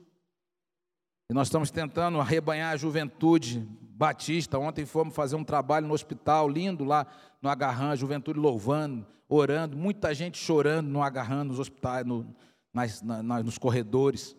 E 1.30 1.34
nós 1.34 1.48
estamos 1.48 1.70
tentando 1.70 2.20
arrebanhar 2.20 2.72
a 2.72 2.76
juventude 2.76 3.60
batista. 3.80 4.58
Ontem 4.58 4.86
fomos 4.86 5.14
fazer 5.14 5.36
um 5.36 5.44
trabalho 5.44 5.86
no 5.86 5.92
hospital, 5.92 6.48
lindo 6.48 6.84
lá 6.84 7.06
no 7.42 7.50
Agarran, 7.50 7.90
a 7.90 7.96
juventude 7.96 8.38
louvando, 8.38 9.06
orando, 9.28 9.76
muita 9.76 10.14
gente 10.14 10.38
chorando 10.38 10.88
no 10.88 11.02
Agarran, 11.02 11.44
nos 11.44 11.58
hospitais, 11.58 12.06
no, 12.06 12.34
nas, 12.72 13.02
na, 13.02 13.42
nos 13.42 13.58
corredores. 13.58 14.34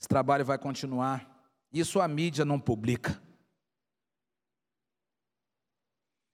Esse 0.00 0.08
trabalho 0.08 0.44
vai 0.44 0.58
continuar. 0.58 1.30
Isso 1.72 2.00
a 2.00 2.08
mídia 2.08 2.44
não 2.44 2.58
publica. 2.58 3.22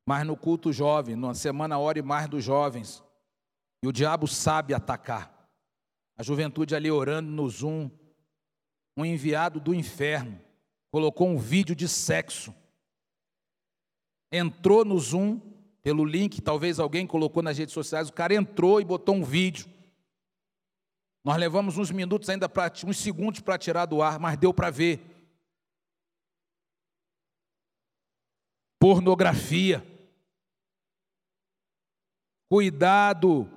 Mas 0.08 0.26
no 0.26 0.34
culto 0.34 0.72
jovem, 0.72 1.14
na 1.14 1.34
semana 1.34 1.78
hora 1.78 1.98
e 1.98 2.02
mais 2.02 2.26
dos 2.26 2.42
jovens, 2.42 3.04
e 3.82 3.86
o 3.86 3.92
diabo 3.92 4.26
sabe 4.26 4.72
atacar. 4.72 5.48
A 6.16 6.22
juventude 6.22 6.74
ali 6.74 6.90
orando 6.90 7.30
no 7.30 7.48
Zoom, 7.48 7.90
um 8.96 9.04
enviado 9.04 9.60
do 9.60 9.74
inferno 9.74 10.40
colocou 10.90 11.28
um 11.28 11.38
vídeo 11.38 11.74
de 11.74 11.88
sexo. 11.88 12.54
Entrou 14.32 14.84
no 14.84 14.98
Zoom, 14.98 15.40
pelo 15.82 16.04
link, 16.04 16.40
talvez 16.40 16.78
alguém 16.78 17.06
colocou 17.06 17.42
nas 17.42 17.56
redes 17.56 17.72
sociais, 17.72 18.08
o 18.08 18.12
cara 18.12 18.34
entrou 18.34 18.80
e 18.80 18.84
botou 18.84 19.14
um 19.14 19.24
vídeo. 19.24 19.66
Nós 21.24 21.36
levamos 21.36 21.78
uns 21.78 21.90
minutos 21.90 22.28
ainda, 22.28 22.48
pra, 22.48 22.72
uns 22.86 22.98
segundos 22.98 23.40
para 23.40 23.58
tirar 23.58 23.86
do 23.86 24.02
ar, 24.02 24.18
mas 24.18 24.36
deu 24.36 24.52
para 24.52 24.70
ver. 24.70 25.10
pornografia. 28.80 29.86
Cuidado, 32.48 33.48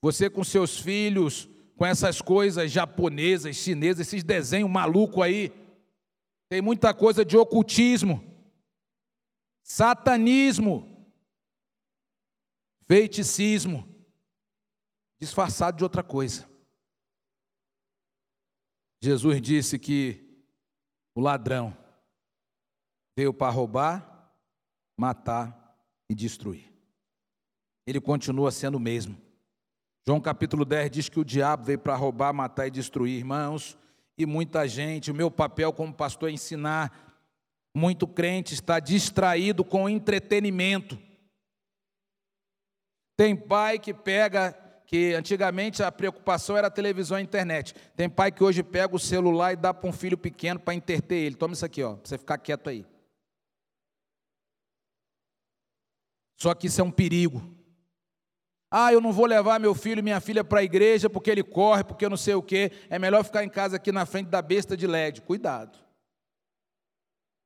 você 0.00 0.28
com 0.30 0.44
seus 0.44 0.78
filhos, 0.78 1.48
com 1.76 1.84
essas 1.84 2.22
coisas 2.22 2.70
japonesas, 2.72 3.54
chinesas, 3.56 4.06
esses 4.06 4.24
desenhos 4.24 4.70
malucos 4.70 5.22
aí. 5.22 5.52
Tem 6.48 6.62
muita 6.62 6.94
coisa 6.94 7.24
de 7.24 7.36
ocultismo, 7.36 8.24
satanismo, 9.62 11.06
feiticismo, 12.86 13.86
disfarçado 15.20 15.76
de 15.76 15.84
outra 15.84 16.02
coisa. 16.02 16.48
Jesus 19.02 19.40
disse 19.42 19.78
que 19.78 20.44
o 21.14 21.20
ladrão 21.20 21.76
veio 23.16 23.34
para 23.34 23.52
roubar, 23.52 24.32
matar 24.96 25.76
e 26.08 26.14
destruir. 26.14 26.72
Ele 27.86 28.00
continua 28.00 28.50
sendo 28.50 28.76
o 28.76 28.80
mesmo. 28.80 29.25
João 30.08 30.20
capítulo 30.20 30.64
10 30.64 30.90
diz 30.90 31.08
que 31.08 31.18
o 31.18 31.24
diabo 31.24 31.64
veio 31.64 31.80
para 31.80 31.96
roubar, 31.96 32.32
matar 32.32 32.68
e 32.68 32.70
destruir, 32.70 33.18
irmãos, 33.18 33.76
e 34.16 34.24
muita 34.24 34.66
gente, 34.68 35.10
o 35.10 35.14
meu 35.14 35.32
papel 35.32 35.72
como 35.72 35.92
pastor 35.92 36.28
é 36.28 36.32
ensinar. 36.32 37.12
Muito 37.74 38.06
crente 38.06 38.54
está 38.54 38.78
distraído 38.78 39.64
com 39.64 39.88
entretenimento. 39.88 40.96
Tem 43.16 43.34
pai 43.34 43.80
que 43.80 43.92
pega, 43.92 44.52
que 44.86 45.12
antigamente 45.12 45.82
a 45.82 45.90
preocupação 45.90 46.56
era 46.56 46.70
televisão 46.70 47.18
e 47.18 47.22
internet. 47.24 47.74
Tem 47.96 48.08
pai 48.08 48.30
que 48.30 48.44
hoje 48.44 48.62
pega 48.62 48.94
o 48.94 49.00
celular 49.00 49.54
e 49.54 49.56
dá 49.56 49.74
para 49.74 49.90
um 49.90 49.92
filho 49.92 50.16
pequeno 50.16 50.60
para 50.60 50.74
interter 50.74 51.16
ele. 51.16 51.34
Toma 51.34 51.54
isso 51.54 51.66
aqui, 51.66 51.82
ó, 51.82 51.96
para 51.96 52.08
você 52.08 52.16
ficar 52.16 52.38
quieto 52.38 52.70
aí. 52.70 52.86
Só 56.38 56.54
que 56.54 56.68
isso 56.68 56.80
é 56.80 56.84
um 56.84 56.92
perigo. 56.92 57.55
Ah, 58.78 58.92
eu 58.92 59.00
não 59.00 59.10
vou 59.10 59.24
levar 59.24 59.58
meu 59.58 59.74
filho 59.74 60.00
e 60.00 60.02
minha 60.02 60.20
filha 60.20 60.44
para 60.44 60.60
a 60.60 60.62
igreja 60.62 61.08
porque 61.08 61.30
ele 61.30 61.42
corre, 61.42 61.82
porque 61.82 62.06
não 62.10 62.16
sei 62.18 62.34
o 62.34 62.42
quê. 62.42 62.70
É 62.90 62.98
melhor 62.98 63.24
ficar 63.24 63.42
em 63.42 63.48
casa 63.48 63.76
aqui 63.76 63.90
na 63.90 64.04
frente 64.04 64.26
da 64.26 64.42
besta 64.42 64.76
de 64.76 64.86
LED. 64.86 65.22
Cuidado. 65.22 65.78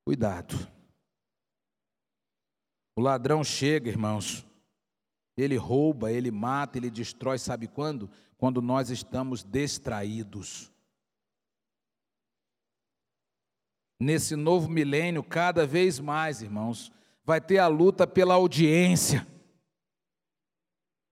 Cuidado. 0.05 0.57
O 2.97 3.01
ladrão 3.01 3.45
chega, 3.45 3.89
irmãos. 3.89 4.45
Ele 5.37 5.55
rouba, 5.55 6.11
ele 6.11 6.33
mata, 6.33 6.79
ele 6.79 6.91
destrói, 6.91 7.39
sabe 7.39 7.69
quando? 7.69 8.11
Quando 8.37 8.61
nós 8.61 8.91
estamos 8.91 9.45
distraídos. 9.45 10.73
Nesse 14.01 14.35
novo 14.35 14.69
milênio, 14.69 15.23
cada 15.23 15.65
vez 15.65 16.01
mais, 16.01 16.43
irmãos, 16.43 16.91
vai 17.25 17.41
ter 17.41 17.59
a 17.59 17.69
luta 17.69 18.05
pela 18.05 18.35
audiência. 18.35 19.25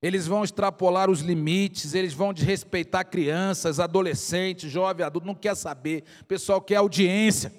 Eles 0.01 0.27
vão 0.27 0.45
extrapolar 0.45 1.11
os 1.11 1.21
limites, 1.21 1.95
eles 1.95 2.15
vão 2.15 2.33
desrespeitar 2.33 3.09
crianças, 3.09 3.81
adolescentes, 3.81 4.71
jovem, 4.71 5.05
adulto, 5.05 5.27
não 5.27 5.35
quer 5.35 5.57
saber. 5.57 6.05
O 6.21 6.25
pessoal 6.25 6.61
quer 6.61 6.77
audiência. 6.77 7.53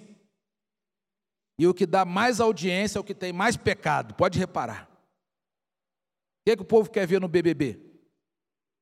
E 1.58 1.68
o 1.68 1.74
que 1.74 1.86
dá 1.86 2.06
mais 2.06 2.40
audiência 2.40 2.98
é 2.98 3.02
o 3.02 3.04
que 3.04 3.14
tem 3.14 3.34
mais 3.34 3.58
pecado, 3.58 4.14
pode 4.14 4.40
reparar. 4.40 4.90
O 4.90 6.44
que, 6.46 6.52
é 6.52 6.56
que 6.56 6.62
o 6.62 6.66
povo 6.66 6.90
quer 6.90 7.06
ver 7.06 7.20
no 7.20 7.28
BBB? 7.28 7.78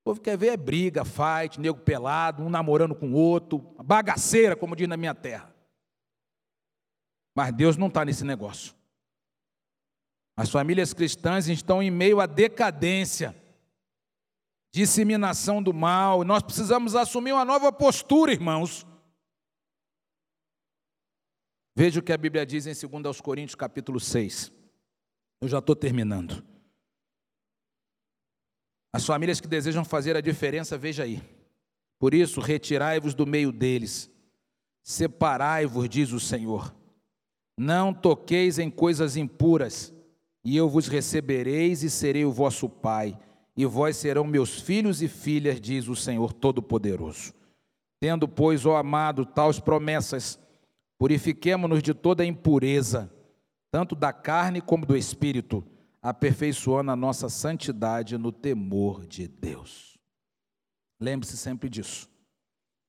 O 0.01 0.03
povo 0.11 0.21
quer 0.21 0.37
ver 0.37 0.49
é 0.49 0.57
briga, 0.57 1.03
fight, 1.03 1.59
nego 1.59 1.79
pelado, 1.79 2.43
um 2.43 2.49
namorando 2.49 2.93
com 2.93 3.09
o 3.09 3.15
outro, 3.15 3.57
bagaceira, 3.83 4.55
como 4.55 4.75
diz 4.75 4.87
na 4.87 4.95
minha 4.95 5.15
terra. 5.15 5.51
Mas 7.35 7.51
Deus 7.51 7.75
não 7.75 7.87
está 7.87 8.05
nesse 8.05 8.23
negócio. 8.23 8.75
As 10.37 10.51
famílias 10.51 10.93
cristãs 10.93 11.47
estão 11.47 11.81
em 11.81 11.89
meio 11.89 12.21
à 12.21 12.27
decadência, 12.27 13.35
disseminação 14.71 15.61
do 15.61 15.73
mal. 15.73 16.23
Nós 16.23 16.43
precisamos 16.43 16.95
assumir 16.95 17.33
uma 17.33 17.45
nova 17.45 17.71
postura, 17.71 18.31
irmãos. 18.31 18.85
Veja 21.75 21.99
o 21.99 22.03
que 22.03 22.11
a 22.11 22.17
Bíblia 22.17 22.45
diz 22.45 22.65
em 22.65 22.73
2 22.73 23.21
Coríntios, 23.21 23.55
capítulo 23.55 23.99
6. 23.99 24.51
Eu 25.41 25.47
já 25.47 25.59
estou 25.59 25.75
terminando. 25.75 26.43
As 28.91 29.05
famílias 29.05 29.39
que 29.39 29.47
desejam 29.47 29.85
fazer 29.85 30.15
a 30.15 30.21
diferença, 30.21 30.77
veja 30.77 31.03
aí. 31.03 31.21
Por 31.99 32.13
isso, 32.13 32.39
retirai-vos 32.39 33.13
do 33.13 33.25
meio 33.25 33.51
deles, 33.51 34.09
separai-vos, 34.83 35.89
diz 35.89 36.11
o 36.11 36.19
Senhor 36.19 36.73
Não 37.57 37.93
toqueis 37.93 38.59
em 38.59 38.69
coisas 38.69 39.15
impuras, 39.15 39.93
e 40.43 40.55
eu 40.55 40.69
vos 40.69 40.87
recebereis 40.87 41.83
e 41.83 41.89
serei 41.89 42.23
o 42.23 42.31
vosso 42.31 42.69
Pai, 42.69 43.17
e 43.57 43.65
vós 43.65 43.97
serão 43.97 44.23
meus 44.23 44.61
filhos 44.61 45.01
e 45.01 45.07
filhas, 45.07 45.59
diz 45.59 45.87
o 45.87 45.95
Senhor 45.95 46.31
Todo-Poderoso. 46.31 47.33
Tendo, 47.99 48.27
pois, 48.27 48.67
ó 48.67 48.77
amado, 48.77 49.25
tais 49.25 49.59
promessas, 49.59 50.39
purifiquemo-nos 50.99 51.81
de 51.81 51.95
toda 51.95 52.23
impureza, 52.23 53.11
tanto 53.71 53.95
da 53.95 54.13
carne 54.13 54.61
como 54.61 54.85
do 54.85 54.95
espírito, 54.95 55.63
aperfeiçoando 55.99 56.91
a 56.91 56.95
nossa 56.95 57.27
santidade 57.29 58.15
no 58.15 58.31
temor 58.31 59.07
de 59.07 59.27
Deus. 59.27 59.97
Lembre-se 60.99 61.35
sempre 61.35 61.67
disso. 61.67 62.07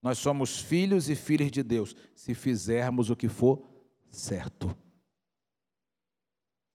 Nós 0.03 0.19
somos 0.19 0.61
filhos 0.61 1.09
e 1.09 1.17
filhas 1.17 1.51
de 1.51 1.63
Deus 1.63 1.97
se 2.15 2.35
fizermos 2.35 3.09
o 3.09 3.17
que 3.17 3.29
for 3.29 3.63
certo. 4.11 4.77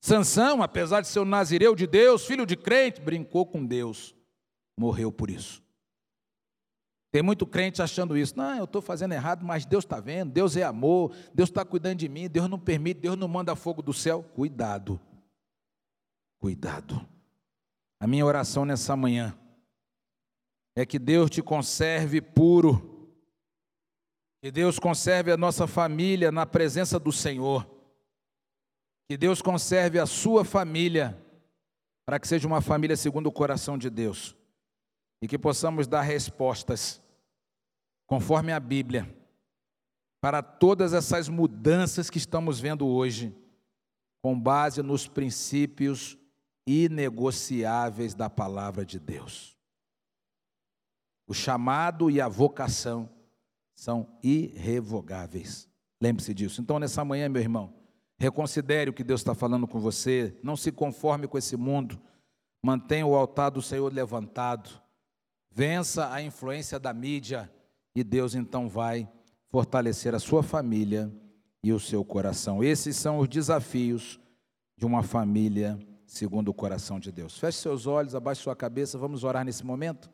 Sansão, 0.04 0.62
apesar 0.62 1.00
de 1.00 1.08
ser 1.08 1.22
um 1.22 1.26
nazireu 1.26 1.74
de 1.74 1.88
Deus, 1.88 2.26
filho 2.26 2.46
de 2.46 2.58
crente, 2.58 3.00
brincou 3.00 3.46
com 3.46 3.66
Deus, 3.66 4.14
morreu 4.78 5.14
por 5.14 5.30
isso. 5.30 5.64
Tem 7.10 7.22
muito 7.22 7.48
crente 7.48 7.82
achando 7.82 8.18
isso. 8.18 8.38
Não, 8.38 8.58
eu 8.58 8.66
estou 8.66 8.82
fazendo 8.82 9.14
errado, 9.14 9.46
mas 9.46 9.66
Deus 9.66 9.86
está 9.86 10.02
vendo, 10.02 10.30
Deus 10.34 10.58
é 10.58 10.64
amor, 10.64 11.16
Deus 11.34 11.48
está 11.48 11.64
cuidando 11.64 12.00
de 12.00 12.10
mim, 12.10 12.28
Deus 12.28 12.50
não 12.50 12.60
permite, 12.60 13.00
Deus 13.00 13.16
não 13.16 13.30
manda 13.30 13.56
fogo 13.56 13.82
do 13.82 13.94
céu. 13.94 14.24
Cuidado, 14.36 15.00
cuidado. 16.38 17.08
A 17.98 18.06
minha 18.06 18.26
oração 18.26 18.66
nessa 18.66 18.98
manhã 18.98 19.34
é 20.76 20.86
que 20.86 21.00
Deus 21.00 21.30
te 21.30 21.42
conserve 21.42 22.20
puro 22.20 22.90
que 24.42 24.52
Deus 24.52 24.78
conserve 24.78 25.32
a 25.32 25.38
nossa 25.38 25.66
família 25.66 26.30
na 26.30 26.46
presença 26.46 27.00
do 27.00 27.14
Senhor. 27.14 27.73
Que 29.08 29.18
Deus 29.18 29.42
conserve 29.42 30.00
a 30.00 30.06
sua 30.06 30.46
família, 30.46 31.22
para 32.06 32.20
que 32.20 32.28
seja 32.28 32.48
uma 32.48 32.62
família 32.62 32.96
segundo 32.96 33.28
o 33.28 33.32
coração 33.32 33.78
de 33.78 33.90
Deus. 33.90 34.36
E 35.22 35.28
que 35.28 35.38
possamos 35.38 35.88
dar 35.88 36.02
respostas, 36.02 37.02
conforme 38.08 38.52
a 38.52 38.60
Bíblia, 38.60 39.14
para 40.22 40.42
todas 40.42 40.94
essas 40.94 41.28
mudanças 41.28 42.10
que 42.10 42.18
estamos 42.18 42.60
vendo 42.60 42.88
hoje, 42.88 43.36
com 44.22 44.40
base 44.40 44.82
nos 44.82 45.08
princípios 45.08 46.18
inegociáveis 46.66 48.14
da 48.14 48.30
palavra 48.30 48.86
de 48.86 49.00
Deus. 49.00 49.58
O 51.28 51.34
chamado 51.34 52.10
e 52.10 52.22
a 52.22 52.28
vocação 52.28 53.10
são 53.76 54.18
irrevogáveis. 54.22 55.70
Lembre-se 56.02 56.34
disso. 56.34 56.62
Então, 56.62 56.80
nessa 56.80 57.04
manhã, 57.04 57.28
meu 57.28 57.42
irmão, 57.42 57.74
reconsidere 58.24 58.90
o 58.90 58.94
que 58.94 59.04
Deus 59.04 59.20
está 59.20 59.36
falando 59.36 59.68
com 59.68 59.80
você. 59.80 60.38
Não 60.42 60.56
se 60.56 60.72
conforme 60.72 61.28
com 61.28 61.38
esse 61.38 61.58
mundo. 61.58 62.00
Mantenha 62.64 63.06
o 63.06 63.16
altar 63.16 63.52
do 63.52 63.62
Senhor 63.62 63.92
levantado. 63.92 64.70
Vença 65.52 66.12
a 66.12 66.22
influência 66.22 66.80
da 66.80 66.94
mídia. 66.94 67.52
E 67.96 68.04
Deus 68.04 68.34
então 68.34 68.70
vai 68.70 69.08
fortalecer 69.50 70.16
a 70.16 70.20
sua 70.20 70.42
família 70.42 71.12
e 71.62 71.74
o 71.74 71.80
seu 71.80 72.04
coração. 72.04 72.64
Esses 72.64 72.96
são 72.96 73.20
os 73.20 73.28
desafios 73.28 74.20
de 74.78 74.86
uma 74.86 75.04
família 75.04 75.78
segundo 76.08 76.50
o 76.50 76.54
coração 76.54 77.00
de 77.00 77.12
Deus. 77.12 77.38
Feche 77.38 77.58
seus 77.58 77.86
olhos, 77.86 78.16
abaixe 78.16 78.42
sua 78.42 78.56
cabeça. 78.56 78.98
Vamos 78.98 79.24
orar 79.24 79.44
nesse 79.44 79.66
momento. 79.66 80.10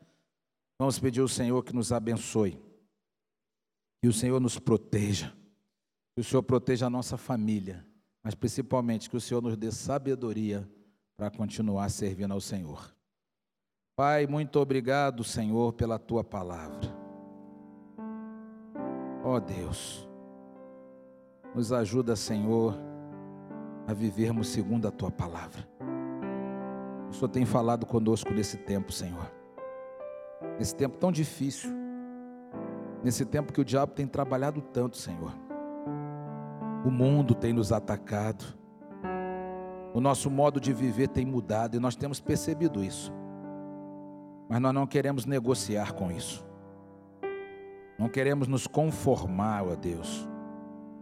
Vamos 0.78 0.98
pedir 0.98 1.20
ao 1.20 1.28
Senhor 1.28 1.62
que 1.62 1.74
nos 1.74 1.92
abençoe. 1.92 2.60
Que 4.02 4.08
o 4.08 4.12
Senhor 4.12 4.40
nos 4.40 4.58
proteja. 4.58 5.32
Que 6.14 6.22
o 6.22 6.24
Senhor 6.24 6.42
proteja 6.42 6.86
a 6.86 6.90
nossa 6.90 7.16
família. 7.16 7.86
Mas 8.22 8.34
principalmente 8.34 9.08
que 9.08 9.16
o 9.16 9.20
Senhor 9.20 9.42
nos 9.42 9.56
dê 9.56 9.70
sabedoria 9.70 10.68
para 11.16 11.30
continuar 11.30 11.88
servindo 11.90 12.32
ao 12.32 12.40
Senhor. 12.40 12.94
Pai, 13.96 14.26
muito 14.26 14.58
obrigado, 14.58 15.24
Senhor, 15.24 15.72
pela 15.72 15.98
tua 15.98 16.24
palavra. 16.24 16.80
Ó 19.22 19.34
oh, 19.34 19.40
Deus, 19.40 20.08
nos 21.54 21.72
ajuda, 21.72 22.16
Senhor, 22.16 22.74
a 23.86 23.92
vivermos 23.92 24.48
segundo 24.48 24.88
a 24.88 24.90
tua 24.90 25.10
palavra. 25.10 25.68
O 27.10 27.12
Senhor 27.12 27.28
tem 27.28 27.44
falado 27.44 27.84
conosco 27.84 28.32
nesse 28.32 28.56
tempo, 28.56 28.92
Senhor. 28.92 29.30
Nesse 30.58 30.74
tempo 30.74 30.96
tão 30.96 31.12
difícil 31.12 31.80
Nesse 33.02 33.24
tempo 33.24 33.52
que 33.52 33.60
o 33.60 33.64
diabo 33.64 33.92
tem 33.92 34.06
trabalhado 34.06 34.60
tanto, 34.60 34.96
Senhor. 34.96 35.32
O 36.84 36.90
mundo 36.90 37.34
tem 37.34 37.52
nos 37.52 37.72
atacado. 37.72 38.44
O 39.92 40.00
nosso 40.00 40.30
modo 40.30 40.60
de 40.60 40.72
viver 40.72 41.08
tem 41.08 41.26
mudado 41.26 41.76
e 41.76 41.80
nós 41.80 41.96
temos 41.96 42.20
percebido 42.20 42.82
isso. 42.82 43.12
Mas 44.48 44.60
nós 44.60 44.72
não 44.74 44.86
queremos 44.86 45.26
negociar 45.26 45.92
com 45.92 46.10
isso. 46.10 46.46
Não 47.98 48.08
queremos 48.08 48.48
nos 48.48 48.66
conformar, 48.66 49.64
ó 49.64 49.74
Deus, 49.76 50.28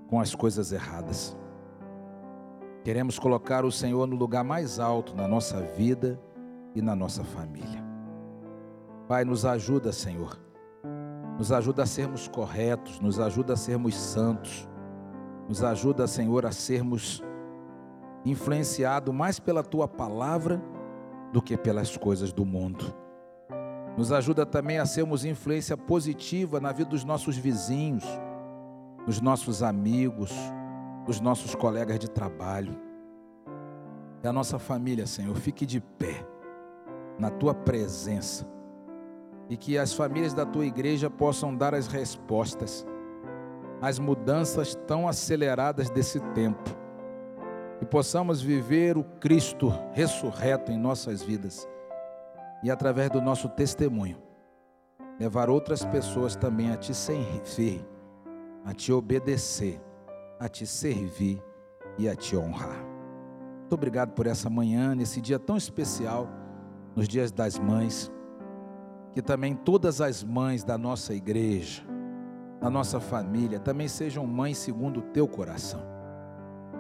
com 0.09 0.21
as 0.21 0.35
coisas 0.35 0.73
erradas. 0.73 1.37
Queremos 2.83 3.19
colocar 3.19 3.65
o 3.65 3.71
Senhor 3.71 4.07
no 4.07 4.17
lugar 4.17 4.43
mais 4.43 4.81
alto 4.81 5.15
na 5.15 5.29
nossa 5.29 5.61
vida 5.61 6.21
e 6.75 6.83
na 6.83 6.97
nossa 6.97 7.23
família. 7.23 7.85
Pai, 9.07 9.25
nos 9.25 9.45
ajuda, 9.45 9.93
Senhor 9.93 10.49
nos 11.39 11.53
ajuda 11.53 11.85
a 11.85 11.87
sermos 11.87 12.27
corretos, 12.27 12.99
nos 12.99 13.21
ajuda 13.21 13.53
a 13.53 13.57
sermos 13.57 13.95
santos, 13.95 14.69
nos 15.49 15.65
ajuda, 15.65 16.07
Senhor, 16.07 16.45
a 16.45 16.53
sermos 16.53 17.23
influenciados 18.25 19.15
mais 19.15 19.41
pela 19.41 19.63
tua 19.63 19.89
palavra 19.89 20.63
do 21.33 21.41
que 21.41 21.57
pelas 21.57 21.97
coisas 21.97 22.33
do 22.33 22.45
mundo. 22.45 22.95
Nos 23.97 24.13
ajuda 24.13 24.45
também 24.45 24.79
a 24.79 24.87
sermos 24.87 25.25
influência 25.25 25.77
positiva 25.77 26.61
na 26.61 26.71
vida 26.71 26.91
dos 26.91 27.03
nossos 27.03 27.37
vizinhos, 27.37 28.05
dos 29.07 29.21
nossos 29.21 29.63
amigos, 29.63 30.31
dos 31.07 31.21
nossos 31.21 31.55
colegas 31.55 31.99
de 31.99 32.11
trabalho. 32.11 32.79
E 34.23 34.29
a 34.29 34.33
nossa 34.33 34.59
família, 34.59 35.07
Senhor, 35.07 35.35
fique 35.37 35.65
de 35.65 35.81
pé 35.81 36.27
na 37.19 37.31
tua 37.31 37.55
presença 37.55 38.47
e 39.49 39.57
que 39.57 39.79
as 39.79 39.95
famílias 39.95 40.35
da 40.35 40.45
tua 40.45 40.67
igreja 40.67 41.09
possam 41.09 41.57
dar 41.57 41.75
as 41.75 41.87
respostas 41.87 42.87
às 43.81 43.99
mudanças 43.99 44.75
tão 44.87 45.09
aceleradas 45.09 45.91
desse 45.91 46.21
tempo. 46.33 46.77
E 47.81 47.85
possamos 47.85 48.41
viver 48.41 48.97
o 48.97 49.05
Cristo 49.05 49.73
ressurreto 49.93 50.73
em 50.73 50.79
nossas 50.79 51.23
vidas 51.23 51.69
e 52.63 52.71
através 52.71 53.11
do 53.11 53.21
nosso 53.21 53.49
testemunho 53.49 54.19
levar 55.19 55.49
outras 55.51 55.85
pessoas 55.85 56.37
também 56.37 56.73
a 56.73 56.77
te 56.77 56.95
servir, 56.95 57.85
a 58.65 58.73
te 58.73 58.93
obedecer, 58.93 59.81
a 60.39 60.49
te 60.49 60.67
servir 60.67 61.43
e 61.97 62.09
a 62.09 62.15
te 62.15 62.37
honrar. 62.37 62.85
Muito 63.61 63.75
obrigado 63.75 64.13
por 64.13 64.27
essa 64.27 64.49
manhã, 64.49 64.95
nesse 64.95 65.21
dia 65.21 65.39
tão 65.39 65.57
especial, 65.57 66.29
nos 66.95 67.09
dias 67.09 67.31
das 67.31 67.59
mães 67.59 68.11
que 69.13 69.23
também 69.23 69.55
todas 69.55 70.01
as 70.01 70.23
mães 70.23 70.63
da 70.63 70.79
nossa 70.79 71.13
igreja, 71.13 71.83
da 72.61 72.69
nossa 72.69 72.99
família, 72.99 73.61
também 73.61 73.89
sejam 73.89 74.27
mães 74.27 74.59
segundo 74.59 75.01
o 75.01 75.03
teu 75.03 75.29
coração. 75.29 75.81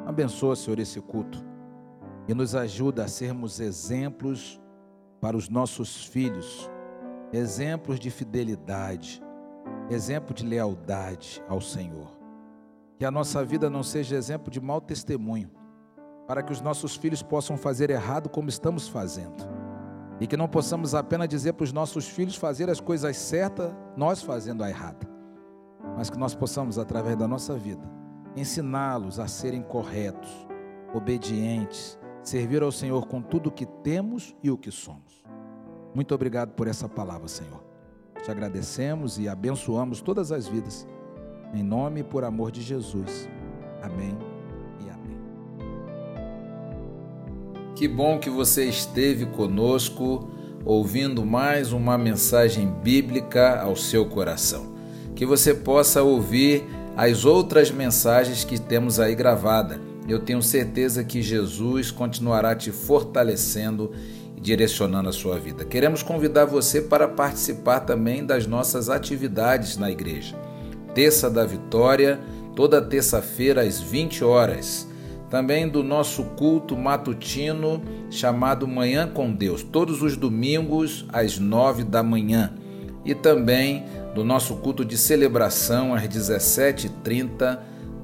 Abençoa, 0.07 0.57
Senhor, 0.57 0.79
esse 0.79 1.01
culto 1.01 1.45
e 2.27 2.35
nos 2.35 2.55
ajuda 2.55 3.05
a 3.05 3.09
sermos 3.09 3.59
exemplos 3.59 4.61
para 5.21 5.37
os 5.37 5.49
nossos 5.49 6.05
filhos, 6.05 6.71
exemplos 7.33 7.99
de 7.99 8.11
fidelidade, 8.11 9.23
exemplo 9.91 10.35
de 10.35 10.45
lealdade 10.45 11.43
ao 11.49 11.61
Senhor. 11.61 12.19
Que 12.99 13.05
a 13.05 13.11
nossa 13.11 13.45
vida 13.45 13.71
não 13.71 13.83
seja 13.83 14.17
exemplo 14.17 14.51
de 14.51 14.61
mau 14.61 14.81
testemunho, 14.81 15.51
para 16.27 16.43
que 16.43 16.53
os 16.53 16.61
nossos 16.61 16.95
filhos 16.95 17.23
possam 17.23 17.57
fazer 17.57 17.89
errado 17.89 18.29
como 18.29 18.49
estamos 18.49 18.89
fazendo 18.89 19.59
e 20.21 20.27
que 20.27 20.37
não 20.37 20.49
possamos 20.49 20.95
apenas 20.95 21.29
dizer 21.29 21.55
para 21.55 21.65
os 21.65 21.73
nossos 21.73 22.09
filhos 22.09 22.37
fazer 22.37 22.69
as 22.69 22.81
coisas 22.81 23.17
certas, 23.17 23.73
nós 23.97 24.23
fazendo 24.23 24.63
a 24.63 24.69
errada. 24.69 25.08
Mas 25.99 26.09
que 26.09 26.17
nós 26.17 26.33
possamos, 26.33 26.79
através 26.79 27.17
da 27.17 27.27
nossa 27.27 27.57
vida, 27.57 27.83
ensiná-los 28.37 29.19
a 29.19 29.27
serem 29.27 29.63
corretos, 29.63 30.31
obedientes, 30.95 31.99
servir 32.23 32.63
ao 32.63 32.71
Senhor 32.71 33.09
com 33.09 33.21
tudo 33.21 33.49
o 33.49 33.53
que 33.53 33.67
temos 33.67 34.33
e 34.41 34.49
o 34.49 34.57
que 34.57 34.71
somos. 34.71 35.25
Muito 35.93 36.15
obrigado 36.15 36.53
por 36.53 36.69
essa 36.69 36.89
palavra, 36.89 37.27
Senhor. 37.27 37.65
Te 38.23 38.31
agradecemos 38.31 39.19
e 39.19 39.29
abençoamos 39.29 40.01
todas 40.01 40.31
as 40.31 40.47
vidas. 40.47 40.87
Em 41.53 41.65
nome 41.65 42.01
e 42.01 42.05
por 42.05 42.23
amor 42.23 42.53
de 42.53 42.63
Jesus. 42.63 43.29
Amém. 43.83 44.17
Que 47.75 47.89
bom 47.89 48.21
que 48.21 48.31
você 48.31 48.65
esteve 48.65 49.27
conosco, 49.27 50.29
ouvindo 50.65 51.27
mais 51.27 51.73
uma 51.73 51.99
mensagem 51.99 52.69
bíblica 52.69 53.61
ao 53.61 53.75
seu 53.75 54.09
coração. 54.09 54.78
Que 55.19 55.27
você 55.27 55.53
possa 55.53 56.03
ouvir 56.03 56.65
as 56.97 57.27
outras 57.27 57.71
mensagens 57.71 58.43
que 58.45 58.59
temos 58.59 58.99
aí 58.99 59.15
gravada 59.15 59.79
eu 60.09 60.19
tenho 60.19 60.43
certeza 60.43 61.05
que 61.05 61.21
Jesus 61.21 61.91
continuará 61.91 62.57
te 62.57 62.73
fortalecendo 62.73 63.93
e 64.35 64.41
direcionando 64.41 65.11
a 65.11 65.13
sua 65.13 65.39
vida. 65.39 65.67
Queremos 65.67 66.03
convidar 66.03 66.47
você 66.47 66.81
para 66.81 67.07
participar 67.07 67.81
também 67.81 68.25
das 68.25 68.47
nossas 68.47 68.89
atividades 68.89 69.77
na 69.77 69.91
igreja. 69.91 70.35
Terça 70.95 71.29
da 71.29 71.45
Vitória, 71.45 72.19
toda 72.57 72.81
terça-feira 72.81 73.61
às 73.61 73.81
20 73.81 74.25
horas. 74.25 74.89
Também 75.29 75.69
do 75.69 75.85
nosso 75.85 76.25
culto 76.25 76.75
matutino 76.75 77.83
chamado 78.11 78.67
Manhã 78.67 79.07
com 79.07 79.31
Deus, 79.31 79.63
todos 79.63 80.01
os 80.01 80.17
domingos 80.17 81.05
às 81.13 81.39
9 81.39 81.85
da 81.85 82.03
manhã. 82.03 82.55
E 83.05 83.15
também 83.15 83.85
do 84.19 84.25
nosso 84.25 84.57
culto 84.57 84.85
de 84.85 84.99
celebração 84.99 85.95
às 85.95 86.03
17h30 86.03 87.61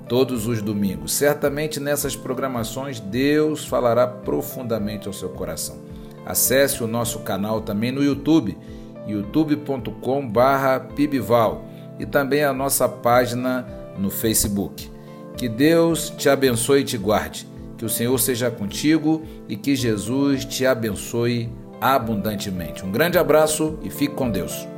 todos 0.08 0.46
os 0.46 0.62
domingos. 0.62 1.12
Certamente 1.12 1.80
nessas 1.80 2.14
programações 2.14 3.00
Deus 3.00 3.64
falará 3.64 4.06
profundamente 4.06 5.08
ao 5.08 5.12
seu 5.12 5.30
coração. 5.30 5.78
Acesse 6.24 6.84
o 6.84 6.86
nosso 6.86 7.18
canal 7.20 7.62
também 7.62 7.90
no 7.90 8.00
YouTube, 8.00 8.56
youtube.com/pibval 9.08 11.64
e 11.98 12.06
também 12.06 12.44
a 12.44 12.52
nossa 12.52 12.88
página 12.88 13.66
no 13.98 14.08
Facebook. 14.08 14.88
Que 15.36 15.48
Deus 15.48 16.10
te 16.10 16.28
abençoe 16.28 16.82
e 16.82 16.84
te 16.84 16.96
guarde. 16.96 17.48
Que 17.76 17.84
o 17.84 17.88
Senhor 17.88 18.16
seja 18.20 18.52
contigo 18.52 19.24
e 19.48 19.56
que 19.56 19.74
Jesus 19.74 20.44
te 20.44 20.64
abençoe 20.64 21.50
abundantemente. 21.80 22.84
Um 22.84 22.92
grande 22.92 23.18
abraço 23.18 23.80
e 23.82 23.90
fique 23.90 24.14
com 24.14 24.30
Deus. 24.30 24.73